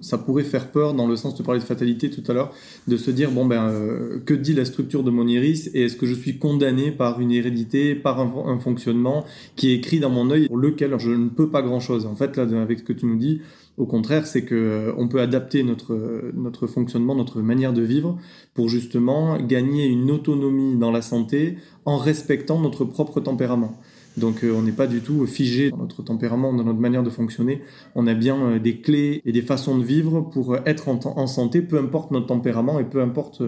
ça 0.00 0.18
pourrait 0.18 0.42
faire 0.42 0.72
peur 0.72 0.94
dans 0.94 1.06
le 1.06 1.14
sens 1.14 1.36
de 1.36 1.42
parler 1.44 1.60
de 1.60 1.64
fatalité 1.64 2.10
tout 2.10 2.24
à 2.28 2.34
l'heure, 2.34 2.52
de 2.88 2.96
se 2.96 3.12
dire 3.12 3.30
bon 3.30 3.46
ben, 3.46 3.68
euh, 3.68 4.18
que 4.26 4.34
dit 4.34 4.52
la 4.52 4.64
structure 4.64 5.04
de 5.04 5.10
mon 5.10 5.28
iris 5.28 5.70
et 5.74 5.84
est-ce 5.84 5.96
que 5.96 6.06
je 6.06 6.14
suis 6.14 6.38
condamné 6.38 6.90
par 6.90 7.20
une 7.20 7.30
hérédité, 7.30 7.94
par 7.94 8.20
un, 8.20 8.58
fonctionnement 8.58 9.24
qui 9.56 9.70
est 9.70 9.74
écrit 9.76 10.00
dans 10.00 10.10
mon 10.10 10.30
œil 10.30 10.46
pour 10.46 10.56
lequel 10.56 10.98
je 10.98 11.10
ne 11.10 11.28
peux 11.28 11.50
pas 11.50 11.62
grand 11.62 11.80
chose. 11.80 12.06
En 12.06 12.16
fait, 12.16 12.36
là, 12.36 12.42
avec 12.60 12.80
ce 12.80 12.84
que 12.84 12.92
tu 12.92 13.06
nous 13.06 13.16
dis, 13.16 13.40
au 13.78 13.86
contraire, 13.86 14.26
c'est 14.26 14.44
que 14.44 14.54
euh, 14.54 14.94
on 14.98 15.08
peut 15.08 15.20
adapter 15.20 15.62
notre, 15.62 16.30
notre 16.34 16.66
fonctionnement, 16.66 17.14
notre 17.14 17.40
manière 17.40 17.72
de 17.72 17.82
vivre 17.82 18.18
pour 18.54 18.68
justement 18.68 19.38
gagner 19.38 19.86
une 19.86 20.10
autonomie 20.10 20.76
dans 20.76 20.90
la 20.90 21.02
santé 21.02 21.56
en 21.84 21.96
respectant 21.96 22.60
notre 22.60 22.84
propre 22.84 23.20
tempérament. 23.20 23.78
Donc 24.18 24.44
euh, 24.44 24.52
on 24.52 24.62
n'est 24.62 24.72
pas 24.72 24.86
du 24.86 25.00
tout 25.00 25.26
figé 25.26 25.70
dans 25.70 25.78
notre 25.78 26.02
tempérament, 26.02 26.52
dans 26.52 26.64
notre 26.64 26.80
manière 26.80 27.02
de 27.02 27.08
fonctionner. 27.08 27.62
On 27.94 28.06
a 28.06 28.14
bien 28.14 28.36
euh, 28.42 28.58
des 28.58 28.80
clés 28.80 29.22
et 29.24 29.32
des 29.32 29.42
façons 29.42 29.78
de 29.78 29.84
vivre 29.84 30.20
pour 30.20 30.56
être 30.66 30.88
en 30.88 31.26
santé, 31.26 31.62
peu 31.62 31.78
importe 31.78 32.10
notre 32.10 32.26
tempérament 32.26 32.78
et 32.78 32.84
peu 32.84 33.00
importe 33.00 33.42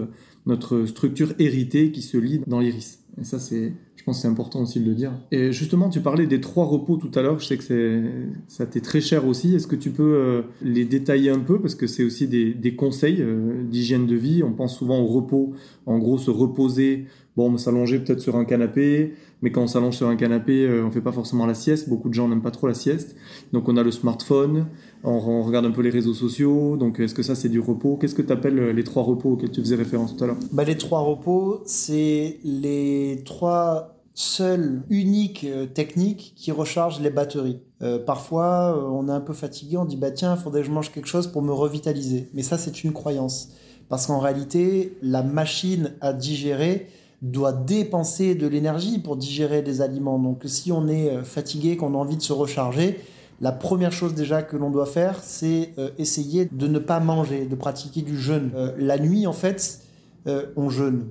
notre 0.47 0.85
structure 0.85 1.33
héritée 1.37 1.91
qui 1.91 2.01
se 2.01 2.17
lie 2.17 2.41
dans 2.47 2.59
l'iris. 2.59 3.04
Et 3.19 3.23
ça, 3.23 3.39
c'est, 3.39 3.73
je 3.95 4.03
pense, 4.03 4.21
c'est 4.21 4.27
important 4.27 4.61
aussi 4.61 4.79
de 4.79 4.85
le 4.85 4.93
dire. 4.93 5.13
Et 5.31 5.51
justement, 5.53 5.89
tu 5.89 6.01
parlais 6.01 6.27
des 6.27 6.41
trois 6.41 6.65
repos 6.65 6.97
tout 6.97 7.11
à 7.17 7.21
l'heure. 7.21 7.39
Je 7.39 7.45
sais 7.45 7.57
que 7.57 7.63
c'est, 7.63 8.03
ça 8.47 8.65
t'est 8.65 8.81
très 8.81 8.99
cher 9.01 9.25
aussi. 9.25 9.55
Est-ce 9.55 9.67
que 9.67 9.75
tu 9.77 9.91
peux 9.91 10.15
euh, 10.15 10.41
les 10.61 10.83
détailler 10.83 11.29
un 11.29 11.39
peu? 11.39 11.59
Parce 11.59 11.75
que 11.75 11.87
c'est 11.87 12.03
aussi 12.03 12.27
des, 12.27 12.53
des 12.53 12.75
conseils 12.75 13.21
euh, 13.21 13.63
d'hygiène 13.63 14.05
de 14.05 14.15
vie. 14.15 14.43
On 14.43 14.51
pense 14.51 14.77
souvent 14.77 14.99
au 14.99 15.05
repos. 15.05 15.53
En 15.85 15.97
gros, 15.97 16.17
se 16.17 16.29
reposer. 16.29 17.05
Bon, 17.37 17.57
s'allonger 17.57 17.99
peut-être 17.99 18.21
sur 18.21 18.37
un 18.37 18.45
canapé, 18.45 19.13
mais 19.41 19.51
quand 19.51 19.63
on 19.63 19.67
s'allonge 19.67 19.97
sur 19.97 20.07
un 20.07 20.15
canapé, 20.15 20.65
euh, 20.65 20.85
on 20.85 20.91
fait 20.91 21.01
pas 21.01 21.11
forcément 21.11 21.45
la 21.45 21.53
sieste. 21.53 21.89
Beaucoup 21.89 22.07
de 22.07 22.13
gens 22.13 22.29
n'aiment 22.29 22.41
pas 22.41 22.51
trop 22.51 22.67
la 22.67 22.73
sieste. 22.73 23.17
Donc, 23.51 23.67
on 23.67 23.75
a 23.75 23.83
le 23.83 23.91
smartphone 23.91 24.67
on, 25.05 25.43
regarde 25.43 25.65
un 25.65 25.71
peu 25.71 25.81
les 25.81 25.89
réseaux 25.89 26.13
sociaux. 26.13 26.77
Donc, 26.77 26.99
est-ce 26.99 27.13
que 27.13 27.23
ça, 27.23 27.35
c'est 27.35 27.49
du 27.49 27.59
repos? 27.59 27.97
Qu'est-ce 27.97 28.15
que 28.15 28.21
tu 28.21 28.33
appelles 28.33 28.59
euh, 28.59 28.73
les 28.73 28.83
trois 28.83 29.03
repos 29.03 29.31
auxquels 29.31 29.51
tu 29.51 29.61
faisais 29.61 29.75
référence 29.75 30.15
tout 30.15 30.23
à 30.23 30.27
l'heure? 30.27 30.37
Bah, 30.51 30.63
Les 30.63 30.77
trois 30.77 31.01
repos, 31.01 31.61
c'est 31.65 32.39
les 32.43 33.21
trois 33.25 33.95
seules, 34.13 34.81
uniques 34.89 35.45
euh, 35.45 35.65
techniques 35.65 36.33
qui 36.35 36.51
rechargent 36.51 37.01
les 37.01 37.09
batteries. 37.09 37.59
Euh, 37.81 37.99
parfois, 37.99 38.89
on 38.91 39.07
est 39.09 39.11
un 39.11 39.21
peu 39.21 39.33
fatigué, 39.33 39.77
on 39.77 39.85
dit 39.85 39.97
bah 39.97 40.11
tiens, 40.11 40.35
il 40.37 40.41
faudrait 40.41 40.61
que 40.61 40.67
je 40.67 40.71
mange 40.71 40.91
quelque 40.91 41.07
chose 41.07 41.27
pour 41.27 41.41
me 41.41 41.51
revitaliser. 41.51 42.29
Mais 42.33 42.41
ça, 42.41 42.57
c'est 42.57 42.83
une 42.83 42.93
croyance. 42.93 43.49
Parce 43.89 44.07
qu'en 44.07 44.19
réalité, 44.19 44.97
la 45.01 45.21
machine 45.21 45.93
à 46.01 46.13
digérer 46.13 46.87
doit 47.21 47.51
dépenser 47.51 48.35
de 48.35 48.47
l'énergie 48.47 48.99
pour 48.99 49.17
digérer 49.17 49.61
des 49.61 49.81
aliments. 49.81 50.17
Donc 50.17 50.43
si 50.45 50.71
on 50.71 50.87
est 50.87 51.23
fatigué, 51.23 51.75
qu'on 51.77 51.93
a 51.93 51.97
envie 51.97 52.17
de 52.17 52.21
se 52.21 52.33
recharger, 52.33 52.99
la 53.41 53.51
première 53.51 53.91
chose 53.91 54.13
déjà 54.13 54.43
que 54.43 54.55
l'on 54.55 54.69
doit 54.69 54.85
faire, 54.85 55.19
c'est 55.21 55.73
euh, 55.77 55.89
essayer 55.97 56.45
de 56.45 56.67
ne 56.67 56.79
pas 56.79 56.99
manger, 56.99 57.45
de 57.45 57.55
pratiquer 57.55 58.01
du 58.01 58.17
jeûne. 58.17 58.51
Euh, 58.55 58.73
la 58.77 58.97
nuit, 58.97 59.27
en 59.27 59.33
fait, 59.33 59.81
euh, 60.27 60.47
on 60.55 60.69
jeûne. 60.69 61.07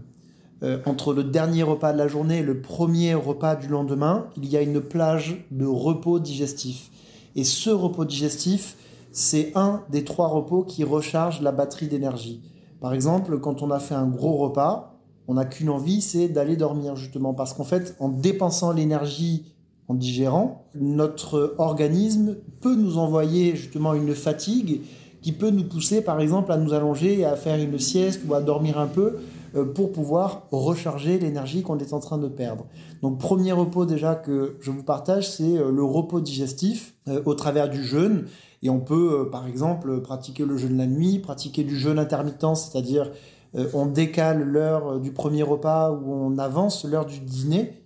entre 0.86 1.12
le 1.12 1.24
dernier 1.24 1.62
repas 1.62 1.92
de 1.92 1.98
la 1.98 2.08
journée 2.08 2.38
et 2.38 2.42
le 2.42 2.62
premier 2.62 3.12
repas 3.12 3.54
du 3.54 3.68
lendemain, 3.68 4.28
il 4.38 4.46
y 4.46 4.56
a 4.56 4.62
une 4.62 4.80
plage 4.80 5.44
de 5.50 5.66
repos 5.66 6.20
digestif. 6.20 6.90
Et 7.36 7.44
ce 7.44 7.68
repos 7.68 8.06
digestif, 8.06 8.76
c'est 9.12 9.52
un 9.56 9.82
des 9.90 10.04
trois 10.04 10.28
repos 10.28 10.62
qui 10.64 10.82
recharge 10.82 11.42
la 11.42 11.52
batterie 11.52 11.88
d'énergie. 11.88 12.40
Par 12.80 12.94
exemple, 12.94 13.38
quand 13.40 13.60
on 13.60 13.70
a 13.70 13.78
fait 13.78 13.94
un 13.94 14.06
gros 14.06 14.38
repas, 14.38 14.94
on 15.28 15.34
n'a 15.34 15.44
qu'une 15.44 15.68
envie, 15.68 16.00
c'est 16.00 16.28
d'aller 16.28 16.56
dormir 16.56 16.96
justement. 16.96 17.34
Parce 17.34 17.52
qu'en 17.52 17.64
fait, 17.64 17.94
en 18.00 18.08
dépensant 18.08 18.72
l'énergie 18.72 19.53
en 19.88 19.94
digérant, 19.94 20.66
notre 20.74 21.54
organisme 21.58 22.36
peut 22.60 22.74
nous 22.74 22.98
envoyer 22.98 23.54
justement 23.54 23.94
une 23.94 24.14
fatigue 24.14 24.80
qui 25.20 25.32
peut 25.32 25.50
nous 25.50 25.64
pousser 25.64 26.02
par 26.02 26.20
exemple 26.20 26.52
à 26.52 26.56
nous 26.56 26.72
allonger, 26.72 27.24
à 27.24 27.36
faire 27.36 27.58
une 27.58 27.78
sieste 27.78 28.22
ou 28.28 28.34
à 28.34 28.40
dormir 28.40 28.78
un 28.78 28.86
peu 28.86 29.16
euh, 29.56 29.64
pour 29.64 29.92
pouvoir 29.92 30.48
recharger 30.50 31.18
l'énergie 31.18 31.62
qu'on 31.62 31.78
est 31.78 31.92
en 31.92 32.00
train 32.00 32.18
de 32.18 32.28
perdre. 32.28 32.66
Donc 33.02 33.18
premier 33.18 33.52
repos 33.52 33.86
déjà 33.86 34.16
que 34.16 34.56
je 34.60 34.70
vous 34.70 34.82
partage, 34.82 35.30
c'est 35.30 35.56
euh, 35.56 35.70
le 35.70 35.84
repos 35.84 36.20
digestif 36.20 36.94
euh, 37.08 37.22
au 37.24 37.34
travers 37.34 37.70
du 37.70 37.82
jeûne. 37.84 38.26
Et 38.62 38.70
on 38.70 38.80
peut 38.80 39.28
par 39.30 39.46
exemple 39.46 40.00
pratiquer 40.00 40.44
le 40.44 40.56
jeûne 40.56 40.78
la 40.78 40.86
nuit, 40.86 41.18
pratiquer 41.18 41.64
du 41.64 41.78
jeûne 41.78 41.98
intermittent, 41.98 42.56
c'est-à-dire 42.56 43.10
on 43.74 43.84
décale 43.84 44.42
l'heure 44.42 44.98
du 44.98 45.12
premier 45.12 45.42
repas 45.42 45.92
ou 45.92 46.12
on 46.12 46.38
avance 46.38 46.86
l'heure 46.86 47.04
du 47.04 47.20
dîner 47.20 47.84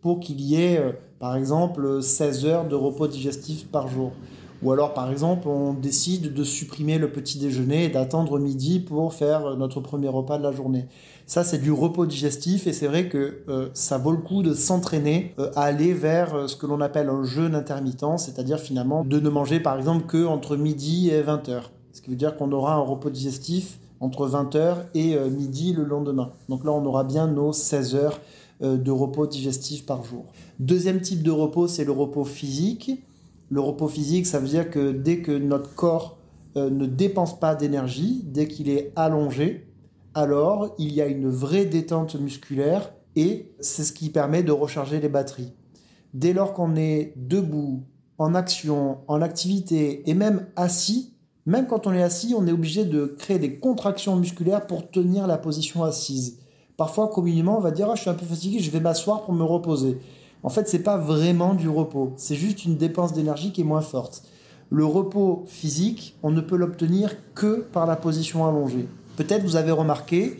pour 0.00 0.20
qu'il 0.20 0.40
y 0.40 0.54
ait 0.54 0.80
par 1.20 1.36
exemple 1.36 2.02
16 2.02 2.46
heures 2.46 2.66
de 2.66 2.74
repos 2.74 3.06
digestif 3.06 3.68
par 3.68 3.86
jour. 3.86 4.12
Ou 4.62 4.72
alors, 4.72 4.92
par 4.92 5.10
exemple, 5.10 5.48
on 5.48 5.72
décide 5.72 6.34
de 6.34 6.44
supprimer 6.44 6.98
le 6.98 7.10
petit 7.10 7.38
déjeuner 7.38 7.84
et 7.84 7.88
d'attendre 7.88 8.38
midi 8.38 8.80
pour 8.80 9.14
faire 9.14 9.56
notre 9.56 9.80
premier 9.80 10.08
repas 10.08 10.36
de 10.36 10.42
la 10.42 10.52
journée. 10.52 10.86
Ça, 11.26 11.44
c'est 11.44 11.58
du 11.58 11.72
repos 11.72 12.06
digestif 12.06 12.66
et 12.66 12.72
c'est 12.72 12.86
vrai 12.86 13.08
que 13.08 13.42
euh, 13.48 13.68
ça 13.72 13.98
vaut 13.98 14.10
le 14.10 14.18
coup 14.18 14.42
de 14.42 14.52
s'entraîner 14.52 15.34
euh, 15.38 15.50
à 15.56 15.62
aller 15.62 15.94
vers 15.94 16.34
euh, 16.34 16.46
ce 16.46 16.56
que 16.56 16.66
l'on 16.66 16.80
appelle 16.80 17.08
un 17.08 17.22
jeûne 17.22 17.54
intermittent, 17.54 18.18
c'est-à-dire 18.18 18.58
finalement 18.58 19.04
de 19.04 19.20
ne 19.20 19.30
manger 19.30 19.60
par 19.60 19.78
exemple 19.78 20.06
que 20.06 20.26
entre 20.26 20.56
midi 20.56 21.08
et 21.08 21.22
20 21.22 21.48
heures. 21.48 21.70
Ce 21.92 22.02
qui 22.02 22.10
veut 22.10 22.16
dire 22.16 22.36
qu'on 22.36 22.50
aura 22.52 22.74
un 22.74 22.80
repos 22.80 23.10
digestif 23.10 23.78
entre 24.00 24.26
20 24.26 24.56
heures 24.56 24.78
et 24.94 25.16
midi 25.30 25.72
le 25.72 25.84
lendemain. 25.84 26.32
Donc 26.48 26.64
là, 26.64 26.72
on 26.72 26.84
aura 26.86 27.04
bien 27.04 27.26
nos 27.26 27.52
16 27.52 27.94
heures 27.94 28.18
de 28.60 28.90
repos 28.90 29.26
digestif 29.26 29.84
par 29.84 30.02
jour. 30.04 30.24
Deuxième 30.60 31.00
type 31.00 31.22
de 31.22 31.30
repos, 31.30 31.68
c'est 31.68 31.86
le 31.86 31.92
repos 31.92 32.24
physique. 32.24 33.02
Le 33.48 33.60
repos 33.62 33.88
physique, 33.88 34.26
ça 34.26 34.38
veut 34.38 34.46
dire 34.46 34.68
que 34.68 34.92
dès 34.92 35.22
que 35.22 35.32
notre 35.32 35.74
corps 35.74 36.18
euh, 36.54 36.68
ne 36.68 36.84
dépense 36.84 37.40
pas 37.40 37.54
d'énergie, 37.54 38.20
dès 38.26 38.46
qu'il 38.46 38.68
est 38.68 38.92
allongé, 38.94 39.72
alors 40.12 40.74
il 40.78 40.92
y 40.92 41.00
a 41.00 41.06
une 41.06 41.30
vraie 41.30 41.64
détente 41.64 42.14
musculaire 42.14 42.92
et 43.16 43.54
c'est 43.60 43.84
ce 43.84 43.94
qui 43.94 44.10
permet 44.10 44.42
de 44.42 44.52
recharger 44.52 45.00
les 45.00 45.08
batteries. 45.08 45.54
Dès 46.12 46.34
lors 46.34 46.52
qu'on 46.52 46.76
est 46.76 47.14
debout, 47.16 47.84
en 48.18 48.34
action, 48.34 48.98
en 49.08 49.22
activité 49.22 50.02
et 50.10 50.12
même 50.12 50.46
assis, 50.56 51.14
même 51.46 51.68
quand 51.68 51.86
on 51.86 51.94
est 51.94 52.02
assis, 52.02 52.34
on 52.36 52.46
est 52.46 52.52
obligé 52.52 52.84
de 52.84 53.06
créer 53.06 53.38
des 53.38 53.58
contractions 53.58 54.14
musculaires 54.14 54.66
pour 54.66 54.90
tenir 54.90 55.26
la 55.26 55.38
position 55.38 55.84
assise. 55.84 56.38
Parfois, 56.76 57.08
communément, 57.08 57.56
on 57.56 57.62
va 57.62 57.70
dire 57.70 57.88
ah, 57.90 57.94
je 57.94 58.02
suis 58.02 58.10
un 58.10 58.14
peu 58.14 58.26
fatigué, 58.26 58.58
je 58.58 58.70
vais 58.70 58.80
m'asseoir 58.80 59.24
pour 59.24 59.32
me 59.32 59.42
reposer 59.42 59.96
en 60.42 60.48
fait, 60.48 60.68
c'est 60.68 60.82
pas 60.82 60.96
vraiment 60.96 61.54
du 61.54 61.68
repos. 61.68 62.12
C'est 62.16 62.34
juste 62.34 62.64
une 62.64 62.76
dépense 62.76 63.12
d'énergie 63.12 63.52
qui 63.52 63.60
est 63.60 63.64
moins 63.64 63.82
forte. 63.82 64.22
Le 64.70 64.84
repos 64.84 65.44
physique, 65.46 66.16
on 66.22 66.30
ne 66.30 66.40
peut 66.40 66.56
l'obtenir 66.56 67.16
que 67.34 67.60
par 67.72 67.86
la 67.86 67.96
position 67.96 68.46
allongée. 68.46 68.88
Peut-être 69.16 69.42
vous 69.42 69.56
avez 69.56 69.72
remarqué, 69.72 70.38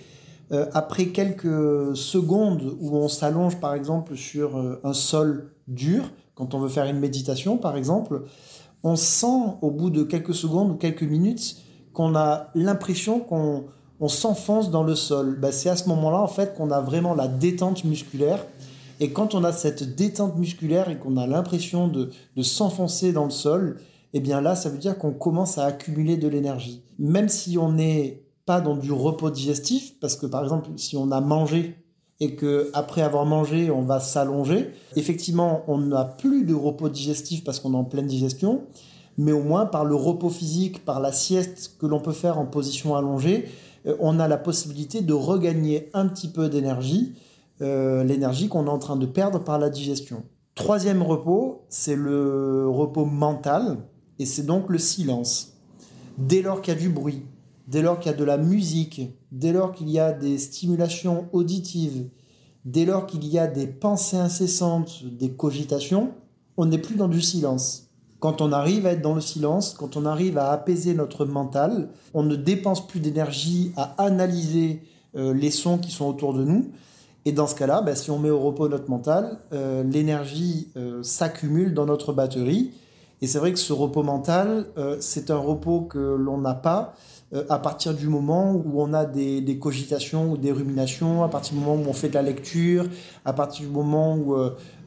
euh, 0.53 0.67
après 0.73 1.07
quelques 1.07 1.97
secondes 1.97 2.77
où 2.81 2.97
on 2.97 3.09
s'allonge 3.09 3.61
par 3.61 3.75
exemple 3.75 4.17
sur 4.17 4.57
euh, 4.57 4.81
un 4.83 4.93
sol 4.93 5.53
dur, 5.69 6.11
quand 6.35 6.55
on 6.55 6.61
veut 6.61 6.69
faire 6.69 6.87
une 6.87 6.99
méditation 6.99 7.57
par 7.57 7.77
exemple, 7.77 8.23
on 8.83 8.97
sent 8.97 9.57
au 9.63 9.71
bout 9.71 9.91
de 9.91 10.03
quelques 10.03 10.35
secondes 10.35 10.71
ou 10.71 10.75
quelques 10.75 11.03
minutes 11.03 11.57
qu'on 11.93 12.17
a 12.17 12.49
l'impression 12.55 13.21
qu'on 13.21 14.09
s'enfonce 14.09 14.71
dans 14.71 14.83
le 14.83 14.95
sol. 14.95 15.39
Ben, 15.39 15.53
c'est 15.53 15.69
à 15.69 15.77
ce 15.77 15.89
moment-là 15.89 16.19
en 16.19 16.29
fait 16.29 16.57
qu'on 16.57 16.71
a 16.71 16.81
vraiment 16.81 17.15
la 17.15 17.29
détente 17.29 17.85
musculaire 17.85 18.45
et 19.01 19.13
quand 19.13 19.35
on 19.35 19.45
a 19.45 19.53
cette 19.53 19.97
détente 19.97 20.37
musculaire 20.37 20.91
et 20.91 20.99
qu'on 20.99 21.17
a 21.17 21.27
l'impression 21.27 21.89
de, 21.89 22.11
s'enfoncer 22.43 23.13
dans 23.13 23.25
le 23.25 23.31
sol, 23.31 23.81
eh 24.13 24.21
bien 24.21 24.43
là, 24.43 24.55
ça 24.55 24.69
veut 24.69 24.79
dire 24.79 24.99
qu'on 24.99 25.13
commence 25.13 25.57
à 25.57 25.65
accumuler 25.65 26.19
de 26.19 26.29
l'énergie. 26.29 26.83
Même 26.99 27.31
si 27.31 27.57
on 27.57 27.73
n'est 27.73 28.23
pas 28.45 28.61
dans 28.61 28.77
du 28.77 28.93
repos 28.93 29.31
digestif, 29.31 29.99
parce 30.01 30.17
que 30.17 30.27
par 30.27 30.43
exemple, 30.43 30.69
si 30.77 30.99
on 30.99 31.11
a 31.13 31.21
mangé 31.23 31.77
et 32.21 32.35
que 32.35 32.71
après 32.75 33.01
avoir 33.01 33.25
mangé, 33.25 33.71
on 33.71 33.83
va 33.83 34.01
s'allonger, 34.01 34.71
effectivement, 34.97 35.63
on 35.67 35.79
n'a 35.79 36.05
plus 36.05 36.45
de 36.45 36.55
repos 36.55 36.91
digestif 36.91 37.43
parce 37.43 37.59
qu'on 37.59 37.73
est 37.73 37.79
en 37.79 37.85
pleine 37.85 38.07
digestion, 38.07 38.65
mais 39.17 39.33
au 39.33 39.43
moins 39.43 39.65
par 39.65 39.87
le 39.87 39.95
repos 39.95 40.29
physique, 40.29 40.85
par 40.85 41.01
la 41.01 41.13
sieste 41.13 41.77
que 41.81 41.87
l'on 41.87 42.01
peut 42.01 42.13
faire 42.13 42.39
en 42.39 42.45
position 42.45 42.97
allongée, 42.97 43.47
euh, 43.87 43.97
on 43.99 44.21
a 44.21 44.29
la 44.29 44.37
possibilité 44.37 45.01
de 45.01 45.15
regagner 45.15 45.89
un 45.95 46.07
petit 46.07 46.29
peu 46.29 46.51
d'énergie 46.51 47.15
l'énergie 47.61 48.49
qu'on 48.49 48.67
est 48.67 48.71
en 48.71 48.79
train 48.79 48.97
de 48.97 49.07
perdre 49.07 49.39
par 49.39 49.59
la 49.59 49.71
digestion. 49.71 50.25
Troisième 50.55 51.03
repos, 51.03 51.65
c'est 51.69 51.97
le 51.97 52.69
repos 52.69 53.05
mental, 53.05 53.79
et 54.19 54.27
c'est 54.27 54.45
donc 54.45 54.69
le 54.69 54.79
silence. 54.79 55.55
Dès 56.19 56.43
lors 56.43 56.61
qu'il 56.61 56.75
y 56.75 56.77
a 56.77 56.81
du 56.81 56.91
bruit, 56.91 57.23
dès 57.67 57.83
lors 57.83 57.99
qu'il 57.99 58.11
y 58.11 58.15
a 58.15 58.19
de 58.19 58.25
la 58.25 58.37
musique, 58.37 59.01
dès 59.33 59.53
lors 59.53 59.73
qu'il 59.73 59.89
y 59.89 59.99
a 59.99 60.13
des 60.13 60.37
stimulations 60.39 61.29
auditives, 61.33 62.09
dès 62.65 62.85
lors 62.85 63.07
qu'il 63.07 63.27
y 63.27 63.39
a 63.39 63.47
des 63.47 63.67
pensées 63.67 64.17
incessantes, 64.17 65.03
des 65.05 65.31
cogitations, 65.31 66.13
on 66.57 66.67
n'est 66.67 66.79
plus 66.79 66.97
dans 66.97 67.09
du 67.09 67.23
silence. 67.23 67.89
Quand 68.19 68.43
on 68.43 68.53
arrive 68.53 68.87
à 68.87 68.93
être 68.93 69.01
dans 69.01 69.15
le 69.15 69.23
silence, 69.23 69.73
quand 69.73 69.97
on 69.97 70.05
arrive 70.05 70.37
à 70.37 70.51
apaiser 70.51 70.93
notre 70.93 71.25
mental, 71.25 71.89
on 72.13 72.23
ne 72.23 72.37
dépense 72.37 72.87
plus 72.87 73.01
d'énergie 73.01 73.73
à 73.77 73.95
analyser 74.03 74.83
euh, 75.17 75.33
les 75.33 75.51
sons 75.51 75.79
qui 75.79 75.91
sont 75.91 76.05
autour 76.05 76.35
de 76.35 76.45
nous. 76.45 76.71
Et 77.25 77.33
dans 77.33 77.47
ce 77.47 77.55
cas-là, 77.55 77.83
ben, 77.83 77.95
si 77.95 78.11
on 78.11 78.19
met 78.19 78.31
au 78.31 78.39
repos 78.39 78.69
notre 78.69 78.89
mental, 78.89 79.39
euh, 79.53 79.83
l'énergie 79.83 80.69
euh, 80.77 81.03
s'accumule 81.03 81.75
dans 81.75 81.87
notre 81.87 82.13
batterie. 82.13 82.73
Et 83.21 83.27
c'est 83.27 83.39
vrai 83.39 83.53
que 83.53 83.59
ce 83.59 83.75
repos 83.75 84.03
mental, 84.03 84.69
c'est 85.01 85.31
un 85.31 85.37
repos 85.37 85.83
que 85.83 85.99
l'on 85.99 86.39
n'a 86.39 86.55
pas 86.55 86.95
à 87.51 87.59
partir 87.59 87.93
du 87.93 88.09
moment 88.09 88.53
où 88.53 88.81
on 88.81 88.95
a 88.95 89.05
des, 89.05 89.59
cogitations 89.61 90.33
ou 90.33 90.39
des 90.39 90.53
ruminations, 90.53 91.23
à 91.23 91.29
partir 91.29 91.53
du 91.53 91.61
moment 91.61 91.75
où 91.83 91.87
on 91.87 91.93
fait 91.93 92.09
de 92.09 92.15
la 92.15 92.23
lecture, 92.23 92.87
à 93.27 93.35
partir 93.35 93.67
du 93.67 93.71
moment 93.71 94.17
où, 94.17 94.35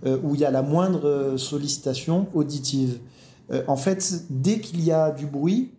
il 0.03 0.39
y 0.39 0.45
a 0.45 0.49
la 0.49 0.63
moindre 0.63 1.35
sollicitation 1.37 2.25
auditive. 2.33 2.97
Euh, 3.51 3.63
en 3.67 3.75
fait, 3.75 4.23
dès 4.29 4.59
qu'il 4.59 4.83
y 4.83 4.91
a 4.91 5.11
du 5.11 5.25
bruit, 5.25 5.71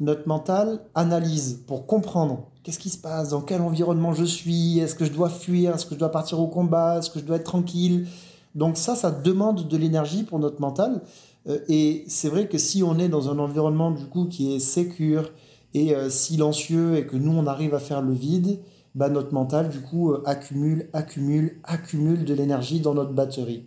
notre 0.00 0.28
mental 0.28 0.80
analyse 0.94 1.62
pour 1.66 1.86
comprendre 1.86 2.48
qu'est-ce 2.62 2.78
qui 2.78 2.90
se 2.90 2.98
passe, 2.98 3.30
dans 3.30 3.40
quel 3.40 3.60
environnement 3.60 4.12
je 4.12 4.24
suis, 4.24 4.78
est-ce 4.78 4.94
que 4.94 5.04
je 5.04 5.12
dois 5.12 5.30
fuir, 5.30 5.74
est-ce 5.74 5.86
que 5.86 5.94
je 5.94 6.00
dois 6.00 6.10
partir 6.10 6.40
au 6.40 6.48
combat, 6.48 6.98
est-ce 6.98 7.10
que 7.10 7.18
je 7.18 7.24
dois 7.24 7.36
être 7.36 7.44
tranquille? 7.44 8.06
Donc 8.54 8.76
ça, 8.76 8.94
ça 8.94 9.10
demande 9.10 9.68
de 9.68 9.76
l'énergie 9.76 10.22
pour 10.22 10.38
notre 10.38 10.60
mental. 10.60 11.02
Euh, 11.48 11.58
et 11.68 12.04
c'est 12.08 12.28
vrai 12.28 12.48
que 12.48 12.58
si 12.58 12.82
on 12.82 12.98
est 12.98 13.08
dans 13.08 13.30
un 13.30 13.38
environnement 13.38 13.90
du 13.90 14.06
coup 14.06 14.26
qui 14.26 14.54
est 14.54 14.58
sécure 14.58 15.30
et 15.74 15.94
euh, 15.94 16.10
silencieux 16.10 16.96
et 16.96 17.06
que 17.06 17.16
nous 17.16 17.32
on 17.32 17.46
arrive 17.46 17.74
à 17.74 17.78
faire 17.78 18.02
le 18.02 18.12
vide, 18.12 18.58
bah, 18.94 19.10
notre 19.10 19.32
mental 19.32 19.68
du 19.68 19.80
coup 19.80 20.14
accumule, 20.24 20.88
accumule, 20.92 21.58
accumule 21.64 22.24
de 22.24 22.34
l'énergie 22.34 22.80
dans 22.80 22.94
notre 22.94 23.12
batterie. 23.12 23.64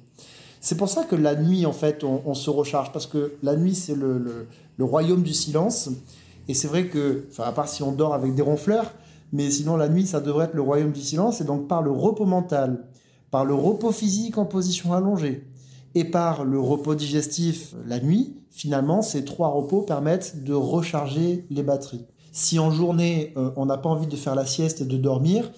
C'est 0.61 0.75
pour 0.75 0.89
ça 0.89 1.03
que 1.03 1.15
la 1.15 1.36
nuit, 1.36 1.65
en 1.65 1.71
fait, 1.71 2.03
on, 2.03 2.34
se 2.34 2.49
recharge, 2.49 2.91
parce 2.91 3.07
que 3.07 3.34
la 3.43 3.55
nuit, 3.55 3.75
c'est 3.75 3.95
le, 3.95 4.47
royaume 4.80 5.23
du 5.23 5.34
silence. 5.34 5.89
Et 6.50 6.56
c'est 6.56 6.68
vrai 6.68 6.88
que, 6.88 7.28
à 7.38 7.52
part 7.52 7.70
si 7.70 7.84
on 7.84 7.91
dort 7.91 8.16
avec 8.16 8.34
des 8.34 8.41
ronfleurs, 8.41 8.91
mais 9.32 9.52
sinon, 9.52 9.78
la 9.78 9.88
nuit, 9.88 10.08
ça 10.08 10.20
devrait 10.20 10.45
être 10.45 10.56
le 10.56 10.64
royaume 10.64 10.91
du 10.91 11.00
silence. 11.00 11.41
Et 11.41 11.43
donc, 11.43 11.68
par 11.68 11.84
le 11.84 11.91
repos 11.91 12.26
mental, 12.26 12.88
par 13.30 13.45
le 13.45 13.54
repos 13.54 13.91
physique 13.91 14.39
en 14.39 14.45
position 14.45 14.93
allongée, 14.93 15.47
et 15.93 16.06
par 16.06 16.43
le 16.43 16.60
repos 16.60 16.95
digestif 16.95 17.76
la 17.86 18.00
nuit, 18.00 18.36
finalement, 18.50 19.04
ces 19.04 19.26
trois 19.26 19.50
repos 19.50 19.84
permettent 19.84 20.43
de 20.43 20.54
recharger 20.54 21.45
les 21.52 21.62
batteries. 21.62 22.06
Si 22.32 22.58
en 22.58 22.72
journée, 22.72 23.32
euh, 23.38 23.52
on 23.56 23.68
n'a 23.68 23.78
pas 23.78 23.89
envie 23.89 24.08
de 24.08 24.16
faire 24.16 24.34
la 24.34 24.47
sieste 24.47 24.82
et 24.82 24.86
de 24.86 24.97
dormir, 24.97 25.52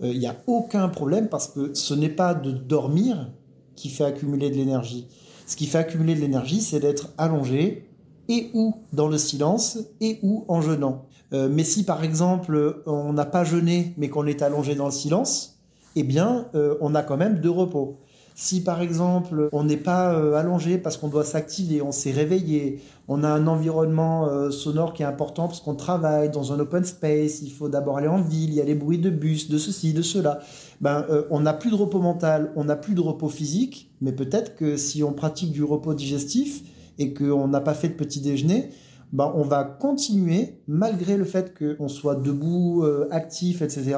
euh, 0.00 0.12
il 0.12 0.18
n'y 0.20 0.26
a 0.28 0.36
aucun 0.46 0.88
problème 0.88 1.28
parce 1.28 1.48
que 1.48 1.74
ce 1.74 1.94
n'est 1.94 2.08
pas 2.08 2.34
de 2.34 2.52
dormir 2.52 3.32
qui 3.74 3.88
fait 3.88 4.04
accumuler 4.04 4.50
de 4.50 4.56
l'énergie. 4.56 5.08
Ce 5.46 5.56
qui 5.56 5.66
fait 5.66 5.78
accumuler 5.78 6.14
de 6.14 6.20
l'énergie, 6.20 6.60
c'est 6.60 6.80
d'être 6.80 7.08
allongé 7.18 7.85
et 8.28 8.50
ou 8.54 8.74
dans 8.92 9.08
le 9.08 9.18
silence 9.18 9.78
et 10.00 10.18
ou 10.22 10.44
en 10.48 10.60
jeûnant. 10.60 11.06
Euh, 11.32 11.48
mais 11.50 11.64
si 11.64 11.84
par 11.84 12.04
exemple 12.04 12.82
on 12.86 13.12
n'a 13.12 13.26
pas 13.26 13.44
jeûné 13.44 13.94
mais 13.96 14.08
qu'on 14.08 14.26
est 14.26 14.42
allongé 14.42 14.74
dans 14.74 14.86
le 14.86 14.92
silence, 14.92 15.58
eh 15.96 16.02
bien 16.02 16.46
euh, 16.54 16.76
on 16.80 16.94
a 16.94 17.02
quand 17.02 17.16
même 17.16 17.40
de 17.40 17.48
repos. 17.48 17.96
Si 18.38 18.62
par 18.62 18.82
exemple 18.82 19.48
on 19.50 19.64
n'est 19.64 19.76
pas 19.78 20.12
euh, 20.12 20.34
allongé 20.34 20.78
parce 20.78 20.96
qu'on 20.96 21.08
doit 21.08 21.24
s'activer, 21.24 21.82
on 21.82 21.90
s'est 21.90 22.12
réveillé, 22.12 22.80
on 23.08 23.24
a 23.24 23.28
un 23.28 23.46
environnement 23.46 24.50
sonore 24.50 24.92
qui 24.92 25.02
est 25.02 25.06
important 25.06 25.46
parce 25.46 25.60
qu'on 25.60 25.74
travaille 25.74 26.30
dans 26.30 26.52
un 26.52 26.60
open 26.60 26.84
space, 26.84 27.40
il 27.42 27.50
faut 27.50 27.68
d'abord 27.68 27.98
aller 27.98 28.08
en 28.08 28.20
ville, 28.20 28.50
il 28.50 28.56
y 28.56 28.60
a 28.60 28.64
les 28.64 28.74
bruits 28.74 28.98
de 28.98 29.10
bus, 29.10 29.48
de 29.48 29.58
ceci, 29.58 29.92
de 29.94 30.02
cela, 30.02 30.40
ben, 30.80 31.06
on 31.30 31.40
n'a 31.40 31.54
plus 31.54 31.70
de 31.70 31.76
repos 31.76 32.00
mental, 32.00 32.52
on 32.56 32.64
n'a 32.64 32.74
plus 32.74 32.94
de 32.94 33.00
repos 33.00 33.28
physique, 33.28 33.92
mais 34.00 34.10
peut-être 34.10 34.56
que 34.56 34.76
si 34.76 35.04
on 35.04 35.12
pratique 35.12 35.52
du 35.52 35.62
repos 35.62 35.94
digestif 35.94 36.64
et 36.98 37.14
qu'on 37.14 37.48
n'a 37.48 37.60
pas 37.60 37.74
fait 37.74 37.88
de 37.88 37.94
petit 37.94 38.20
déjeuner, 38.20 38.70
ben, 39.12 39.32
on 39.36 39.42
va 39.42 39.64
continuer, 39.64 40.60
malgré 40.66 41.16
le 41.16 41.24
fait 41.24 41.54
qu'on 41.56 41.88
soit 41.88 42.16
debout, 42.16 42.84
actif, 43.10 43.62
etc., 43.62 43.96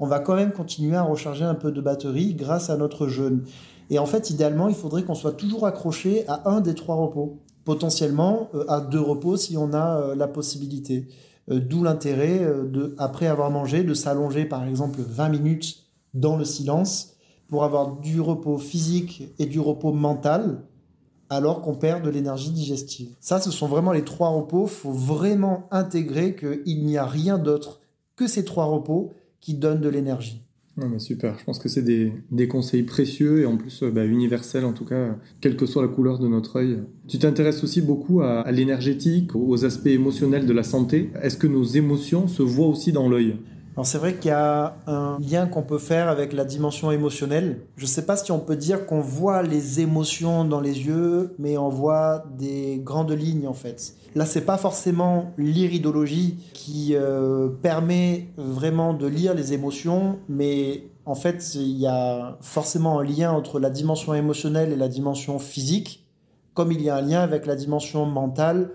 on 0.00 0.06
va 0.06 0.18
quand 0.18 0.34
même 0.34 0.52
continuer 0.52 0.96
à 0.96 1.02
recharger 1.02 1.44
un 1.44 1.54
peu 1.54 1.70
de 1.70 1.80
batterie 1.80 2.34
grâce 2.34 2.68
à 2.68 2.76
notre 2.76 3.06
jeûne. 3.06 3.44
Et 3.90 3.98
en 3.98 4.06
fait, 4.06 4.30
idéalement, 4.30 4.68
il 4.68 4.74
faudrait 4.74 5.02
qu'on 5.02 5.14
soit 5.14 5.32
toujours 5.32 5.66
accroché 5.66 6.24
à 6.28 6.48
un 6.48 6.60
des 6.60 6.74
trois 6.74 6.94
repos, 6.94 7.40
potentiellement 7.64 8.48
euh, 8.54 8.64
à 8.68 8.80
deux 8.80 9.00
repos 9.00 9.36
si 9.36 9.56
on 9.56 9.72
a 9.72 10.00
euh, 10.00 10.14
la 10.14 10.28
possibilité. 10.28 11.08
Euh, 11.50 11.58
d'où 11.58 11.82
l'intérêt 11.82 12.40
de, 12.40 12.94
après 12.98 13.26
avoir 13.26 13.50
mangé, 13.50 13.82
de 13.82 13.94
s'allonger 13.94 14.44
par 14.44 14.66
exemple 14.66 15.00
20 15.00 15.28
minutes 15.30 15.86
dans 16.14 16.36
le 16.36 16.44
silence 16.44 17.16
pour 17.48 17.64
avoir 17.64 17.96
du 17.96 18.20
repos 18.20 18.58
physique 18.58 19.24
et 19.40 19.46
du 19.46 19.58
repos 19.58 19.92
mental 19.92 20.62
alors 21.30 21.62
qu'on 21.62 21.74
perd 21.74 22.04
de 22.04 22.10
l'énergie 22.10 22.50
digestive. 22.50 23.10
Ça, 23.20 23.40
ce 23.40 23.50
sont 23.50 23.68
vraiment 23.68 23.92
les 23.92 24.04
trois 24.04 24.28
repos. 24.28 24.64
Il 24.64 24.70
faut 24.70 24.92
vraiment 24.92 25.68
intégrer 25.70 26.36
qu'il 26.36 26.84
n'y 26.84 26.98
a 26.98 27.06
rien 27.06 27.38
d'autre 27.38 27.80
que 28.16 28.26
ces 28.26 28.44
trois 28.44 28.66
repos 28.66 29.14
qui 29.40 29.54
donnent 29.54 29.80
de 29.80 29.88
l'énergie 29.88 30.42
super, 30.98 31.38
je 31.38 31.44
pense 31.44 31.58
que 31.58 31.68
c'est 31.68 31.82
des, 31.82 32.48
conseils 32.48 32.82
précieux 32.82 33.40
et 33.40 33.46
en 33.46 33.56
plus 33.56 33.82
euh, 33.82 33.90
bah, 33.90 34.04
universels 34.04 34.64
en 34.64 34.72
tout 34.72 34.84
cas, 34.84 35.16
quelle 35.40 35.56
que 35.56 35.66
soit 35.66 35.82
la 35.82 35.88
couleur 35.88 36.18
de 36.18 36.28
notre 36.28 36.56
œil. 36.56 36.78
Tu 37.08 37.18
t'intéresses 37.18 37.62
aussi 37.62 37.80
beaucoup 37.80 38.22
à, 38.22 38.40
à 38.40 38.52
l'énergétique, 38.52 39.34
aux 39.34 39.64
aspects 39.64 39.88
émotionnels 39.88 40.46
de 40.46 40.52
la 40.52 40.62
santé. 40.62 41.10
Est-ce 41.22 41.36
que 41.36 41.46
nos 41.46 41.64
émotions 41.64 42.28
se 42.28 42.42
voient 42.42 42.68
aussi 42.68 42.92
dans 42.92 43.08
l'œil? 43.08 43.36
C'est 43.84 43.98
vrai 43.98 44.14
qu'il 44.14 44.30
y 44.30 44.34
a 44.34 44.76
un 44.86 45.18
lien 45.20 45.46
qu'on 45.46 45.62
peut 45.62 45.78
faire 45.78 46.08
avec 46.08 46.32
la 46.32 46.44
dimension 46.44 46.90
émotionnelle. 46.90 47.60
Je 47.76 47.84
ne 47.84 47.88
sais 47.88 48.06
pas 48.06 48.16
si 48.16 48.32
on 48.32 48.38
peut 48.38 48.56
dire 48.56 48.86
qu'on 48.86 49.00
voit 49.00 49.42
les 49.42 49.80
émotions 49.80 50.44
dans 50.44 50.60
les 50.60 50.86
yeux, 50.86 51.34
mais 51.38 51.56
on 51.58 51.68
voit 51.68 52.24
des 52.36 52.80
grandes 52.82 53.12
lignes 53.12 53.46
en 53.46 53.54
fait. 53.54 53.94
Là, 54.14 54.26
c'est 54.26 54.44
pas 54.44 54.56
forcément 54.56 55.32
l'iridologie 55.38 56.38
qui 56.52 56.94
euh, 56.94 57.48
permet 57.48 58.28
vraiment 58.36 58.92
de 58.92 59.06
lire 59.06 59.34
les 59.34 59.52
émotions, 59.52 60.18
mais 60.28 60.84
en 61.06 61.14
fait, 61.14 61.54
il 61.54 61.78
y 61.78 61.86
a 61.86 62.36
forcément 62.40 62.98
un 62.98 63.04
lien 63.04 63.32
entre 63.32 63.60
la 63.60 63.70
dimension 63.70 64.14
émotionnelle 64.14 64.72
et 64.72 64.76
la 64.76 64.88
dimension 64.88 65.38
physique, 65.38 66.06
comme 66.54 66.72
il 66.72 66.82
y 66.82 66.90
a 66.90 66.96
un 66.96 67.02
lien 67.02 67.20
avec 67.20 67.46
la 67.46 67.54
dimension 67.54 68.04
mentale, 68.04 68.70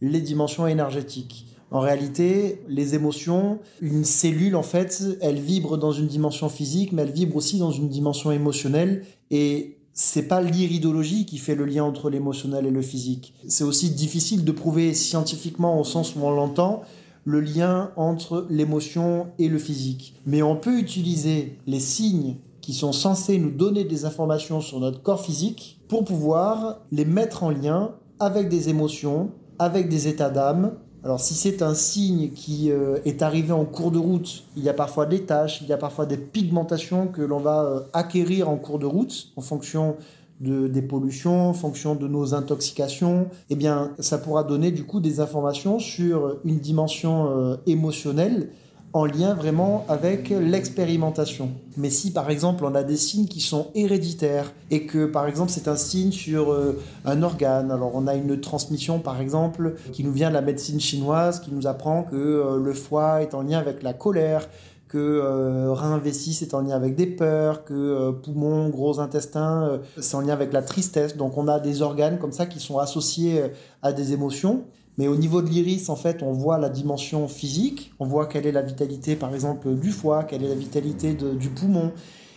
les 0.00 0.20
dimensions 0.20 0.66
énergétiques. 0.66 1.49
En 1.70 1.80
réalité, 1.80 2.62
les 2.68 2.94
émotions, 2.94 3.60
une 3.80 4.04
cellule, 4.04 4.56
en 4.56 4.62
fait, 4.62 5.02
elle 5.20 5.38
vibre 5.38 5.78
dans 5.78 5.92
une 5.92 6.08
dimension 6.08 6.48
physique, 6.48 6.92
mais 6.92 7.02
elle 7.02 7.12
vibre 7.12 7.36
aussi 7.36 7.58
dans 7.58 7.70
une 7.70 7.88
dimension 7.88 8.32
émotionnelle. 8.32 9.04
Et 9.30 9.78
c'est 9.92 10.24
pas 10.24 10.40
l'iridologie 10.40 11.26
qui 11.26 11.38
fait 11.38 11.54
le 11.54 11.64
lien 11.64 11.84
entre 11.84 12.10
l'émotionnel 12.10 12.66
et 12.66 12.70
le 12.70 12.82
physique. 12.82 13.34
C'est 13.46 13.64
aussi 13.64 13.90
difficile 13.90 14.44
de 14.44 14.52
prouver 14.52 14.94
scientifiquement, 14.94 15.78
au 15.78 15.84
sens 15.84 16.16
où 16.16 16.20
on 16.24 16.30
l'entend, 16.30 16.82
le 17.24 17.40
lien 17.40 17.92
entre 17.96 18.46
l'émotion 18.50 19.28
et 19.38 19.48
le 19.48 19.58
physique. 19.58 20.14
Mais 20.26 20.42
on 20.42 20.56
peut 20.56 20.78
utiliser 20.78 21.58
les 21.66 21.80
signes 21.80 22.36
qui 22.62 22.74
sont 22.74 22.92
censés 22.92 23.38
nous 23.38 23.50
donner 23.50 23.84
des 23.84 24.04
informations 24.04 24.60
sur 24.60 24.80
notre 24.80 25.02
corps 25.02 25.24
physique 25.24 25.80
pour 25.88 26.04
pouvoir 26.04 26.80
les 26.90 27.04
mettre 27.04 27.44
en 27.44 27.50
lien 27.50 27.94
avec 28.18 28.48
des 28.48 28.68
émotions, 28.68 29.30
avec 29.58 29.88
des 29.88 30.08
états 30.08 30.30
d'âme 30.30 30.72
alors 31.02 31.18
si 31.18 31.34
c'est 31.34 31.62
un 31.62 31.74
signe 31.74 32.30
qui 32.30 32.70
euh, 32.70 32.98
est 33.06 33.22
arrivé 33.22 33.52
en 33.52 33.64
cours 33.64 33.90
de 33.90 33.98
route, 33.98 34.44
il 34.56 34.62
y 34.62 34.68
a 34.68 34.74
parfois 34.74 35.06
des 35.06 35.22
taches, 35.22 35.62
il 35.62 35.68
y 35.68 35.72
a 35.72 35.78
parfois 35.78 36.04
des 36.04 36.18
pigmentations 36.18 37.06
que 37.06 37.22
l'on 37.22 37.38
va 37.38 37.64
euh, 37.64 37.80
acquérir 37.94 38.50
en 38.50 38.56
cours 38.56 38.78
de 38.78 38.84
route 38.84 39.28
en 39.36 39.40
fonction 39.40 39.96
de, 40.40 40.68
des 40.68 40.82
pollutions, 40.82 41.48
en 41.48 41.54
fonction 41.54 41.94
de 41.94 42.06
nos 42.06 42.34
intoxications, 42.34 43.28
eh 43.48 43.56
bien 43.56 43.92
ça 43.98 44.18
pourra 44.18 44.44
donner 44.44 44.72
du 44.72 44.84
coup 44.84 45.00
des 45.00 45.20
informations 45.20 45.78
sur 45.78 46.36
une 46.44 46.58
dimension 46.58 47.30
euh, 47.30 47.56
émotionnelle 47.66 48.50
en 48.92 49.04
lien 49.04 49.34
vraiment 49.34 49.84
avec 49.88 50.30
l'expérimentation. 50.30 51.50
Mais 51.76 51.90
si 51.90 52.12
par 52.12 52.28
exemple 52.30 52.64
on 52.64 52.74
a 52.74 52.82
des 52.82 52.96
signes 52.96 53.26
qui 53.26 53.40
sont 53.40 53.68
héréditaires 53.74 54.52
et 54.70 54.86
que 54.86 55.06
par 55.06 55.28
exemple 55.28 55.50
c'est 55.50 55.68
un 55.68 55.76
signe 55.76 56.10
sur 56.10 56.52
euh, 56.52 56.80
un 57.04 57.22
organe, 57.22 57.70
alors 57.70 57.92
on 57.94 58.06
a 58.06 58.14
une 58.14 58.40
transmission 58.40 58.98
par 58.98 59.20
exemple 59.20 59.74
qui 59.92 60.02
nous 60.02 60.12
vient 60.12 60.28
de 60.28 60.34
la 60.34 60.42
médecine 60.42 60.80
chinoise 60.80 61.40
qui 61.40 61.52
nous 61.52 61.66
apprend 61.66 62.02
que 62.02 62.16
euh, 62.16 62.58
le 62.58 62.72
foie 62.72 63.22
est 63.22 63.34
en 63.34 63.42
lien 63.42 63.58
avec 63.58 63.84
la 63.84 63.92
colère, 63.92 64.48
que 64.88 64.98
euh, 64.98 65.72
rein 65.72 66.00
c'est 66.04 66.52
en 66.52 66.62
lien 66.62 66.74
avec 66.74 66.96
des 66.96 67.06
peurs, 67.06 67.64
que 67.64 68.10
poumon, 68.10 68.70
gros 68.70 68.98
intestin 68.98 69.78
c'est 70.00 70.16
en 70.16 70.20
lien 70.20 70.32
avec 70.32 70.52
la 70.52 70.62
tristesse. 70.62 71.16
Donc 71.16 71.38
on 71.38 71.46
a 71.46 71.60
des 71.60 71.82
organes 71.82 72.18
comme 72.18 72.32
ça 72.32 72.46
qui 72.46 72.58
sont 72.58 72.78
associés 72.78 73.40
à 73.82 73.92
des 73.92 74.12
émotions. 74.12 74.64
Mais 75.00 75.08
au 75.08 75.16
niveau 75.16 75.40
de 75.40 75.48
l'iris, 75.48 75.88
en 75.88 75.96
fait, 75.96 76.22
on 76.22 76.32
voit 76.32 76.58
la 76.58 76.68
dimension 76.68 77.26
physique, 77.26 77.94
on 78.00 78.04
voit 78.04 78.26
quelle 78.26 78.44
est 78.44 78.52
la 78.52 78.60
vitalité, 78.60 79.16
par 79.16 79.34
exemple, 79.34 79.72
du 79.72 79.92
foie, 79.92 80.24
quelle 80.24 80.44
est 80.44 80.48
la 80.48 80.54
vitalité 80.54 81.14
du 81.14 81.48
poumon. 81.48 81.92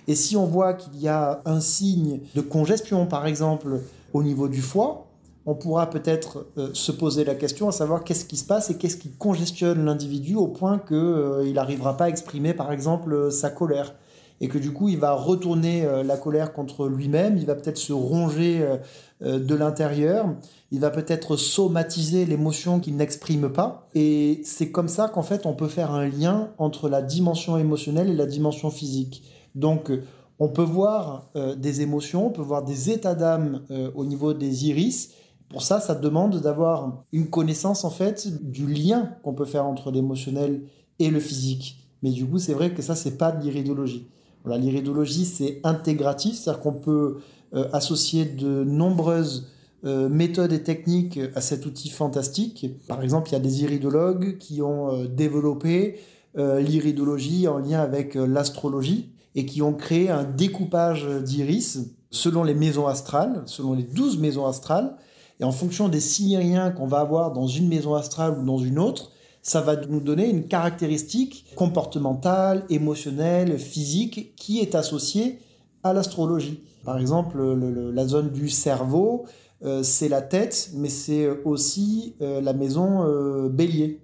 Et 0.08 0.16
si 0.16 0.38
on 0.38 0.46
voit 0.46 0.74
qu'il 0.74 0.98
y 0.98 1.10
a 1.10 1.42
un 1.44 1.60
signe 1.60 2.22
de 2.36 2.40
congestion, 2.40 3.06
par 3.06 3.28
exemple, 3.28 3.82
au 4.14 4.24
niveau 4.24 4.48
du 4.48 4.62
foie, 4.62 5.08
on 5.46 5.56
pourra 5.56 5.90
peut-être 5.90 6.46
euh, 6.58 6.70
se 6.72 6.94
poser 6.94 7.26
la 7.26 7.36
question 7.36 7.68
à 7.68 7.74
savoir 7.74 8.06
qu'est-ce 8.06 8.24
qui 8.24 8.38
se 8.38 8.46
passe 8.46 8.70
et 8.70 8.78
qu'est-ce 8.78 8.96
qui 8.96 9.10
congestionne 9.10 9.84
l'individu 9.84 10.36
au 10.36 10.48
point 10.48 10.80
qu'il 10.80 10.96
euh, 10.96 11.52
n'arrivera 11.52 11.98
pas 11.98 12.06
à 12.06 12.08
exprimer, 12.08 12.54
par 12.54 12.72
exemple, 12.72 13.30
sa 13.30 13.50
colère 13.50 13.94
et 14.44 14.50
que 14.50 14.58
du 14.58 14.74
coup 14.74 14.90
il 14.90 14.98
va 14.98 15.14
retourner 15.14 15.86
euh, 15.86 16.04
la 16.04 16.18
colère 16.18 16.52
contre 16.52 16.90
lui-même, 16.90 17.38
il 17.38 17.46
va 17.46 17.56
peut-être 17.56 17.78
se 17.78 17.94
ronger 17.94 18.60
euh, 18.62 18.76
euh, 19.22 19.40
de 19.40 19.56
l'intérieur, 19.56 20.36
il 20.70 20.82
va 20.82 20.90
peut-être 20.90 21.38
somatiser 21.38 22.26
l'émotion 22.26 22.82
qu'il 22.82 22.98
n'exprime 22.98 23.50
pas. 23.50 23.88
Et 23.96 24.42
c'est 24.44 24.70
comme 24.70 24.90
ça 24.90 25.08
qu'en 25.08 25.22
fait 25.22 25.46
on 25.46 25.54
peut 25.54 25.70
faire 25.70 25.92
un 25.92 26.10
lien 26.10 26.50
entre 26.58 26.90
la 26.90 27.02
dimension 27.02 27.58
émotionnelle 27.58 28.10
et 28.10 28.16
la 28.16 28.26
dimension 28.26 28.70
physique. 28.70 29.24
Donc 29.56 29.90
on 30.40 30.50
peut 30.50 30.62
voir 30.62 31.30
des 31.56 31.82
émotions, 31.82 32.28
on 32.28 32.32
peut 32.32 32.42
voir 32.42 32.64
des 32.64 32.90
états 32.90 33.16
d'âme 33.16 33.62
au 33.96 34.04
niveau 34.04 34.34
des 34.34 34.68
iris. 34.68 35.12
Pour 35.50 35.62
ça, 35.62 35.80
ça 35.80 35.94
demande 35.94 36.42
d'avoir 36.42 37.06
une 37.14 37.30
connaissance 37.30 37.86
en 37.86 37.92
fait 37.92 38.28
du 38.44 38.66
lien 38.66 39.12
qu'on 39.24 39.34
peut 39.36 39.46
faire 39.46 39.66
entre 39.66 39.92
l'émotionnel 39.92 40.64
et 40.98 41.12
le 41.12 41.20
physique. 41.20 41.88
Mais 42.02 42.10
du 42.10 42.26
coup, 42.26 42.40
c'est 42.40 42.54
vrai 42.54 42.74
que 42.74 42.82
ça, 42.82 42.96
c'est 42.96 43.18
pas 43.18 43.32
de 43.32 43.46
l'iridologie. 44.46 44.72
L'iridologie, 44.72 45.26
c'est 45.26 45.60
intégratif, 45.64 46.36
c'est-à-dire 46.36 46.62
qu'on 46.62 46.74
peut 46.74 47.18
euh, 47.54 47.68
associer 47.72 48.26
de 48.26 48.64
nombreuses 48.64 49.48
euh, 49.86 50.10
méthodes 50.10 50.54
et 50.54 50.64
techniques 50.64 51.20
à 51.36 51.42
cet 51.42 51.66
outil 51.66 51.90
fantastique. 51.90 52.68
Par 52.88 53.04
exemple, 53.04 53.30
il 53.30 53.34
y 53.34 53.36
a 53.36 53.40
des 53.40 53.64
iridologues 53.64 54.38
qui 54.38 54.62
ont 54.62 54.92
euh, 54.92 55.08
développé 55.08 56.00
l'iridologie 56.36 57.48
en 57.48 57.60
lien 57.60 57.80
avec 57.80 58.16
l'astrologie 58.16 59.12
et 59.36 59.46
qui 59.46 59.62
ont 59.62 59.76
créé 59.76 60.10
un 60.10 60.24
découpage 60.24 61.06
d'iris 61.22 61.92
selon 62.10 62.44
les 62.44 62.56
maisons 62.56 62.88
astrales, 62.88 63.44
selon 63.46 63.74
les 63.74 63.84
douze 63.84 64.18
maisons 64.18 64.48
astrales. 64.48 64.96
Et 65.40 65.44
en 65.44 65.52
fonction 65.52 65.90
des 65.90 66.00
signes 66.00 66.74
qu'on 66.76 66.88
va 66.88 67.02
avoir 67.02 67.34
dans 67.34 67.46
une 67.46 67.68
maison 67.68 67.94
astrale 67.94 68.36
ou 68.40 68.44
dans 68.44 68.58
une 68.58 68.80
autre, 68.80 69.12
ça 69.44 69.60
va 69.60 69.76
nous 69.76 70.00
donner 70.00 70.30
une 70.30 70.48
caractéristique 70.48 71.46
comportementale, 71.56 72.64
émotionnelle, 72.70 73.60
physique 73.60 74.34
qui 74.38 74.62
est 74.62 74.74
associée 74.74 75.40
à 75.84 75.92
l'astrologie. 75.92 76.64
Par 76.86 76.98
exemple, 76.98 77.38
la 77.94 78.08
zone 78.08 78.30
du 78.30 78.50
cerveau, 78.50 79.26
euh, 79.64 79.84
c'est 79.84 80.10
la 80.10 80.22
tête, 80.22 80.72
mais 80.74 80.90
c'est 80.90 81.30
aussi 81.46 82.16
euh, 82.22 82.42
la 82.42 82.54
maison 82.54 83.04
euh, 83.04 83.50
bélier. 83.50 84.00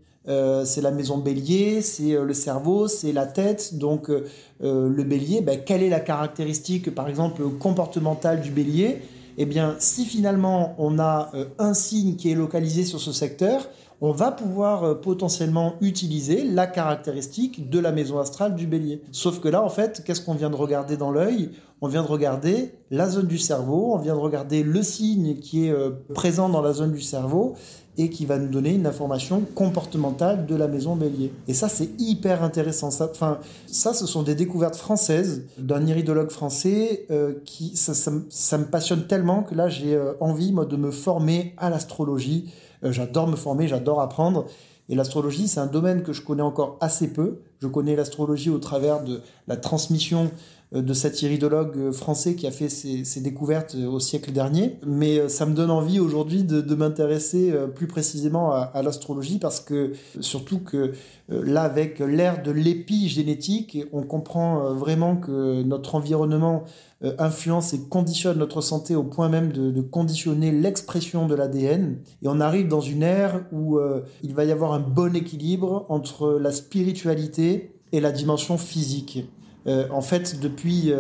c'est 0.66 0.82
la 0.82 0.92
maison 0.92 1.18
bélier, 1.18 1.82
c'est 1.82 2.14
le 2.14 2.34
cerveau, 2.34 2.88
c'est 2.88 3.14
la 3.14 3.26
tête. 3.26 3.80
Donc 3.80 4.12
le 4.60 5.04
bélier, 5.04 5.42
ben, 5.42 5.60
quelle 5.66 5.82
est 5.82 5.90
la 5.90 6.02
caractéristique, 6.02 6.94
par 6.94 7.08
exemple, 7.08 7.42
comportementale 7.58 8.42
du 8.42 8.52
bélier? 8.52 9.02
Eh 9.40 9.46
bien, 9.46 9.76
si 9.80 10.06
finalement 10.06 10.76
on 10.78 11.00
a 11.00 11.32
un 11.58 11.74
signe 11.74 12.16
qui 12.16 12.30
est 12.30 12.36
localisé 12.36 12.84
sur 12.84 13.00
ce 13.00 13.12
secteur, 13.12 13.68
on 14.02 14.12
va 14.12 14.32
pouvoir 14.32 14.84
euh, 14.84 14.96
potentiellement 14.96 15.76
utiliser 15.82 16.44
la 16.44 16.68
caractéristique 16.68 17.70
de 17.70 17.80
la 17.80 17.92
maison 17.92 18.20
astrale 18.20 18.56
du 18.56 18.68
bélier. 18.68 19.02
Sauf 19.12 19.40
que 19.40 19.48
là, 19.48 19.64
en 19.64 19.70
fait, 19.70 20.04
qu'est-ce 20.06 20.22
qu'on 20.22 20.36
vient 20.36 20.50
de 20.50 20.56
regarder 20.56 20.98
dans 20.98 21.12
l'œil? 21.12 21.50
On 21.82 21.88
vient 21.88 22.04
de 22.04 22.08
regarder 22.08 22.74
la 22.92 23.10
zone 23.10 23.28
du 23.28 23.38
cerveau, 23.38 23.94
on 23.94 23.98
vient 23.98 24.16
de 24.16 24.20
regarder 24.20 24.64
le 24.64 24.84
signe 24.84 25.38
qui 25.38 25.68
est 25.68 25.72
euh, 25.72 25.92
présent 26.14 26.50
dans 26.50 26.62
la 26.62 26.74
zone 26.74 26.92
du 26.92 27.02
cerveau 27.02 27.56
et 27.98 28.10
qui 28.10 28.26
va 28.26 28.38
nous 28.38 28.48
donner 28.48 28.74
une 28.74 28.86
information 28.86 29.44
comportementale 29.56 30.46
de 30.46 30.56
la 30.56 30.70
maison 30.70 30.96
bélier. 30.96 31.34
Et 31.50 31.54
ça, 31.54 31.68
c'est 31.68 31.90
hyper 32.00 32.44
intéressant. 32.44 32.92
Ça, 32.92 33.10
enfin, 33.12 33.40
ça, 33.68 33.94
ce 33.94 34.08
sont 34.08 34.24
des 34.24 34.36
découvertes 34.36 34.78
françaises 34.78 35.44
d'un 35.58 35.86
iridologue 35.86 36.30
français 36.30 37.06
euh, 37.12 37.34
qui, 37.44 37.76
ça, 37.76 38.58
me 38.58 38.66
passionne 38.66 39.06
tellement 39.08 39.44
que 39.44 39.56
là, 39.56 39.68
j'ai 39.68 40.00
envie, 40.22 40.54
moi, 40.54 40.66
de 40.66 40.78
me 40.78 40.92
former 40.92 41.54
à 41.58 41.70
l'astrologie 41.70 42.50
j'adore 42.84 43.28
me 43.28 43.36
former, 43.36 43.68
j'adore 43.68 44.02
apprendre. 44.02 44.46
Et 44.90 44.96
l'astrologie, 44.96 45.48
c'est 45.48 45.60
un 45.60 45.68
domaine 45.68 46.02
que 46.02 46.14
je 46.14 46.22
connais 46.24 46.42
encore 46.42 46.78
assez 46.82 47.14
peu. 47.14 47.42
Je 47.60 47.68
connais 47.68 47.96
l'astrologie 47.96 48.50
au 48.50 48.58
travers 48.58 49.04
de 49.04 49.22
la 49.48 49.56
transmission 49.56 50.26
euh, 50.26 50.32
de 50.72 50.94
cet 50.94 51.22
iridologue 51.22 51.78
euh, 51.78 51.92
français 51.92 52.36
qui 52.36 52.46
a 52.46 52.52
fait 52.52 52.70
ses, 52.70 53.22
découvertes 53.22 53.76
au 53.76 54.00
siècle 54.00 54.32
dernier. 54.32 54.78
Mais 54.86 55.28
ça 55.30 55.46
me 55.46 55.54
donne 55.54 55.72
envie 55.72 56.00
aujourd'hui 56.00 56.44
de, 56.44 56.76
m'intéresser 56.76 57.54
plus 57.76 57.88
précisément 57.88 58.52
à, 58.52 58.82
l'astrologie 58.82 59.40
parce 59.40 59.60
que 59.60 59.92
surtout 60.22 60.60
que 60.60 60.94
là, 61.28 61.64
avec 61.64 62.00
l'ère 62.00 62.42
de 62.42 62.52
l'épigénétique, 62.52 63.80
on 63.92 64.04
comprend 64.04 64.74
vraiment 64.74 65.18
que 65.18 65.62
notre 65.64 65.96
environnement 65.96 66.64
euh, 67.02 67.14
influence 67.18 67.74
et 67.74 67.80
conditionne 67.80 68.40
notre 68.40 68.60
santé 68.60 68.94
au 68.94 69.04
point 69.04 69.30
même 69.30 69.54
de, 69.54 69.82
conditionner 69.82 70.52
l'expression 70.52 71.28
de 71.28 71.36
l'ADN. 71.36 71.98
Et 72.22 72.28
on 72.28 72.42
arrive 72.42 72.68
dans 72.68 72.82
une 72.82 73.04
ère 73.04 73.46
où 73.54 73.78
euh, 73.78 74.02
il 74.22 74.36
va 74.36 74.44
y 74.44 74.52
avoir 74.52 74.74
un 74.74 74.82
bon 74.82 75.16
équilibre 75.16 75.86
entre 75.88 76.38
la 76.42 76.52
spiritualité 76.52 77.74
et 77.94 78.02
la 78.02 78.12
dimension 78.12 78.58
physique. 78.58 79.30
Euh, 79.68 79.88
en 79.92 80.02
fait, 80.02 80.40
depuis 80.40 80.94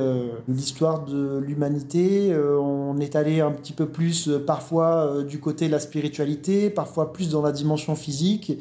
l'histoire 0.47 1.05
de 1.05 1.37
l'humanité, 1.37 2.35
on 2.35 2.97
est 2.99 3.15
allé 3.15 3.41
un 3.41 3.51
petit 3.51 3.73
peu 3.73 3.87
plus 3.87 4.29
parfois 4.45 5.23
du 5.23 5.39
côté 5.39 5.67
de 5.67 5.71
la 5.71 5.79
spiritualité, 5.79 6.69
parfois 6.69 7.13
plus 7.13 7.29
dans 7.29 7.41
la 7.41 7.51
dimension 7.51 7.95
physique. 7.95 8.51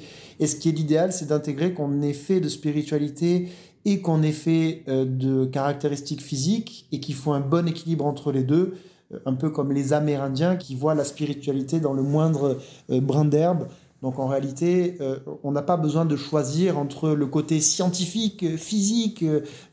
Et 0.41 0.47
ce 0.47 0.57
qui 0.57 0.69
est 0.69 0.73
l'idéal, 0.73 1.13
c'est 1.13 1.27
d'intégrer 1.27 1.73
qu'on 1.73 2.01
ait 2.03 2.13
fait 2.13 2.41
de 2.41 2.49
spiritualité 2.49 3.49
et 3.85 4.01
qu'on 4.01 4.23
ait 4.23 4.33
fait 4.33 4.83
euh, 4.89 5.05
de 5.05 5.45
caractéristiques 5.47 6.23
physiques 6.23 6.87
et 6.93 7.01
qu'il 7.01 7.15
faut 7.15 7.33
un 7.33 7.41
bon 7.41 7.67
équilibre 7.67 8.05
entre 8.05 8.33
les 8.33 8.43
deux, 8.43 8.75
euh, 9.13 9.19
un 9.25 9.35
peu 9.35 9.51
comme 9.51 9.73
les 9.73 9.93
Amérindiens 9.93 10.57
qui 10.57 10.75
voient 10.75 10.95
la 10.95 11.05
spiritualité 11.05 11.81
dans 11.81 11.95
le 11.95 12.03
moindre 12.03 12.59
euh, 12.91 13.01
brin 13.01 13.25
d'herbe. 13.25 13.69
Donc 14.03 14.19
en 14.19 14.29
réalité, 14.29 14.97
on 15.43 15.51
n'a 15.51 15.63
pas 15.63 15.77
besoin 15.77 16.05
de 16.05 16.15
choisir 16.15 16.79
entre 16.79 17.11
le 17.11 17.27
côté 17.27 17.61
scientifique, 17.61 18.57
physique, 18.57 19.25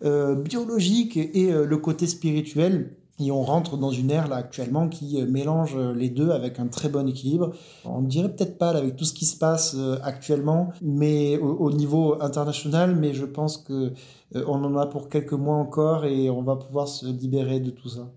biologique 0.01 1.17
et 1.17 1.51
le 1.51 1.78
côté 1.78 2.07
spirituel. 2.07 2.89
Et 3.19 3.32
on 3.32 3.43
rentre 3.43 3.78
dans 3.78 3.91
une 3.91 4.11
ère 4.11 4.28
là 4.28 4.36
actuellement 4.36 4.89
qui 4.89 5.21
euh, 5.21 5.26
mélange 5.26 5.76
euh, 5.78 5.93
les 5.93 6.09
deux 6.09 6.32
avec 6.32 6.59
un 6.59 6.67
très 6.67 6.89
bon 6.89 7.07
équilibre. 7.07 7.51
On 7.86 8.01
ne 8.01 8.07
dirait 8.07 8.30
peut-être 8.30 8.57
pas 8.57 8.71
avec 8.71 8.97
tout 8.97 9.05
ce 9.05 9.13
qui 9.13 9.26
se 9.26 9.38
passe 9.38 9.76
euh, 9.78 9.97
actuellement, 10.03 10.73
mais 10.82 11.38
au, 11.38 11.71
niveau 11.71 12.21
international, 12.21 12.95
mais 12.95 13.13
je 13.13 13.26
pense 13.26 13.57
que 13.57 13.93
on 14.34 14.63
en 14.63 14.76
a 14.76 14.86
pour 14.88 15.07
quelques 15.07 15.34
mois 15.34 15.55
encore 15.55 16.03
et 16.05 16.30
on 16.30 16.41
va 16.41 16.57
pouvoir 16.57 16.88
se 16.88 17.05
libérer 17.05 17.59
de 17.61 17.69
tout 17.69 17.88
ça. 17.88 18.09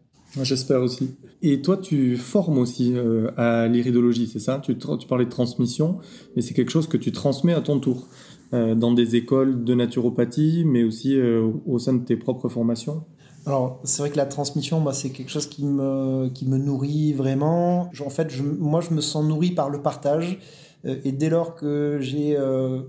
J'espère 0.43 0.83
aussi. 0.83 1.14
Et 1.43 1.62
toi, 1.62 1.76
tu 1.76 2.16
formes 2.16 2.59
aussi 2.59 2.95
à 3.37 3.66
l'iridologie, 3.66 4.29
c'est 4.31 4.39
ça? 4.39 4.61
Tu, 4.62 4.74
parlais 5.09 5.24
de 5.24 5.31
transmission, 5.31 5.99
mais 6.37 6.43
c'est 6.43 6.55
quelque 6.55 6.70
chose 6.70 6.87
que 6.87 6.97
tu 6.97 7.12
transmets 7.12 7.55
à 7.55 7.61
ton 7.61 7.81
tour 7.81 8.07
dans 8.53 8.93
des 8.93 9.16
écoles 9.16 9.64
de 9.64 9.74
naturopathie, 9.74 10.64
mais 10.66 10.85
aussi 10.85 11.18
au 11.66 11.79
sein 11.79 11.95
de 11.95 12.05
tes 12.05 12.16
propres 12.16 12.49
formations? 12.49 13.05
Alors, 13.49 13.81
c'est 13.83 14.03
vrai 14.03 14.11
que 14.11 14.18
la 14.18 14.26
transmission, 14.26 14.79
moi, 14.79 14.93
c'est 14.93 15.09
quelque 15.09 15.31
chose 15.31 15.47
qui 15.47 15.64
me, 15.64 16.29
nourrit 16.45 17.14
vraiment. 17.14 17.91
En 18.05 18.11
fait, 18.11 18.31
moi, 18.43 18.83
je 18.83 18.93
me 18.93 19.01
sens 19.01 19.24
nourri 19.24 19.53
par 19.53 19.70
le 19.70 19.81
partage. 19.81 20.39
Euh, 20.85 21.01
et 21.05 21.12
dès 21.12 21.31
lors 21.31 21.55
que 21.55 21.99
j'ai 22.01 22.37
euh, 22.37 22.83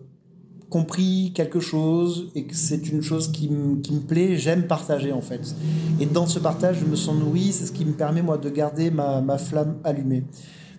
compris 0.70 1.32
quelque 1.34 1.59
chose 1.59 2.30
et 2.36 2.43
que 2.43 2.55
c'est 2.55 2.89
une 2.89 3.01
chose 3.01 3.32
qui, 3.32 3.49
qui 3.84 3.93
me 3.93 3.99
plaît, 3.99 4.38
j'aime 4.38 4.67
partager, 4.67 5.11
en 5.11 5.22
fait. 5.22 5.55
Et 5.99 6.05
dans 6.05 6.28
ce 6.28 6.39
partage, 6.39 6.78
je 6.80 6.86
me 6.86 6.95
sens 6.95 7.15
nourri. 7.15 7.51
C'est 7.51 7.65
ce 7.65 7.72
qui 7.72 7.86
me 7.86 7.93
permet, 7.93 8.22
moi, 8.22 8.38
de 8.38 8.49
garder 8.49 8.91
ma, 8.91 9.22
ma 9.22 9.38
flamme 9.38 9.78
allumée. 9.84 10.24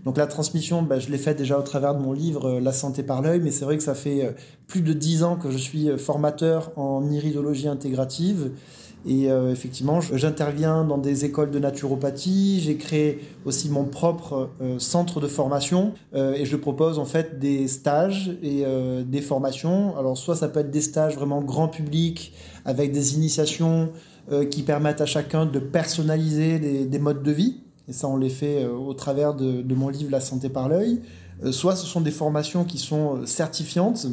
Donc 0.05 0.17
la 0.17 0.27
transmission, 0.27 0.83
bah, 0.83 0.99
je 0.99 1.11
l'ai 1.11 1.19
faite 1.19 1.37
déjà 1.37 1.59
au 1.59 1.63
travers 1.63 1.95
de 1.95 2.01
mon 2.01 2.15
livre 2.15 2.49
euh, 2.49 2.61
La 2.61 2.73
santé 2.73 3.03
par 3.03 3.21
l'œil, 3.21 3.41
mais 3.41 3.51
c'est 3.51 3.67
vrai 3.67 3.77
que 3.77 3.83
ça 3.83 3.95
fait 3.95 4.35
plus 4.67 4.81
de 4.81 4.95
dix 4.95 5.23
ans 5.23 5.37
que 5.37 5.51
je 5.51 5.59
suis 5.59 5.89
formateur 5.99 6.73
en 6.77 7.11
iridologie 7.11 7.69
intégrative. 7.69 8.53
Et 9.07 9.31
euh, 9.31 9.51
effectivement, 9.51 10.01
j'interviens 10.01 10.85
dans 10.85 10.99
des 10.99 11.25
écoles 11.25 11.51
de 11.51 11.59
naturopathie. 11.59 12.61
J'ai 12.61 12.77
créé 12.77 13.21
aussi 13.47 13.71
mon 13.71 13.85
propre 13.85 14.51
euh, 14.61 14.79
centre 14.79 15.21
de 15.21 15.27
formation 15.27 15.95
euh, 16.15 16.35
et 16.35 16.45
je 16.45 16.57
propose 16.57 16.99
en 16.99 17.07
fait 17.07 17.39
des 17.39 17.67
stages 17.67 18.37
et 18.43 18.65
des 19.05 19.23
formations. 19.23 19.97
Alors 19.99 20.19
soit 20.19 20.37
ça 20.37 20.49
peut 20.49 20.61
être 20.61 20.71
des 20.71 20.81
stages 20.83 21.15
vraiment 21.15 21.41
grand 21.41 21.69
public 21.69 22.35
avec 22.65 22.93
des 22.93 23.15
initiations 23.15 23.91
qui 24.51 24.63
permettent 24.63 25.01
à 25.01 25.07
chacun 25.07 25.45
de 25.45 25.59
personnaliser 25.59 26.59
des, 26.85 26.99
modes 26.99 27.23
de 27.23 27.33
vie. 27.33 27.63
Et 27.89 27.93
ça, 27.93 28.07
on 28.07 28.17
les 28.17 28.29
fait 28.29 28.65
au 28.67 28.95
travers 28.95 29.35
de, 29.35 29.63
de, 29.63 29.75
mon 29.75 29.89
livre 29.89 30.11
La 30.11 30.21
santé 30.21 30.49
par 30.49 30.69
l'œil. 30.69 31.01
soit 31.51 31.75
ce 31.75 31.87
sont 31.87 32.01
des 32.01 32.13
formations 32.13 32.65
qui 32.65 32.79
sont 32.79 33.27
certifiantes, 33.27 34.07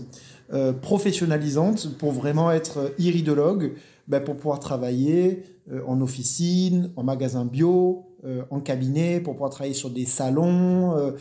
professionnalisantes 0.82 1.90
pour 1.98 2.14
vraiment 2.14 2.52
être 2.52 2.94
iridologue 2.98 3.74
ben, 4.08 4.22
pour 4.22 4.38
pouvoir 4.38 4.60
travailler 4.60 5.44
euh, 5.72 5.82
en 5.86 6.00
officine, 6.02 6.92
en 6.96 7.04
magasin 7.04 7.46
bio, 7.46 8.06
euh, 8.26 8.44
en 8.50 8.62
cabinet, 8.62 9.20
pour 9.20 9.34
pouvoir 9.34 9.50
travailler 9.52 9.74
sur 9.74 9.90
des 9.90 10.06
salons, 10.06 10.96
euh, 10.96 11.12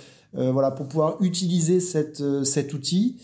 voilà, 0.53 0.71
pour 0.71 0.87
pouvoir 0.87 1.17
utiliser 1.21 1.81
cet 1.81 2.75
outil 2.75 3.17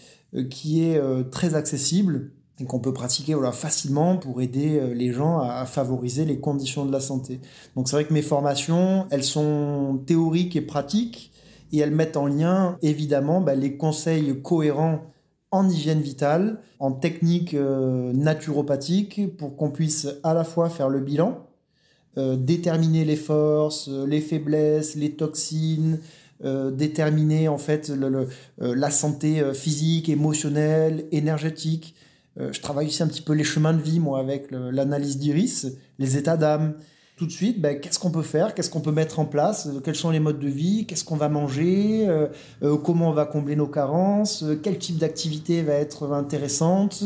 qui 0.48 0.82
est 0.82 0.98
très 1.30 1.54
accessible 1.54 2.30
et 2.58 2.64
qu'on 2.64 2.78
peut 2.78 2.94
pratiquer 2.94 3.34
voilà, 3.34 3.52
facilement 3.52 4.16
pour 4.16 4.40
aider 4.40 4.80
les 4.94 5.12
gens 5.12 5.38
à, 5.40 5.66
favoriser 5.66 6.24
les 6.24 6.40
conditions 6.40 6.86
de 6.86 6.92
la 6.92 7.00
santé. 7.00 7.40
Donc 7.76 7.88
c'est 7.88 7.96
vrai 7.96 8.06
que 8.06 8.14
mes 8.14 8.22
formations, 8.22 9.06
elles 9.10 9.24
sont 9.24 10.00
théoriques 10.06 10.56
et 10.56 10.62
pratiques 10.62 11.32
et 11.70 11.80
elles 11.80 11.90
mettent 11.90 12.16
en 12.16 12.26
lien 12.26 12.78
évidemment 12.80 13.42
bah, 13.42 13.54
les 13.54 13.76
conseils 13.76 14.40
cohérents 14.40 15.11
en 15.52 15.68
hygiène 15.68 16.00
vitale, 16.00 16.58
en 16.80 16.90
technique 16.90 17.54
euh, 17.54 18.12
naturopathique 18.12 19.36
pour 19.36 19.56
qu'on 19.56 19.70
puisse 19.70 20.08
à 20.24 20.34
la 20.34 20.42
fois 20.42 20.68
faire 20.68 20.88
le 20.88 20.98
bilan, 21.00 21.46
euh, 22.18 22.36
déterminer 22.36 23.04
les 23.04 23.16
forces, 23.16 23.88
les 23.88 24.20
faiblesses, 24.20 24.96
les 24.96 25.12
toxines, 25.12 25.98
déterminer 26.72 27.46
en 27.46 27.56
fait 27.56 27.92
la 28.58 28.90
santé 28.90 29.44
physique, 29.54 30.08
émotionnelle, 30.08 31.04
énergétique, 31.12 31.94
euh, 32.40 32.52
je 32.52 32.60
travaille 32.60 32.86
aussi 32.86 33.02
un 33.02 33.08
petit 33.08 33.22
peu 33.22 33.34
les 33.34 33.44
chemins 33.44 33.72
de 33.72 33.82
vie, 33.82 34.00
moi, 34.00 34.18
avec 34.18 34.50
l'analyse 34.50 35.18
d'iris, 35.18 35.66
les 35.98 36.16
états 36.16 36.36
d'âme. 36.36 36.74
Tout 37.22 37.28
de 37.28 37.32
suite, 37.32 37.60
ben, 37.60 37.78
qu'est-ce 37.78 38.00
qu'on 38.00 38.10
peut 38.10 38.22
faire 38.22 38.52
Qu'est-ce 38.52 38.68
qu'on 38.68 38.80
peut 38.80 38.90
mettre 38.90 39.20
en 39.20 39.26
place 39.26 39.68
Quels 39.84 39.94
sont 39.94 40.10
les 40.10 40.18
modes 40.18 40.40
de 40.40 40.48
vie 40.48 40.86
Qu'est-ce 40.86 41.04
qu'on 41.04 41.14
va 41.14 41.28
manger 41.28 42.08
euh, 42.08 42.26
euh, 42.64 42.76
Comment 42.76 43.10
on 43.10 43.12
va 43.12 43.26
combler 43.26 43.54
nos 43.54 43.68
carences 43.68 44.44
Quel 44.64 44.76
type 44.76 44.98
d'activité 44.98 45.62
va 45.62 45.74
être 45.74 46.12
intéressante 46.12 47.04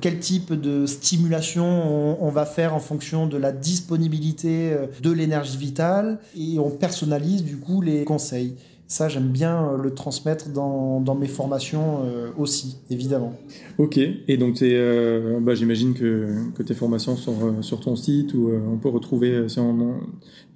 quel 0.00 0.20
type 0.20 0.52
de 0.52 0.86
stimulation 0.86 2.22
on, 2.22 2.30
va 2.30 2.46
faire 2.46 2.72
en 2.72 2.78
fonction 2.78 3.26
de 3.26 3.36
la 3.36 3.50
disponibilité 3.50 4.76
de 5.02 5.10
l'énergie 5.10 5.56
vitale 5.56 6.20
et 6.38 6.60
on 6.60 6.70
personnalise 6.70 7.42
du 7.42 7.56
coup 7.56 7.80
les 7.80 8.04
conseils. 8.04 8.54
Ça, 8.92 9.08
j'aime 9.08 9.28
bien 9.28 9.70
euh, 9.70 9.78
le 9.78 9.94
transmettre 9.94 10.50
dans, 10.50 11.00
dans 11.00 11.14
mes 11.14 11.26
formations 11.26 12.02
euh, 12.04 12.28
aussi, 12.36 12.76
évidemment. 12.90 13.32
Ok, 13.78 13.96
et 13.96 14.36
donc 14.36 14.60
euh, 14.60 15.40
bah, 15.40 15.54
j'imagine 15.54 15.94
que, 15.94 16.28
que, 16.54 16.62
tes 16.62 16.74
formations 16.74 17.16
sont 17.16 17.62
sur 17.62 17.80
ton 17.80 17.96
site 17.96 18.34
ou 18.34 18.50
on 18.50 18.76
peut 18.76 18.90
retrouver, 18.90 19.48
si 19.48 19.60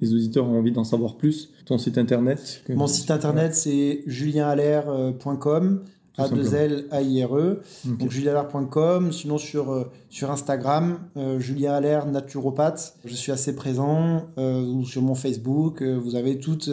les 0.03 0.13
auditeurs 0.13 0.47
ont 0.47 0.59
envie 0.59 0.71
d'en 0.71 0.85
savoir 0.85 1.17
plus, 1.17 1.49
ton 1.65 1.79
site 1.79 1.97
internet. 1.97 2.63
Mon 2.69 2.87
site 2.87 3.11
internet, 3.11 3.55
c'est 3.55 4.03
julienalair.com. 4.07 5.81
a 6.19 6.29
2 6.29 6.55
l 6.55 6.85
a 6.91 7.01
i 7.03 7.23
r 7.23 7.37
e 7.37 7.61
donc 7.85 8.11
julienalair.com 8.11 9.13
sinon 9.13 9.37
sur 9.37 9.91
sur 10.09 10.31
Instagram 10.31 10.99
Julien 11.39 11.79
naturopathe 12.07 12.97
je 13.05 13.15
suis 13.15 13.33
assez 13.33 13.55
présent 13.55 14.27
ou 14.39 14.87
sur 14.87 15.03
mon 15.03 15.15
Facebook 15.15 15.83
vous 15.83 16.15
avez 16.15 16.39
toutes 16.39 16.71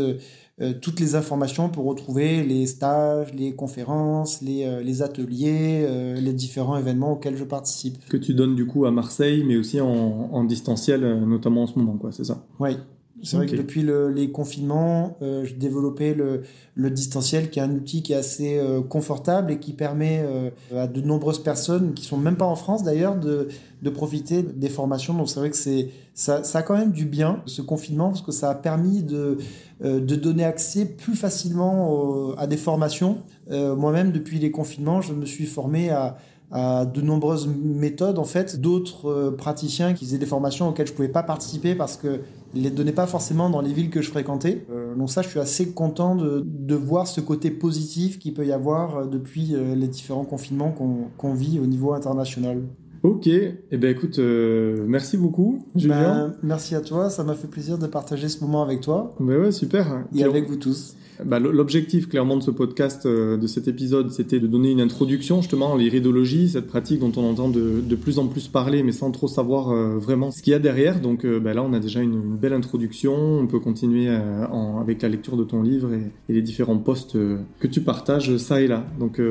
euh, 0.62 0.74
toutes 0.80 1.00
les 1.00 1.16
informations 1.16 1.70
pour 1.70 1.86
retrouver 1.86 2.44
les 2.44 2.68
stages, 2.68 3.34
les 3.34 3.56
conférences, 3.56 4.42
les, 4.42 4.66
euh, 4.66 4.82
les 4.82 5.02
ateliers, 5.02 5.86
euh, 5.88 6.16
les 6.16 6.34
différents 6.34 6.78
événements 6.78 7.14
auxquels 7.14 7.38
je 7.38 7.44
participe. 7.44 8.06
Que 8.08 8.18
tu 8.18 8.34
donnes 8.34 8.56
du 8.56 8.68
coup 8.68 8.86
à 8.86 8.92
Marseille, 8.92 9.44
mais 9.48 9.58
aussi 9.58 9.82
en, 9.82 9.88
en 9.88 10.44
distanciel, 10.44 11.02
notamment 11.26 11.64
en 11.64 11.68
ce 11.68 11.80
moment, 11.80 11.98
quoi, 11.98 12.12
c'est 12.12 12.24
ça? 12.24 12.46
Oui, 12.60 12.78
c'est 13.24 13.38
vrai 13.38 13.46
que 13.46 13.56
depuis 13.56 13.82
le, 13.82 14.10
les 14.10 14.32
confinements, 14.32 15.18
euh, 15.22 15.46
j'ai 15.46 15.56
développé 15.56 16.14
le, 16.14 16.42
le, 16.76 16.90
distanciel, 16.90 17.50
qui 17.50 17.60
est 17.60 17.62
un 17.62 17.72
outil 17.72 18.04
qui 18.04 18.14
est 18.14 18.18
assez 18.18 18.58
euh, 18.58 18.82
confortable 18.82 19.52
et 19.52 19.60
qui 19.60 19.74
permet 19.74 20.22
euh, 20.24 20.50
à 20.76 20.88
de 20.88 21.02
nombreuses 21.02 21.42
personnes, 21.42 21.94
qui 21.94 22.06
sont 22.06 22.18
même 22.18 22.36
pas 22.36 22.46
en 22.46 22.56
France 22.56 22.84
d'ailleurs, 22.84 23.16
de, 23.16 23.48
de 23.82 23.90
profiter 23.90 24.44
des 24.44 24.70
formations. 24.70 25.14
Donc 25.14 25.30
c'est 25.30 25.40
vrai 25.40 25.50
que 25.50 25.56
c'est 25.56 25.90
ça, 26.14 26.44
ça 26.44 26.60
a 26.60 26.62
quand 26.64 26.78
même 26.78 26.92
du 26.92 27.06
bien 27.06 27.42
ce 27.46 27.62
confinement 27.62 28.10
parce 28.10 28.22
que 28.22 28.32
ça 28.32 28.50
a 28.50 28.56
permis 28.56 29.04
de, 29.04 29.38
euh, 29.84 30.00
de 30.00 30.16
donner 30.16 30.44
accès 30.44 30.86
plus 30.86 31.16
facilement 31.16 32.34
à 32.38 32.48
des 32.48 32.58
formations. 32.58 33.20
Moi-même, 33.50 34.12
depuis 34.12 34.40
les 34.40 34.52
confinements, 34.52 35.02
je 35.02 35.14
me 35.14 35.26
suis 35.26 35.46
formé 35.46 35.90
à 35.90 36.18
à 36.54 36.86
de 36.86 37.02
nombreuses 37.02 37.48
méthodes 37.48 38.20
en 38.20 38.24
fait 38.24 38.62
d'autres 38.62 39.34
praticiens 39.38 39.94
qui 39.94 40.06
faisaient 40.06 40.18
des 40.18 40.26
formations 40.26 40.70
auxquelles 40.70 40.88
je 40.88 40.94
pouvais 40.94 41.08
pas 41.10 41.24
participer 41.24 41.76
parce 41.76 41.98
que 41.98 42.22
les 42.54 42.70
donnait 42.70 42.92
pas 42.92 43.08
forcément 43.08 43.50
dans 43.50 43.62
les 43.62 43.74
villes 43.74 43.90
que 43.90 44.02
je 44.02 44.10
fréquentais. 44.10 44.66
Euh, 44.72 44.96
donc 44.96 45.10
ça, 45.10 45.22
je 45.22 45.30
suis 45.30 45.40
assez 45.40 45.72
content 45.72 46.16
de, 46.16 46.44
de 46.46 46.76
voir 46.76 47.08
ce 47.08 47.22
côté 47.22 47.52
positif 47.52 48.20
qu'il 48.20 48.34
peut 48.34 48.46
y 48.46 48.52
avoir 48.52 48.98
euh, 48.98 49.06
depuis 49.06 49.56
euh, 49.56 49.76
les 49.76 49.88
différents 49.88 50.26
confinements 50.26 50.74
qu'on 51.18 51.34
vit 51.34 51.60
au 51.60 51.66
niveau 51.66 51.94
international. 51.94 52.62
Ok, 53.02 53.28
et 53.28 53.56
eh 53.70 53.78
ben 53.78 53.92
écoute, 53.92 54.18
merci 54.18 55.18
beaucoup, 55.18 55.60
Julien. 55.76 56.30
Ben, 56.30 56.36
merci 56.42 56.74
à 56.74 56.80
toi, 56.80 57.10
ça 57.10 57.26
m'a 57.26 57.34
fait 57.34 57.50
plaisir 57.50 57.78
de 57.78 57.86
partager 57.86 58.30
ce 58.30 58.42
moment 58.42 58.64
avec 58.64 58.80
toi. 58.80 59.14
Ben 59.20 59.42
ouais, 59.42 59.52
super. 59.52 60.06
Et 60.16 60.24
avec 60.24 60.48
vous 60.48 60.56
tous. 60.56 60.96
Bah, 61.24 61.40
L'objectif 61.40 62.10
clairement 62.10 62.38
de 62.38 62.44
ce 62.44 62.52
podcast, 62.52 63.06
euh, 63.06 63.38
de 63.38 63.48
cet 63.48 63.68
épisode, 63.68 64.12
c'était 64.12 64.40
de 64.40 64.48
donner 64.48 64.72
une 64.72 64.82
introduction 64.82 65.42
justement 65.42 65.74
à 65.74 65.78
l'iridologie, 65.78 66.50
cette 66.50 66.68
pratique 66.68 67.00
dont 67.00 67.12
on 67.18 67.30
entend 67.30 67.50
de, 67.50 67.96
plus 67.96 68.20
en 68.20 68.28
plus 68.28 68.48
parler, 68.48 68.84
mais 68.84 68.92
sans 68.92 69.12
trop 69.12 69.28
savoir 69.28 69.72
euh, 69.72 69.98
vraiment 69.98 70.32
ce 70.32 70.42
qu'il 70.42 70.52
y 70.52 70.56
a 70.56 70.60
derrière. 70.60 71.00
Donc 71.00 71.26
euh, 71.26 71.40
bah, 71.40 71.54
là, 71.54 71.64
on 71.64 71.74
a 71.74 71.80
déjà 71.80 72.02
une, 72.02 72.38
belle 72.38 72.54
introduction. 72.54 73.14
On 73.14 73.48
peut 73.48 73.60
continuer 73.60 74.10
avec 74.10 75.02
la 75.02 75.10
lecture 75.10 75.38
de 75.38 75.44
ton 75.44 75.62
livre 75.62 75.94
et, 75.94 76.12
et 76.30 76.34
les 76.34 76.42
différents 76.42 76.78
posts 76.78 77.18
que 77.60 77.68
tu 77.68 77.82
partages 77.82 78.38
ça 78.38 78.62
et 78.62 78.68
là. 78.68 78.86
Donc 79.00 79.22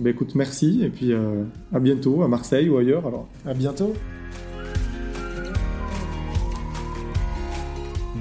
bah, 0.00 0.10
écoute, 0.10 0.34
merci 0.34 0.82
et 0.82 0.88
puis 0.88 1.12
à 1.72 1.80
bientôt 1.80 2.22
à 2.22 2.28
Marseille 2.28 2.68
ou 2.68 2.76
ailleurs. 2.76 3.06
Alors. 3.06 3.28
À 3.46 3.54
bientôt. 3.54 3.92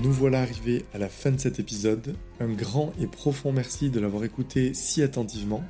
Nous 0.02 0.14
voilà 0.14 0.42
arrivés 0.42 0.86
à 0.94 0.98
la 0.98 1.10
fin 1.10 1.30
de 1.30 1.40
cet 1.40 1.60
épisode. 1.60 2.16
Un 2.40 2.48
grand 2.48 2.94
et 3.02 3.08
profond 3.08 3.52
merci 3.52 3.90
de 3.90 4.00
l'avoir 4.00 4.24
écouté 4.24 4.74
si 4.74 5.04
attentivement. 5.04 5.62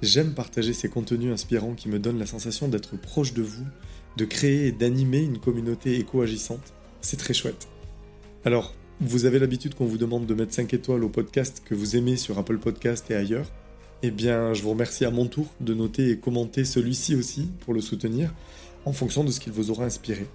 J'aime 0.00 0.32
partager 0.32 0.72
ces 0.72 0.88
contenus 0.88 1.30
inspirants 1.30 1.74
qui 1.74 1.90
me 1.90 1.98
donnent 1.98 2.18
la 2.18 2.24
sensation 2.24 2.68
d'être 2.68 2.96
proche 2.98 3.34
de 3.34 3.42
vous, 3.42 3.66
de 4.16 4.24
créer 4.24 4.68
et 4.68 4.72
d'animer 4.72 5.20
une 5.20 5.38
communauté 5.38 5.98
éco-agissante. 5.98 6.72
C'est 7.02 7.18
très 7.18 7.34
chouette. 7.34 7.68
Alors, 8.46 8.74
vous 9.02 9.26
avez 9.26 9.38
l'habitude 9.38 9.74
qu'on 9.74 9.84
vous 9.84 9.98
demande 9.98 10.24
de 10.24 10.34
mettre 10.34 10.54
5 10.54 10.72
étoiles 10.72 11.04
au 11.04 11.10
podcast 11.10 11.62
que 11.62 11.74
vous 11.74 11.94
aimez 11.94 12.16
sur 12.16 12.38
Apple 12.38 12.58
Podcast 12.58 13.10
et 13.10 13.16
ailleurs. 13.16 13.50
Eh 14.02 14.10
bien, 14.10 14.54
je 14.54 14.62
vous 14.62 14.70
remercie 14.70 15.04
à 15.04 15.10
mon 15.10 15.26
tour 15.26 15.46
de 15.60 15.74
noter 15.74 16.08
et 16.10 16.18
commenter 16.18 16.64
celui-ci 16.64 17.14
aussi 17.16 17.50
pour 17.60 17.74
le 17.74 17.82
soutenir 17.82 18.32
en 18.86 18.94
fonction 18.94 19.24
de 19.24 19.30
ce 19.30 19.40
qu'il 19.40 19.52
vous 19.52 19.70
aura 19.70 19.84
inspiré. 19.84 20.26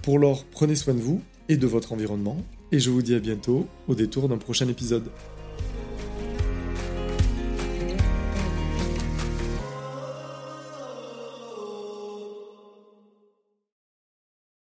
Pour 0.00 0.18
l'or, 0.18 0.46
prenez 0.50 0.74
soin 0.74 0.94
de 0.94 1.00
vous 1.00 1.20
et 1.48 1.56
de 1.56 1.66
votre 1.66 1.92
environnement. 1.92 2.36
Et 2.72 2.78
je 2.78 2.90
vous 2.90 3.02
dis 3.02 3.14
à 3.14 3.20
bientôt 3.20 3.66
au 3.88 3.94
détour 3.94 4.28
d'un 4.28 4.38
prochain 4.38 4.68
épisode. 4.68 5.04